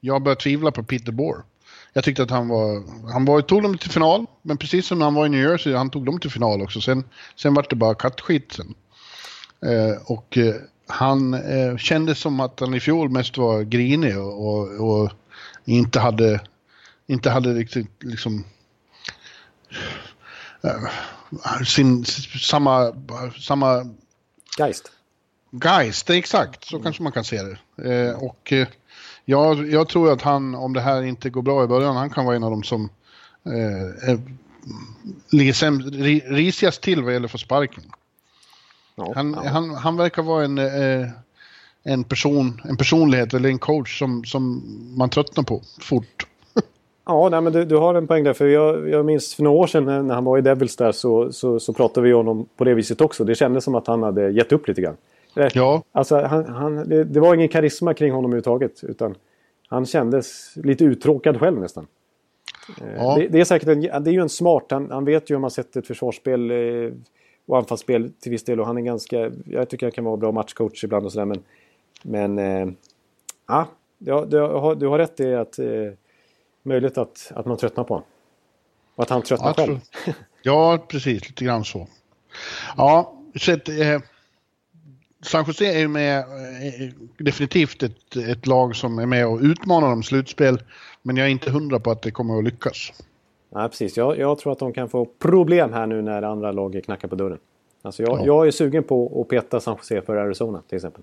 [0.00, 1.44] jag börjar tvivla på Peter Bohr.
[1.92, 2.82] Jag tyckte att han var,
[3.12, 5.74] han var, tog dem till final, men precis som när han var i New Jersey,
[5.74, 6.80] han tog dem till final också.
[6.80, 7.04] Sen,
[7.36, 8.74] sen var det bara kattskit sen.
[9.66, 10.54] Eh, och eh,
[10.86, 15.10] han eh, kändes som att han i fjol mest var grinig och, och, och
[15.64, 16.40] inte hade,
[17.06, 18.44] inte hade riktigt liksom
[20.62, 22.04] eh, sin,
[22.40, 22.92] samma,
[23.40, 23.94] samma...
[24.58, 24.90] Geist.
[25.64, 26.64] Geist, exakt.
[26.64, 26.84] Så mm.
[26.84, 27.58] kanske man kan se det.
[27.92, 28.68] Eh, och eh,
[29.30, 32.24] jag, jag tror att han, om det här inte går bra i början, han kan
[32.24, 32.88] vara en av dem som
[33.44, 34.18] eh,
[35.30, 35.88] ligger sämst,
[36.26, 37.82] risigast till vad gäller få sparken.
[38.96, 39.50] Ja, han, ja.
[39.50, 41.08] Han, han verkar vara en, eh,
[41.82, 44.62] en, person, en personlighet eller en coach som, som
[44.96, 46.26] man tröttnar på fort.
[47.06, 48.32] Ja, nej, men du, du, har en poäng där.
[48.32, 50.92] För jag, jag minns för några år sedan när, när han var i Devils där
[50.92, 53.24] så, så, så pratade vi om honom på det viset också.
[53.24, 54.96] Det kändes som att han hade gett upp lite grann.
[55.34, 55.82] Ja.
[55.92, 58.84] Alltså, han, han, det, det, var ingen karisma kring honom överhuvudtaget.
[58.84, 59.14] Utan
[59.68, 61.86] han kändes lite uttråkad själv nästan.
[62.80, 63.16] Eh, ja.
[63.18, 65.40] Det, det, är säkert en, det är ju en smart, han, han vet ju hur
[65.40, 66.92] man sätter ett försvarsspel eh,
[67.46, 68.60] och anfallsspel till viss del.
[68.60, 71.26] Och han är ganska, jag tycker han kan vara bra matchcoach ibland och sådär.
[71.26, 71.42] Men,
[72.02, 72.74] men eh,
[73.48, 73.68] ja,
[73.98, 75.66] du, du, har, du har rätt i att eh,
[76.62, 78.08] möjligt att, att man tröttnar på honom.
[78.94, 79.78] Och att han tröttnar ja, själv.
[80.42, 81.28] ja, precis.
[81.28, 81.88] Lite grann så.
[82.76, 84.00] Ja, så att, eh,
[85.22, 89.92] San Jose är ju med, eh, definitivt ett, ett lag som är med och utmanar
[89.92, 90.62] om slutspel.
[91.02, 92.92] Men jag är inte hundra på att det kommer att lyckas.
[93.54, 93.96] Nej, precis.
[93.96, 97.14] Jag, jag, tror att de kan få problem här nu när andra lag knackar på
[97.14, 97.38] dörren.
[97.82, 98.26] Alltså jag, ja.
[98.26, 101.02] jag är sugen på att peta San Jose för Arizona till exempel.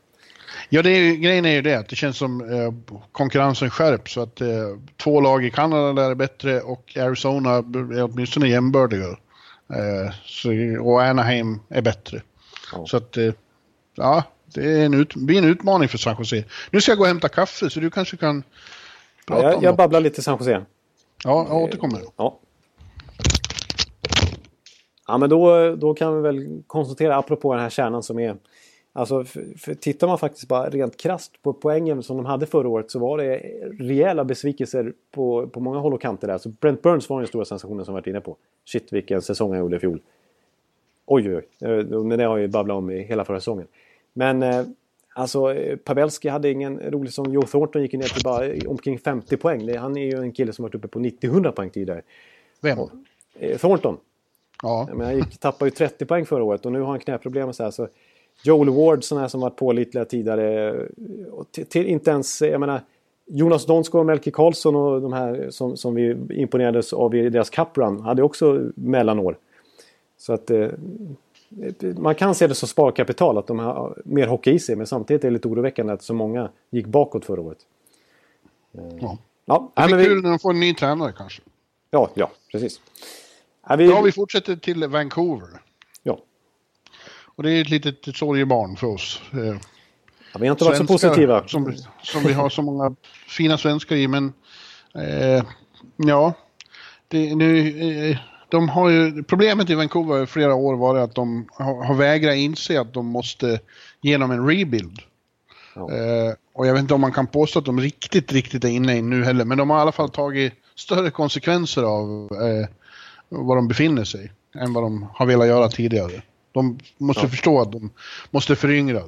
[0.70, 4.14] Ja, det är ju, grejen är ju det att det känns som eh, konkurrensen skärps.
[4.14, 4.48] Så att eh,
[4.98, 9.08] två lag i Kanada där är bättre och Arizona är åtminstone jämbördiga.
[9.74, 10.50] Eh, så,
[10.82, 12.22] och Anaheim är bättre.
[12.74, 12.86] Ja.
[12.88, 13.34] Så att eh,
[13.98, 14.24] ja,
[14.56, 16.44] det är en ut, blir en utmaning för San Jose.
[16.72, 18.44] Nu ska jag gå och hämta kaffe så du kanske kan
[19.28, 20.66] prata ja, jag, om Jag babblar lite San Jose.
[21.24, 22.02] Ja, jag återkommer.
[22.18, 22.40] Ja.
[25.08, 28.38] Ja, men då, då kan vi väl konstatera, apropå den här kärnan som är...
[28.94, 32.70] Alltså, för, för tittar man faktiskt bara rent krast på poängen som de hade förra
[32.70, 33.38] året så var det
[33.80, 36.38] rejäla besvikelser på, på många håll och kanter där.
[36.38, 38.38] Så Brent Burns var den stora sensationen som varit inne på.
[38.66, 40.02] Shit vilken säsong han gjorde i fjol.
[41.06, 41.84] Oj, oj, oj.
[41.84, 43.68] Men det har jag ju babblat om i hela förra säsongen.
[44.18, 44.66] Men eh,
[45.14, 49.78] alltså Pavelski hade ingen rolig som Joe Thornton gick ner till bara omkring 50 poäng.
[49.78, 52.02] Han är ju en kille som varit uppe på 90-100 poäng tidigare.
[52.62, 52.80] Vem?
[52.80, 52.92] Och,
[53.40, 53.98] eh, Thornton.
[54.64, 54.90] Ja.
[54.94, 57.56] Men han gick, tappade ju 30 poäng förra året och nu har han knäproblem och
[57.56, 57.72] så här.
[57.72, 57.88] Så
[58.44, 60.76] Joel Ward, sådana här som varit pålitliga tidigare.
[61.52, 62.82] Till, till, inte ens, jag menar,
[63.26, 67.50] Jonas Donskog och Melke Karlsson och de här som, som vi imponerades av i deras
[67.50, 69.38] cup run hade också mellanår.
[70.18, 70.68] Så att eh,
[71.98, 75.24] man kan se det som sparkapital att de har mer hockey i sig men samtidigt
[75.24, 77.58] är det lite oroväckande att så många gick bakåt förra året.
[78.74, 79.18] Eh, ja.
[79.46, 81.42] Ja, det blir kul när de får en ny tränare kanske.
[81.92, 82.82] Ja, ja precis.
[83.70, 83.88] Ja, vi...
[83.88, 85.50] Bra, vi fortsätter till Vancouver.
[86.04, 86.20] Ja.
[87.24, 89.22] Och det är ett litet sorgebarn för oss.
[89.34, 89.40] Eh,
[90.34, 91.48] ja, vi har inte varit så positiva.
[91.48, 92.96] Som, som vi har så många
[93.28, 94.34] fina svenskar i, men
[94.96, 95.44] eh,
[95.96, 96.34] ja.
[97.08, 97.68] Det, nu,
[98.12, 98.18] eh,
[98.50, 102.36] de har ju, problemet i Vancouver i flera år var att de har, har vägrat
[102.36, 103.60] inse att de måste
[104.02, 105.00] genom en rebuild.
[105.76, 105.92] Ja.
[105.92, 108.96] Eh, och jag vet inte om man kan påstå att de riktigt, riktigt är inne
[108.98, 112.68] i nu heller, men de har i alla fall tagit större konsekvenser av eh,
[113.30, 116.22] var de befinner sig än vad de har velat göra tidigare.
[116.52, 117.30] De måste Ja.
[117.30, 117.90] förstå att de
[118.32, 119.02] måste föryngra.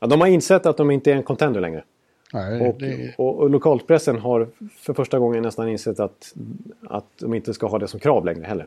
[0.00, 1.84] Ja, de har insett att de inte är en contender längre.
[2.34, 6.34] Nej, Och, det, och, och lokalpressen har för första gången nästan insett att,
[6.82, 8.66] att de inte ska ha det som krav längre heller.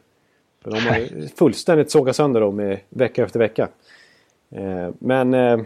[0.63, 3.67] För de har fullständigt sågat sönder dem vecka efter vecka.
[4.51, 5.33] Eh, men...
[5.33, 5.59] Eh,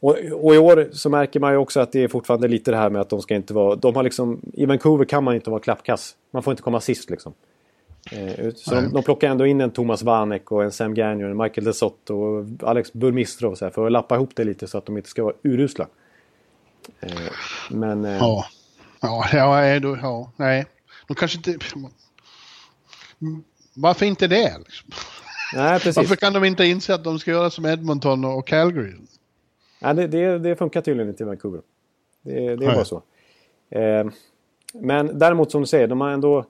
[0.00, 2.76] och, och i år så märker man ju också att det är fortfarande lite det
[2.76, 3.76] här med att de ska inte vara...
[3.76, 6.16] De har liksom, I Vancouver kan man inte vara klappkass.
[6.30, 7.32] Man får inte komma sist liksom.
[8.12, 11.36] Eh, så de, de plockar ändå in en Thomas Vanek och en Sam Gagner, en
[11.36, 14.86] Michael DeSotto och Alex Burmistrov så här, för att lappa ihop det lite så att
[14.86, 15.86] de inte ska vara urusla.
[17.00, 17.10] Eh,
[17.70, 18.04] men...
[18.04, 18.46] Eh, ja.
[19.00, 20.66] Ja, ja, nej, då, ja, nej.
[21.06, 21.66] De kanske inte...
[23.74, 24.58] Varför inte det?
[24.58, 24.90] Liksom?
[25.54, 25.96] Nej, precis.
[25.96, 28.92] Varför kan de inte inse att de ska göra som Edmonton och Calgary?
[29.80, 31.60] Ja, det, det, det funkar tydligen inte i Vancouver.
[32.22, 32.74] Det, det är Nej.
[32.74, 33.02] bara så.
[33.70, 34.06] Eh,
[34.72, 36.44] men däremot som du säger, de har ändå...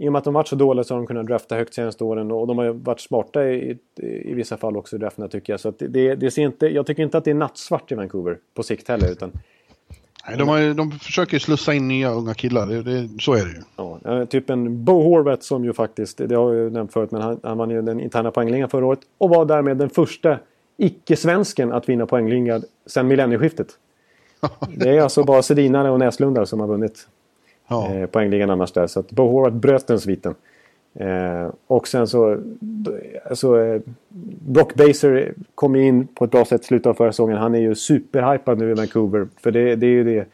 [0.00, 2.04] I och med att de varit så dåliga så har de kunnat drafta högt senaste
[2.04, 5.52] åren och de har varit smarta i, i, i vissa fall också i drafterna tycker
[5.52, 5.60] jag.
[5.60, 8.62] Så det, det ser inte, jag tycker inte att det är nattsvart i Vancouver på
[8.62, 9.10] sikt heller.
[9.10, 9.32] Utan,
[10.28, 13.44] Nej, de, har, de försöker ju slussa in nya unga killar, det, det, så är
[13.44, 13.62] det ju.
[14.04, 17.22] ja, typ en Bo Horvath som ju faktiskt, det har jag ju nämnt förut, men
[17.22, 19.00] han, han vann ju den interna poängligan förra året.
[19.18, 20.38] Och var därmed den första
[20.76, 23.68] icke-svensken att vinna poängligan sedan millennieskiftet.
[24.76, 27.08] Det är alltså bara Sedinare och Näslundar som har vunnit
[27.68, 27.94] Ja.
[27.94, 28.86] eh, poängligan annars där.
[28.86, 30.34] Så att Bo Horvath bröt den sviten.
[31.00, 32.40] Eh, och sen så...
[33.28, 33.80] Alltså, eh,
[34.46, 37.36] Brock Baser kom ju in på ett bra sätt i slutet av förra säsongen.
[37.36, 39.28] Han är ju superhypad nu i Vancouver.
[39.42, 40.26] För det, det är ju det...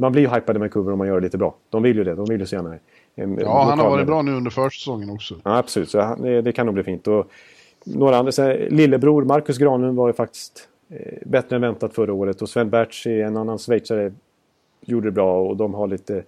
[0.00, 1.54] Man blir ju hypad i Vancouver om man gör det lite bra.
[1.70, 2.14] De vill ju det.
[2.14, 2.74] De vill ju så gärna...
[3.14, 5.34] eh, ja, han har varit bra nu under försäsongen också.
[5.44, 5.90] Ja, absolut.
[5.90, 7.06] Så det, det kan nog bli fint.
[7.06, 7.30] Och
[7.84, 12.12] några andra, så här, lillebror Marcus Granlund var ju faktiskt eh, bättre än väntat förra
[12.12, 12.42] året.
[12.42, 14.12] Och Sven Bertzi, en annan schweizare,
[14.80, 15.40] gjorde det bra.
[15.40, 16.22] Och de har lite...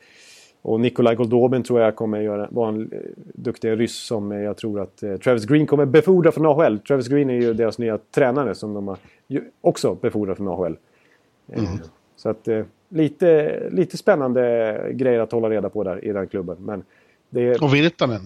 [0.63, 2.99] Och Nikolaj Goldobin tror jag kommer göra, vara en eh,
[3.35, 6.79] duktig ryss som eh, jag tror att eh, Travis Green kommer befordra från AHL.
[6.79, 8.99] Travis Green är ju deras nya tränare som de har
[9.61, 10.77] också befordrat från AHL.
[11.53, 11.63] Eh,
[12.17, 14.43] Så att eh, lite, lite spännande
[14.93, 16.57] grejer att hålla reda på där i den klubben.
[16.61, 16.85] Men
[17.31, 18.21] det, Och Virtanen.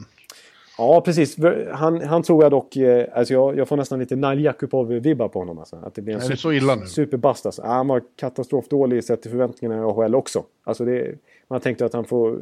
[0.78, 1.36] Ja, precis.
[1.72, 2.76] Han, han tror jag dock...
[2.76, 5.59] eh, Alltså jag, jag får nästan lite Nail Jakubov-vibbar på honom.
[5.59, 5.76] Alltså.
[5.76, 6.86] Att det blir en super- så illa nu?
[6.86, 7.62] Superbast alltså.
[7.62, 10.44] Han var katastrofdålig sett till förväntningarna i AHL också.
[10.64, 11.14] Alltså det,
[11.48, 12.38] man tänkte att han får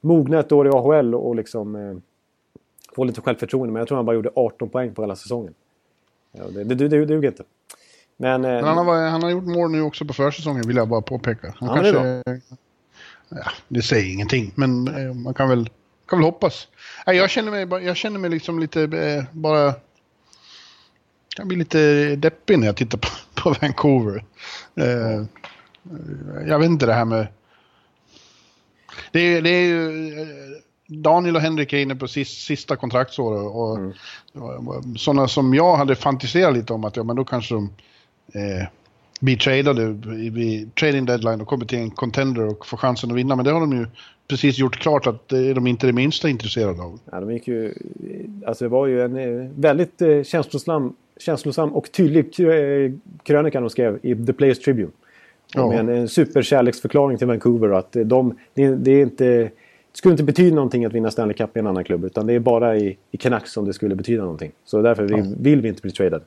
[0.00, 1.96] mogna ett år i AHL och liksom eh,
[2.94, 3.72] få lite självförtroende.
[3.72, 5.54] Men jag tror han bara gjorde 18 poäng på hela säsongen.
[6.32, 7.42] Ja, det, det, det, det duger inte.
[8.16, 10.88] Men, eh, Men han har, han har gjort mål nu också på försäsongen vill jag
[10.88, 11.54] bara påpeka.
[11.58, 12.40] Han Ja, men det är kanske...
[13.28, 15.68] Ja, det säger ingenting, men eh, man kan väl,
[16.10, 16.68] kan väl hoppas.
[17.06, 19.74] Nej, jag, känner mig, jag känner mig liksom lite eh, bara...
[21.36, 23.08] Jag blir lite deppig när jag tittar på,
[23.42, 24.24] på Vancouver.
[24.76, 25.24] Eh,
[26.46, 27.26] jag vet inte det här med...
[29.12, 30.08] Det, är- det är ju...
[30.20, 30.26] eh,
[30.86, 33.78] Daniel och Henrik är inne på sis, sista kontraktsåret och,
[34.68, 37.64] och sådana som jag hade fantiserat lite om att ja, men då kanske de
[38.34, 38.66] eh,
[39.20, 39.96] blir tradade
[40.30, 43.36] vid- trading deadline och kommer till en contender och får chansen att vinna.
[43.36, 43.86] Men det har de ju
[44.28, 46.98] precis gjort klart att det är de inte det minsta intresserade av.
[47.12, 47.74] Ja, de gick ju,
[48.46, 52.92] alltså det var ju en eh, väldigt eh, känslosam, känslosam och tydlig eh,
[53.22, 54.90] krönika de skrev i The Players Tribune.
[55.54, 55.68] Ja.
[55.68, 59.50] Med en, en superkärleksförklaring till Vancouver att de, det, det, är inte, det
[59.92, 62.38] skulle inte betyda någonting att vinna Stanley Cup i en annan klubb utan det är
[62.38, 64.52] bara i, i Canucks som det skulle betyda någonting.
[64.64, 66.24] Så därför vill, vill vi inte bli tradade.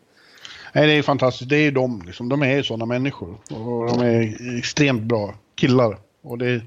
[0.75, 1.49] Nej, det är fantastiskt.
[1.49, 2.03] Det är ju de.
[2.05, 2.29] Liksom.
[2.29, 3.37] De är ju sådana människor.
[3.49, 5.97] Och de är extremt bra killar.
[6.21, 6.61] Och det,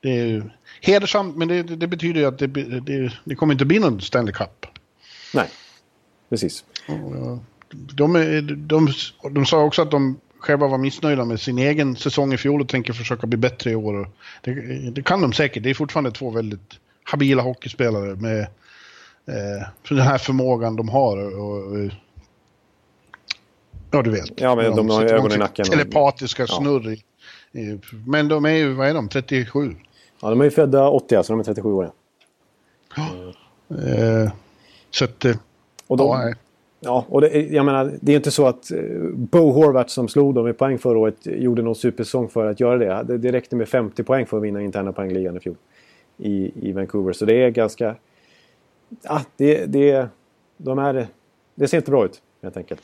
[0.00, 0.42] det är ju
[0.80, 2.46] hedersamt, men det, det betyder ju att det,
[2.80, 4.66] det, det kommer inte bli någon Stanley Cup.
[5.34, 5.48] Nej,
[6.28, 6.64] precis.
[6.88, 7.38] Och,
[7.70, 8.88] De, är, de,
[9.30, 12.68] de sa också att de själva var missnöjda med sin egen säsong i fjol och
[12.68, 14.10] tänker försöka bli bättre i år.
[14.42, 14.52] Det,
[14.90, 15.62] det kan de säkert.
[15.62, 16.74] Det är fortfarande två väldigt
[17.04, 18.40] habila hockeyspelare med
[19.26, 21.38] eh, den här förmågan de har.
[21.38, 21.90] Och, och,
[23.90, 24.40] ja, du vet.
[24.40, 26.54] Ja, men de har ju ögon i nacken och- Telepatiska Ja.
[26.60, 26.88] snurr.
[26.92, 27.02] I,
[27.60, 29.74] i, men de är ju, vad är de, 37?
[30.22, 31.90] Ja, de är ju födda 80 alltså, de är 37 år.
[33.70, 34.32] Eh,
[34.90, 35.24] så att...
[35.24, 35.36] eh,
[35.86, 36.34] Och de, ja.
[36.80, 38.78] Ja, och det, jag menar, det är inte så att eh,
[39.14, 42.78] Bo Horvath som slog dem i poäng förra året gjorde någon supersäsong för att göra
[42.78, 43.02] det.
[43.12, 43.18] det.
[43.18, 45.56] Det räckte med 50 poäng för att vinna interna poängligan i fjol.
[46.18, 47.12] I, I Vancouver.
[47.12, 47.96] Så det är ganska...
[49.02, 50.08] Ja, det, det,
[50.56, 51.06] de är,
[51.54, 52.80] det ser inte bra ut helt enkelt.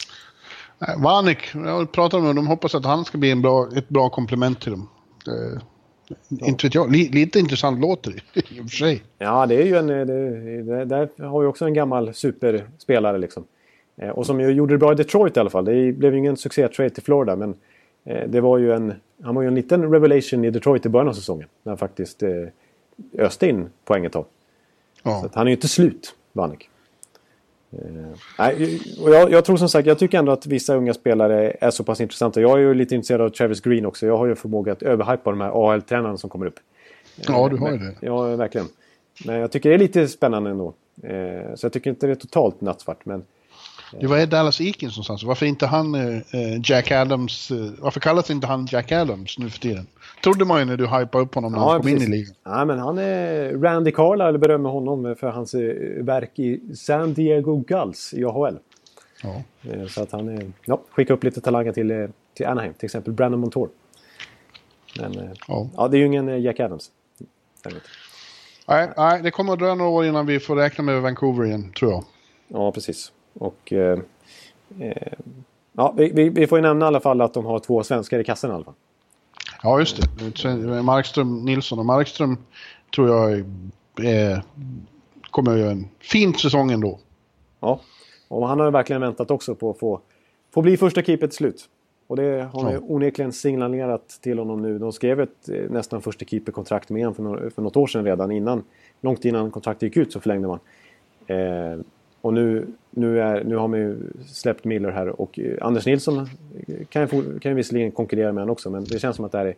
[0.86, 3.88] Nej, Vanek, jag pratar med dem, de hoppas att han ska bli en bra, ett
[3.88, 4.88] bra komplement till dem.
[5.28, 9.02] Eh, Inte vet jag, li, lite intressant låter det i och för sig.
[9.18, 9.86] Ja, det är ju en...
[9.86, 10.04] Det,
[10.62, 13.44] det, där har vi också en gammal superspelare liksom.
[13.96, 15.64] Eh, och som ju gjorde det bra i Detroit i alla fall.
[15.64, 17.54] Det blev ju ingen succé-trade till Florida, men
[18.04, 18.94] eh, det var ju en...
[19.22, 21.48] Han var ju en liten revelation i Detroit i början av säsongen.
[21.62, 22.30] När han faktiskt eh,
[23.18, 24.24] öste in poäng ett tag.
[25.02, 25.24] Så Ja.
[25.26, 26.68] att han är ju inte slut, Vanek.
[27.72, 31.56] Eh, nej, och jag, jag, tror som sagt, jag tycker ändå att vissa unga spelare
[31.60, 32.40] är så pass intressanta.
[32.40, 34.06] Jag är ju lite intresserad av Travis Green också.
[34.06, 36.60] Jag har ju förmåga att överhypa de här AL-tränarna som kommer upp.
[37.16, 37.94] Ja, du har ju det.
[38.00, 38.66] Ja, verkligen.
[39.26, 40.74] Men jag tycker det är lite spännande ändå.
[41.02, 43.04] Eh, så jag tycker inte det är totalt nattsvart.
[43.04, 43.24] Men...
[44.00, 45.22] Det var Dallas Eakins någonstans.
[45.22, 47.50] Varför inte han eh, Jack Adams?
[47.50, 49.86] Eh, varför kallas inte han Jack Adams nu för tiden?
[50.22, 52.08] Trodde man ju när du hypade upp honom när ja, han kom precis.
[52.08, 52.34] in i ligan.
[52.44, 53.52] Ja, men han är...
[53.52, 55.54] Randy Carlisle berömmer honom för hans
[55.98, 58.58] verk i San Diego Gulls i AHL.
[59.22, 59.42] Ja.
[59.88, 63.68] Så att han ja, skickar upp lite talanger till, till Anaheim, till exempel Brandon Montour.
[64.98, 65.68] Men ja.
[65.76, 66.90] ja, det är ju ingen Jack Adams.
[68.66, 71.72] Nej, nej, det kommer att dröja några år innan vi får räkna med Vancouver igen,
[71.72, 72.04] tror jag.
[72.48, 73.12] Ja, precis.
[73.34, 73.72] Och...
[73.72, 73.98] Eh,
[74.80, 75.12] eh,
[75.72, 78.24] ja, vi, vi, får ju nämna i alla fall att de har två svenskar i
[78.24, 78.74] kassan i alla fall.
[79.62, 80.82] Ja, just det.
[80.82, 82.36] Markström, Nilsson och Markström
[82.94, 83.38] tror jag
[84.06, 84.38] eh,
[85.30, 86.98] kommer att göra en fin säsong ändå.
[87.60, 87.80] Ja,
[88.28, 90.00] och han har ju verkligen väntat också på att få,
[90.54, 91.68] få bli första keeper till slut.
[92.06, 92.80] Och det har man ja.
[92.82, 94.78] onekligen signalerat till honom nu.
[94.78, 98.04] De skrev ett eh, nästan första keeperkontrakt med honom för, några, för något år sedan
[98.04, 98.30] redan.
[98.30, 98.64] Innan,
[99.00, 100.58] långt innan kontraktet gick ut så förlängde man.
[101.26, 101.80] Eh,
[102.22, 103.96] och nu, nu, är, nu har man ju
[104.26, 106.28] släppt Miller här och eh, Anders Nilsson
[106.88, 109.38] kan ju, kan ju visserligen konkurrera med honom också men det känns som att det
[109.38, 109.54] här är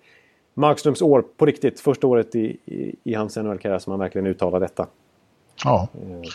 [0.55, 1.81] Markströms år på riktigt.
[1.81, 4.87] Första året i, i, i hans NHL-karriär som han verkligen uttalar detta.
[5.65, 5.89] Ja.
[5.95, 6.31] Eh.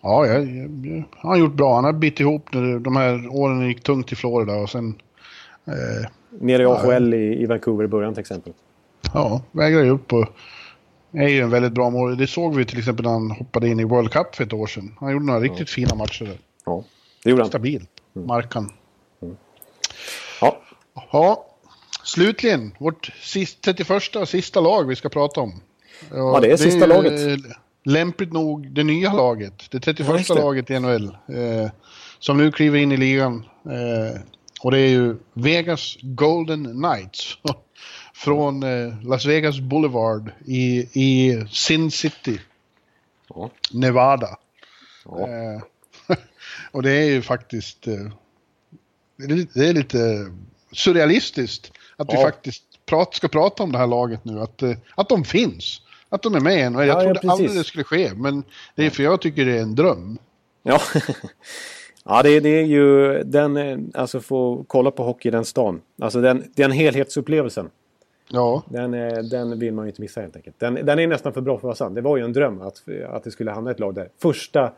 [0.00, 1.74] Ja, jag, jag, han har gjort bra.
[1.74, 4.94] Han har bitit ihop när de här åren gick tungt i Florida och sen
[5.66, 6.08] Eh,
[6.40, 8.52] Nere i AHL ja, i, i Vancouver i början till exempel.
[9.14, 10.28] Ja, vägrar upp och
[11.14, 12.16] är ju en väldigt bra mål.
[12.16, 14.66] Det såg vi till exempel när han hoppade in i World Cup för ett år
[14.66, 14.96] sedan.
[15.00, 15.74] Han gjorde några riktigt ja.
[15.74, 16.38] fina matcher där.
[16.66, 16.84] Ja,
[17.22, 17.48] det gjorde han.
[17.48, 17.86] Stabil.
[18.16, 18.28] Mm.
[18.28, 18.72] Markan.
[19.22, 19.36] Mm.
[20.40, 20.60] Ja.
[21.12, 21.46] Ja.
[22.04, 25.60] Slutligen, vårt sist, 31 och sista lag vi ska prata om.
[26.10, 27.40] Ja, ja det är sista det är, laget.
[27.84, 29.70] Lämpligt nog det nya laget.
[29.70, 31.04] Det 31 ja, laget i NHL.
[31.28, 31.70] Eh,
[32.18, 33.44] som nu kliver in i ligan.
[33.64, 34.20] Eh,
[34.60, 37.38] och det är ju Vegas Golden Knights.
[38.14, 42.40] Från eh, Las Vegas Boulevard i, i Sin City.
[43.28, 43.50] Ja.
[43.72, 44.38] Nevada.
[45.04, 45.28] Ja.
[45.28, 45.62] Eh,
[46.72, 47.86] och det är ju faktiskt...
[47.86, 48.12] Eh,
[49.16, 50.32] det, är, lite
[50.72, 52.18] surrealistiskt att ja.
[52.18, 54.40] vi faktiskt prat, ska prata om det här laget nu.
[54.40, 55.80] Att, eh, att de finns.
[56.08, 56.74] Att de är med än.
[56.74, 58.14] Jag ja, trodde ja, aldrig det skulle ske.
[58.14, 60.18] Men det är för jag tycker det är en dröm.
[60.62, 60.80] Ja,
[62.04, 65.80] Ja, det, det, är ju den, eh, alltså få kolla på hockey i den stan.
[66.02, 67.70] Alltså den, den helhetsupplevelsen.
[68.34, 68.62] Ja.
[68.68, 70.58] Den, eh, den vill man ju inte missa helt enkelt.
[70.58, 71.94] Den, den är nästan för bra för att vara sann.
[71.94, 74.08] Det var ju en dröm att, att det skulle hamna ett lag där.
[74.22, 74.72] Första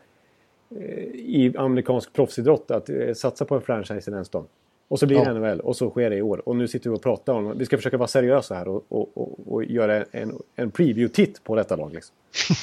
[0.75, 0.77] eh,
[1.13, 4.45] i amerikansk proffsidrott att satsa på en franchise i den stan.
[4.89, 6.49] Och så blir det NHL och så sker det i år.
[6.49, 9.17] Och nu sitter vi och pratar om Vi ska försöka vara seriösa här och, och,
[9.17, 11.93] och, och göra en, en preview-titt på detta lag.
[11.93, 12.15] Liksom.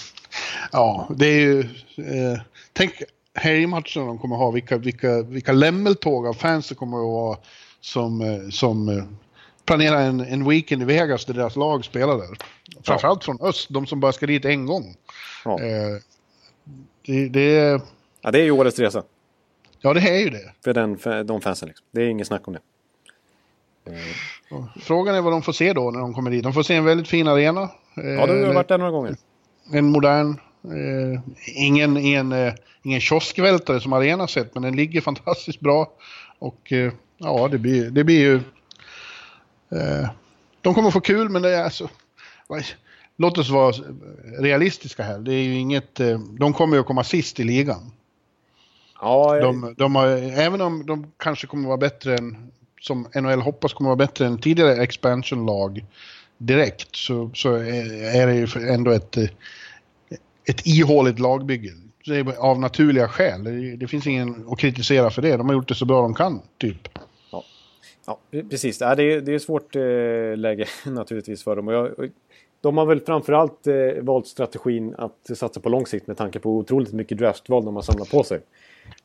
[0.73, 1.61] ja, det är ju...
[1.97, 2.41] Eh,
[2.73, 3.03] tänk
[3.35, 7.39] helgmatcherna de kommer ha, vilka, vilka, vilka lämmeltåg av fans det kommer att vara
[7.81, 8.89] som, eh, som
[9.65, 12.37] eh, planerar en, en weekend i Vegas där deras lag spelar där.
[12.83, 13.25] Framförallt ja.
[13.25, 14.97] från öst, de som bara ska dit en gång.
[15.45, 15.61] Ja.
[15.61, 15.97] Eh,
[17.07, 17.81] det, det, är...
[18.21, 19.03] Ja, det är ju årets resa.
[19.81, 20.53] Ja, det är ju det.
[20.65, 21.87] För, den, för de fansen liksom.
[21.91, 22.61] Det är inget snack om det.
[23.91, 24.65] Eh.
[24.81, 26.43] Frågan är vad de får se då när de kommer dit.
[26.43, 27.71] De får se en väldigt fin arena.
[27.95, 29.17] Ja, det har varit där några gånger.
[29.73, 31.21] En modern Eh,
[31.55, 35.93] ingen, ingen, eh, ingen kioskvältare som arena sett, men den ligger fantastiskt bra.
[36.39, 38.41] Och eh, ja, det blir, det blir ju...
[39.71, 40.09] Eh,
[40.61, 41.89] de kommer få kul, men det är alltså...
[43.17, 43.75] Låt oss vara
[44.39, 45.19] realistiska här.
[45.19, 46.01] Det är ju inget...
[46.01, 47.93] Eh, de kommer ju att komma sist i ligan.
[49.01, 49.43] Ja, jag...
[49.45, 50.07] de, de har,
[50.39, 54.07] även om de kanske kommer att vara bättre än, som NHL hoppas kommer att vara
[54.07, 55.85] bättre än tidigare expansion-lag
[56.39, 59.29] direkt, så, så är det ju ändå ett eh,
[60.45, 61.71] ett ihåligt lagbygge.
[62.39, 63.45] Av naturliga skäl.
[63.45, 65.37] Det, det, finns ingen att kritisera för det.
[65.37, 66.89] De har gjort det så bra de kan, typ.
[68.07, 68.19] Ja,
[68.51, 68.81] precis.
[68.81, 69.83] Ja, det, är, det är ett svårt eh,
[70.37, 71.69] läge naturligtvis för dem.
[71.69, 72.11] Och jag,
[72.61, 76.51] de har väl framförallt eh, valt strategin att satsa på lång sikt med tanke på
[76.51, 78.41] otroligt mycket draftval de har samlat på sig.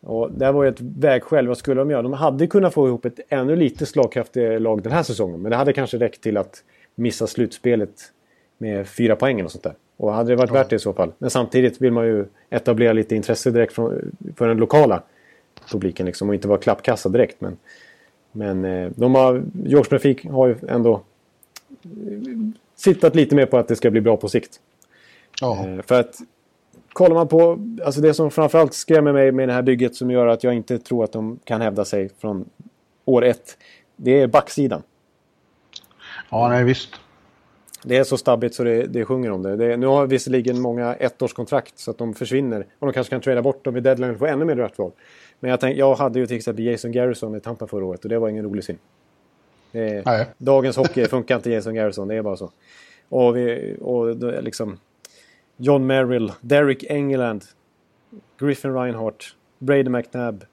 [0.02, 1.48] Och det var ju ett vägskäl.
[1.48, 2.02] Vad skulle de göra?
[2.02, 5.42] De hade kunnat få ihop ett ännu lite slagkraftigt lag den här säsongen.
[5.42, 6.64] Men det hade kanske räckt till att
[6.96, 8.12] missa slutspelet
[8.58, 9.74] med fyra poäng och sånt där.
[9.98, 11.12] Och hade det varit värt det i så fall.
[11.18, 15.04] Men samtidigt vill man ju etablera lite intresse direkt från, för den lokala
[15.72, 17.42] publiken liksom, och inte vara klappkassa direkt.
[17.42, 17.58] Men,
[18.32, 21.02] men eh, de har, George Trafik har ju ändå
[22.76, 24.60] sittat lite mer på att det ska bli bra på sikt.
[25.42, 25.68] Ja.
[25.68, 26.16] Eh, för att
[26.94, 30.28] kollar man på, alltså det som framförallt skrämmer mig med det här bygget som gör
[30.28, 32.50] att jag inte tror att de kan hävda sig från
[33.06, 33.58] år ett.
[33.96, 34.82] Det är backsidan.
[36.30, 36.90] Ja, nej visst.
[37.84, 39.56] Det är så stabbigt så det, det sjunger om det.
[39.56, 39.78] det.
[39.78, 42.66] Nu har visserligen många ettårskontrakt så att de försvinner.
[42.80, 44.92] Och de kanske kan trada bort dem i deadline och få ännu mer draftval.
[45.40, 48.10] Men jag, tänk, jag hade ju till exempel Jason Garrison i Tampa förra året och
[48.10, 48.78] det var ingen rolig syn.
[49.72, 50.04] Det,
[50.38, 52.52] dagens hockey funkar inte Jason Garrison, det är bara så.
[53.10, 54.78] Och, vi, och liksom
[55.58, 57.44] John Merrill, Derek Engeland,
[58.40, 60.46] Griffin Reinhardt, Brady McNabb.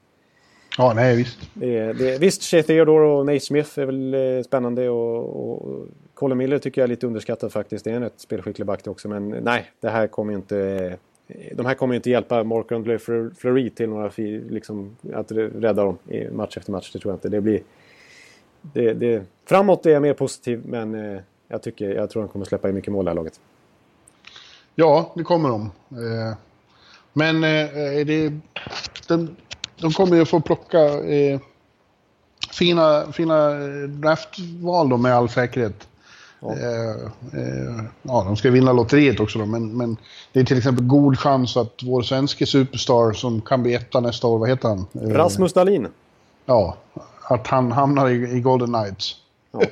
[0.79, 1.39] Ja, nej visst.
[1.55, 6.39] Det, det, visst, Shea Theodore och Nate Smith är väl eh, spännande och, och Colin
[6.39, 7.85] Miller tycker jag är lite underskattad faktiskt.
[7.85, 10.97] Det är en rätt spelskicklig back också, men nej, det här kommer ju inte...
[11.53, 12.67] De här kommer ju inte hjälpa Mark
[13.39, 14.11] Fleury till några
[14.49, 16.93] liksom, att rädda dem i match efter match.
[16.93, 17.29] Det tror jag inte.
[17.29, 17.61] Det blir...
[18.63, 22.45] Det, det, framåt är jag mer positiv, men eh, jag, tycker, jag tror de kommer
[22.45, 23.41] släppa in mycket mål det här laget.
[24.75, 25.63] Ja, det kommer de.
[25.91, 26.37] Eh,
[27.13, 28.33] men eh, det,
[29.09, 29.37] de,
[29.81, 31.41] de kommer ju få plocka eh,
[32.51, 33.51] fina, fina
[33.89, 35.89] draftval då med all säkerhet.
[36.41, 36.55] Ja.
[38.03, 39.97] ja, de ska vinna lotteriet också då, men, men
[40.33, 44.27] det är till exempel god chans att vår svenska superstar som kan bli etta nästa
[44.27, 44.87] år, vad heter han?
[44.93, 45.89] Rasmus Dahlin.
[46.47, 46.77] Ja,
[47.23, 49.17] att han hamnar i, i Golden Knights.
[49.53, 49.63] Ja.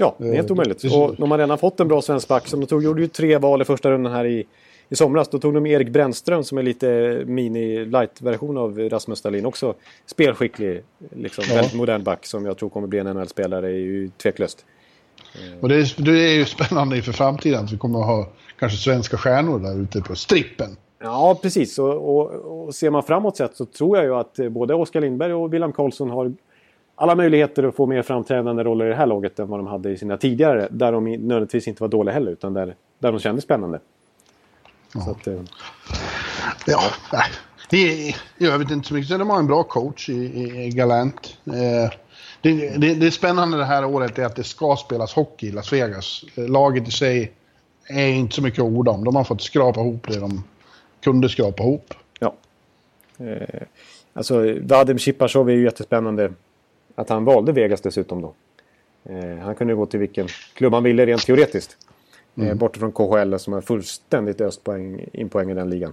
[0.00, 0.84] Ja, det är helt omöjligt.
[0.84, 2.48] Och de har redan fått en bra svensk back.
[2.48, 4.46] Så de tog, gjorde ju tre val i första rundan här i,
[4.88, 5.28] i somras.
[5.28, 9.46] Då tog de Erik Brännström som är lite mini-light-version av Rasmus Dahlin.
[9.46, 9.74] Också
[10.06, 11.54] spelskicklig, liksom, ja.
[11.54, 13.66] väldigt modern back som jag tror kommer bli en NHL-spelare.
[13.66, 14.64] är ju tveklöst.
[15.60, 18.28] Och det är, det är ju spännande inför framtiden att vi kommer att ha
[18.58, 20.76] kanske svenska stjärnor där ute på strippen.
[20.98, 21.78] Ja, precis.
[21.78, 22.30] Och, och,
[22.66, 25.72] och ser man framåt sett så tror jag ju att både Oskar Lindberg och William
[25.72, 26.32] Karlsson har
[26.94, 29.90] alla möjligheter att få mer framträdande roller i det här laget än vad de hade
[29.90, 30.68] i sina tidigare.
[30.70, 33.80] Där de nödvändigtvis inte var dåliga heller, utan där, där de kändes spännande.
[34.94, 35.26] Ja, så att,
[36.66, 36.82] ja
[37.12, 37.30] nej.
[37.70, 39.18] I, jag vet inte så mycket.
[39.18, 41.36] De har en bra coach i, i, i Galant.
[41.46, 41.92] Eh,
[42.40, 46.24] det, det, spännande det här året är att det ska spelas hockey i Las Vegas.
[46.34, 47.32] Eh, laget i sig
[47.88, 49.04] är inte så mycket att orda om.
[49.04, 50.44] De har fått skrapa ihop det de
[51.00, 51.94] kunde skrapa ihop.
[52.20, 52.34] Ja.
[53.18, 53.62] Eh,
[54.12, 56.32] alltså, Vadim Shipashov är ju jättespännande
[56.94, 58.34] att han valde Vegas dessutom då.
[59.04, 61.76] Eh, han kunde gå till vilken klubb han ville rent teoretiskt.
[62.38, 62.58] Eh, mm.
[62.58, 65.92] bortifrån KHL som har fullständigt öst poäng, in poäng i den ligan.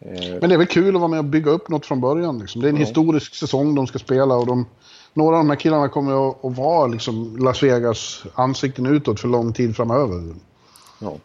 [0.00, 0.10] Eh,
[0.40, 2.38] Men det är väl kul att vara med och bygga upp något från början.
[2.38, 2.62] Liksom.
[2.62, 2.84] Det är en ja.
[2.84, 4.66] historisk säsong de ska spela och de,
[5.14, 9.28] några av de här killarna kommer att, att vara liksom Las Vegas ansikten utåt för
[9.28, 10.34] lång tid framöver.
[11.00, 11.16] Ja.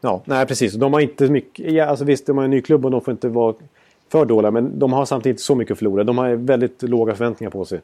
[0.00, 0.74] Ja, nej precis.
[0.74, 1.72] De har inte mycket...
[1.72, 3.54] Ja, alltså visst, de har en ny klubb och de får inte vara
[4.08, 4.50] för dåliga.
[4.50, 6.04] Men de har samtidigt så mycket att förlora.
[6.04, 7.80] De har väldigt låga förväntningar på sig.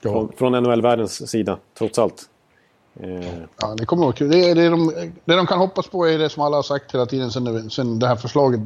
[0.00, 0.10] Ja.
[0.10, 2.28] Från, från NHL-världens sida, trots allt.
[3.00, 3.32] Eh.
[3.60, 4.30] Ja, det kommer vara kul.
[4.30, 4.92] Det, det, de,
[5.24, 7.98] det de kan hoppas på är det som alla har sagt hela tiden sen, sen
[7.98, 8.60] det här förslaget.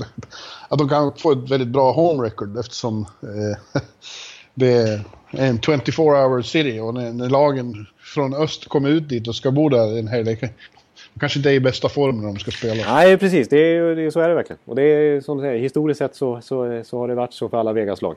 [0.68, 3.82] Att de kan få ett väldigt bra home record eftersom eh,
[4.54, 9.28] det är en 24 hour city och när, när, lagen från öst kommer ut dit
[9.28, 12.38] och ska bo där en hel de kanske inte är i bästa form när de
[12.38, 12.94] ska spela.
[12.94, 13.48] Nej, precis.
[13.48, 14.58] Det är, det, så är det verkligen.
[14.64, 17.48] Och det är som du säger, historiskt sett så, så, så har det varit så
[17.48, 18.16] för alla Vegas-lag.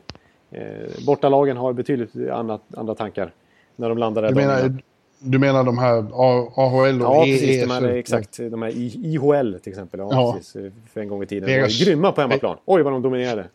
[0.52, 0.62] Eh,
[1.06, 3.34] bortalagen har betydligt andra, andra tankar
[3.76, 4.30] när de landar där.
[4.30, 4.78] Du menar,
[5.24, 7.40] du menar de här AHL och Ja, EES?
[7.40, 7.62] precis.
[7.62, 8.38] De här, exakt.
[8.38, 10.00] De här IHL till exempel.
[10.00, 10.34] Ja, ja.
[10.38, 11.50] Precis, för en gång i tiden.
[11.50, 11.80] Vegas...
[11.80, 12.58] De var grymma på hemmaplan.
[12.66, 13.46] Oj, vad de dominerade.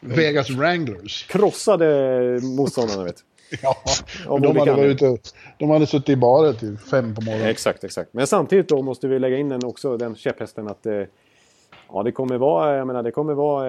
[0.00, 1.26] Vegas Wranglers.
[1.26, 3.24] Krossade motståndarna, vet
[3.62, 3.76] Ja,
[4.26, 7.48] de hade, varit ute, de hade suttit i barer till fem på morgonen.
[7.48, 8.12] Exakt, exakt.
[8.12, 11.02] Men samtidigt då måste vi lägga in den också, den käpphästen att eh,
[11.92, 13.68] ja, det kommer vara, jag menar, det kommer vara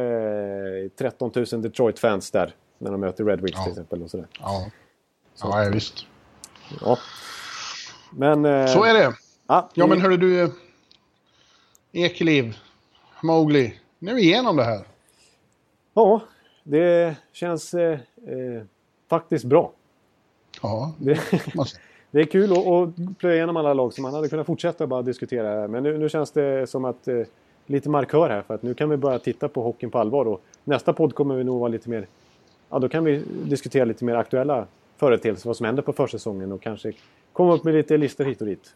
[0.84, 3.64] eh, 13 000 Detroit-fans där när de möter Red Wings ja.
[3.64, 4.03] till exempel.
[4.03, 4.28] Och sådär.
[4.40, 4.65] Ja,
[5.36, 6.06] så, ja visst.
[6.81, 6.98] Ja.
[8.11, 9.14] Men, eh, så är det.
[9.48, 10.53] Ja, ja men hörru du.
[11.91, 12.57] Ekeliv,
[13.23, 13.73] Mowgli.
[13.99, 14.85] Nu är vi igenom det här.
[15.94, 16.22] Ja,
[16.64, 18.64] det känns eh, eh,
[19.10, 19.72] faktiskt bra.
[20.61, 20.94] Ja.
[20.98, 21.19] Det,
[22.11, 25.02] det är kul att, att plöja igenom alla lag som man hade kunnat fortsätta bara
[25.02, 25.68] diskutera.
[25.68, 27.22] Men nu, nu känns det som att eh,
[27.65, 30.27] lite markör här för att nu kan vi börja titta på hockeyn på allvar.
[30.27, 32.07] Och nästa podd kommer vi nog vara lite mer
[32.69, 34.65] ja, då kan vi diskutera lite mer aktuella
[34.98, 36.94] företeelser, vad som händer på försäsongen och kanske
[37.34, 38.74] komma upp med lite listor hit och dit.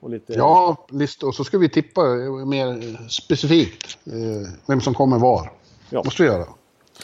[0.00, 0.32] Och lite...
[0.32, 1.28] Ja, listor.
[1.28, 2.02] Och så ska vi tippa
[2.46, 4.12] mer specifikt eh,
[4.66, 5.50] vem som kommer var.
[5.90, 6.02] Ja.
[6.04, 6.44] måste vi göra.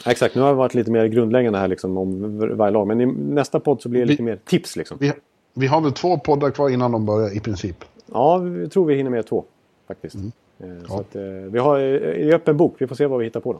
[0.05, 2.87] Exakt, nu har vi varit lite mer grundläggande här liksom, om varje lag.
[2.87, 4.75] Men i nästa podd så blir det vi, lite mer tips.
[4.75, 4.97] Liksom.
[4.99, 5.13] Vi,
[5.53, 7.85] vi, har väl två poddar kvar innan de börjar i princip?
[8.05, 9.45] Ja, vi tror vi hinner med två
[9.87, 10.15] faktiskt.
[10.15, 10.31] Mm.
[10.59, 10.99] Eh, så ja.
[10.99, 11.21] att, eh,
[11.51, 13.59] vi har i öppen bok, vi får se vad vi hittar på då.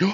[0.00, 0.12] Ja.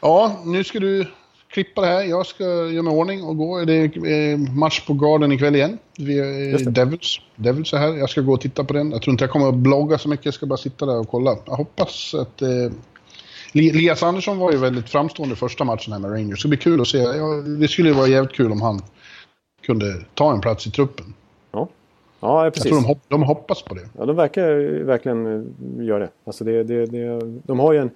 [0.00, 1.06] ja, nu ska du
[1.50, 2.02] klippa det här.
[2.02, 3.64] Jag ska göra mig ordning och gå.
[3.64, 5.78] Det är match på Garden ikväll igen.
[5.98, 7.20] Vi är Devils.
[7.36, 7.96] Devils är här.
[7.96, 8.90] Jag ska gå och titta på den.
[8.90, 10.24] Jag tror inte jag kommer att blogga så mycket.
[10.24, 11.36] Jag ska bara sitta där och kolla.
[11.46, 12.42] Jag hoppas att...
[12.42, 12.72] Eh,
[13.52, 16.30] Lias Andersson var ju väldigt framstående första matchen här med Rangers.
[16.30, 16.98] Det ska bli kul att se.
[16.98, 18.80] Ja, det skulle vara jävligt kul om han
[19.66, 21.14] kunde ta en plats i truppen.
[21.52, 21.68] Ja.
[22.20, 22.70] Ja, Jag precis.
[22.70, 23.88] tror de, hopp, de hoppas på det.
[23.98, 26.10] Ja, de verkar verkligen eh, göra det.
[26.26, 27.90] Alltså det, det, det de har ju, en,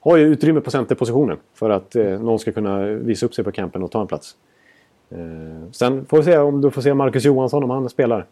[0.00, 3.52] har ju utrymme på centerpositionen för att eh, någon ska kunna visa upp sig på
[3.52, 4.36] campen och ta en plats.
[5.10, 8.26] Eh, sen får vi se om du får se Marcus Johansson om han spelar.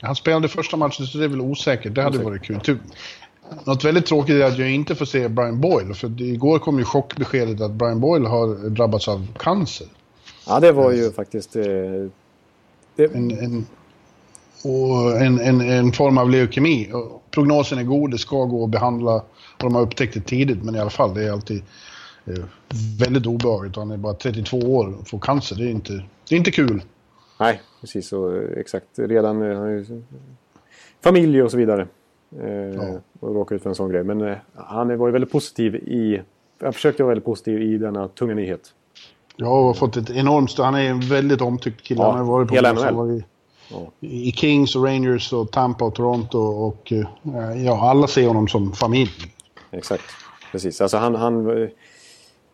[0.00, 1.94] Han spelade första matchen så det är väl osäkert.
[1.94, 2.60] Det hade varit kul.
[2.60, 2.78] Typ.
[3.64, 5.94] Något väldigt tråkigt är att jag inte får se Brian Boyle.
[5.94, 9.86] För igår kom ju chockbeskedet att Brian Boyle har drabbats av cancer.
[10.46, 11.56] Ja, det var ju faktiskt...
[11.56, 11.62] Eh,
[12.96, 13.66] det, En, en,
[14.64, 16.90] och en, en, en form av leukemi.
[16.92, 19.14] Och prognosen är god, det ska gå att behandla.
[19.14, 19.22] Och
[19.58, 21.62] de har upptäckt det tidigt, men i alla fall, det är alltid
[22.24, 22.44] eh,
[23.00, 23.76] väldigt obehagligt.
[23.76, 25.56] Han är bara 32 år och får cancer.
[25.56, 25.92] Det är inte,
[26.28, 26.82] det är inte kul.
[27.40, 28.12] nej, precis.
[28.12, 28.86] Och, eh, exakt.
[28.96, 29.42] Redan...
[29.42, 30.04] Eh, han
[31.00, 31.86] familj och så vidare.
[32.42, 34.04] Eh, Och råkade ut för en sån grej.
[34.04, 36.22] Men eh, han var ju väldigt positiv i...
[36.60, 38.60] Jag försökte vara väldigt positiv i denna tunga nyhet.
[39.36, 40.58] Jag har fått ett enormt.
[40.58, 42.02] Han är en väldigt omtyckt kille.
[42.02, 43.22] Ja, han har varit på hela han NHL.
[43.70, 43.90] Ja.
[44.00, 46.38] i Kings och Rangers och Tampa och Toronto.
[46.38, 49.10] Och eh, ja, alla ser honom som familj.
[49.70, 50.04] Exakt.
[50.52, 50.80] Precis.
[50.80, 51.68] Alltså han, han,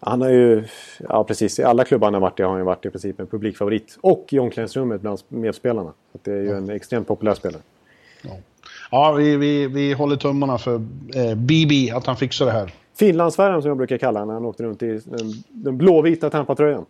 [0.00, 0.64] han har ju...
[1.08, 1.58] Ja, precis.
[1.58, 3.98] I alla klubbar han har varit i har han ju varit i princip en publikfavorit.
[4.00, 5.92] Och i omklädningsrummet bland medspelarna.
[6.12, 7.62] Så det är ju en extremt populär spelare.
[8.90, 10.74] Ja, vi, vi, vi håller tummarna för
[11.14, 12.74] eh, BB, att han fixar det här.
[12.98, 16.84] Finlandsfärjan som jag brukar kalla honom när han åkte runt i den, den blåvita Tampa-tröjan.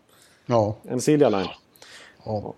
[0.47, 1.49] Ja, En Silja Line.
[2.25, 2.55] ja.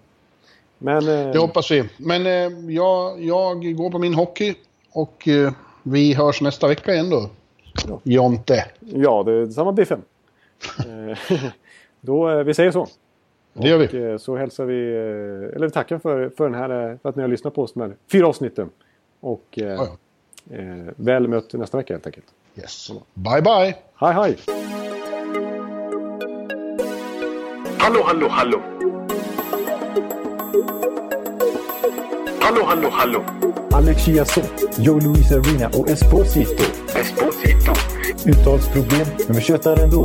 [0.78, 1.08] Men...
[1.08, 1.84] Eh, det hoppas vi.
[1.96, 4.54] Men eh, jag, jag går på min hockey
[4.92, 7.30] och eh, vi hörs nästa vecka igen då.
[7.88, 8.00] Ja.
[8.02, 8.64] Jonte.
[8.80, 10.02] Ja, det är samma biffen.
[10.78, 11.18] Eh,
[12.00, 12.86] Då, eh, vi säger så.
[13.52, 14.02] Det gör Och vi.
[14.10, 14.94] eh, så hälsar vi...
[14.94, 17.72] eh, Eller vi tackar för, för, den här, för att ni har lyssnat på oss
[17.76, 18.70] här fyra avsnitten.
[19.20, 19.88] Och eh, Ja,
[20.56, 22.26] eh, väl mött nästa vecka helt enkelt.
[22.58, 22.90] Yes.
[23.14, 23.74] Bye, bye.
[23.94, 24.36] Hej hej!
[27.78, 28.75] Hallå, hallå, hallå.
[32.40, 33.24] Hallå, hallå, hallå.
[33.72, 34.44] Alex Chiazot,
[34.78, 36.62] Joe Luis Arena och Esposito.
[36.94, 37.72] Esposito.
[38.24, 40.04] Uttalsproblem, men vi tjötar ändå.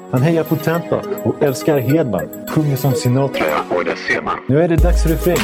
[0.11, 2.29] Han hejar på Tampa och älskar Hedman.
[2.49, 3.45] Sjunger som Sinatra.
[3.49, 4.37] Ja, och det ser man.
[4.47, 5.37] Nu är det dags för refräng.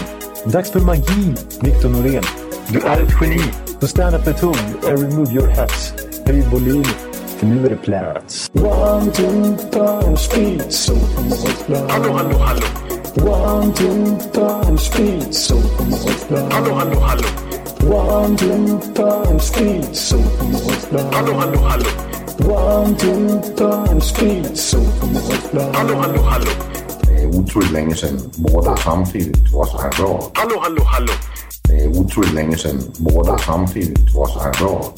[0.45, 2.23] Dags för magi, Victor Norén.
[2.69, 3.41] Du är ett geni.
[3.80, 4.57] Så stand up at home
[4.88, 5.94] and remove your hats.
[6.26, 6.84] Höj volym,
[7.38, 8.52] för nu är det plats.
[8.53, 10.94] One, two, three, speed, so
[11.89, 12.61] Hallå, hallå, hallå.
[13.15, 15.56] One, two, three, speed, so
[16.52, 17.27] Hallå, hallå, hallå.
[17.95, 20.18] One, two, three, speed, so
[21.11, 22.07] Hallå, hallå, hallå.
[22.40, 24.78] One, two, three, speed, so
[25.74, 26.52] Hallå, hallå, hallå.
[27.02, 30.32] Det är otroligt länge sedan båda samtidigt var så här bra.
[30.34, 31.14] Hallå, hallå, hallå.
[31.64, 34.94] Det är otroligt länge sedan båda samtidigt var så här bra.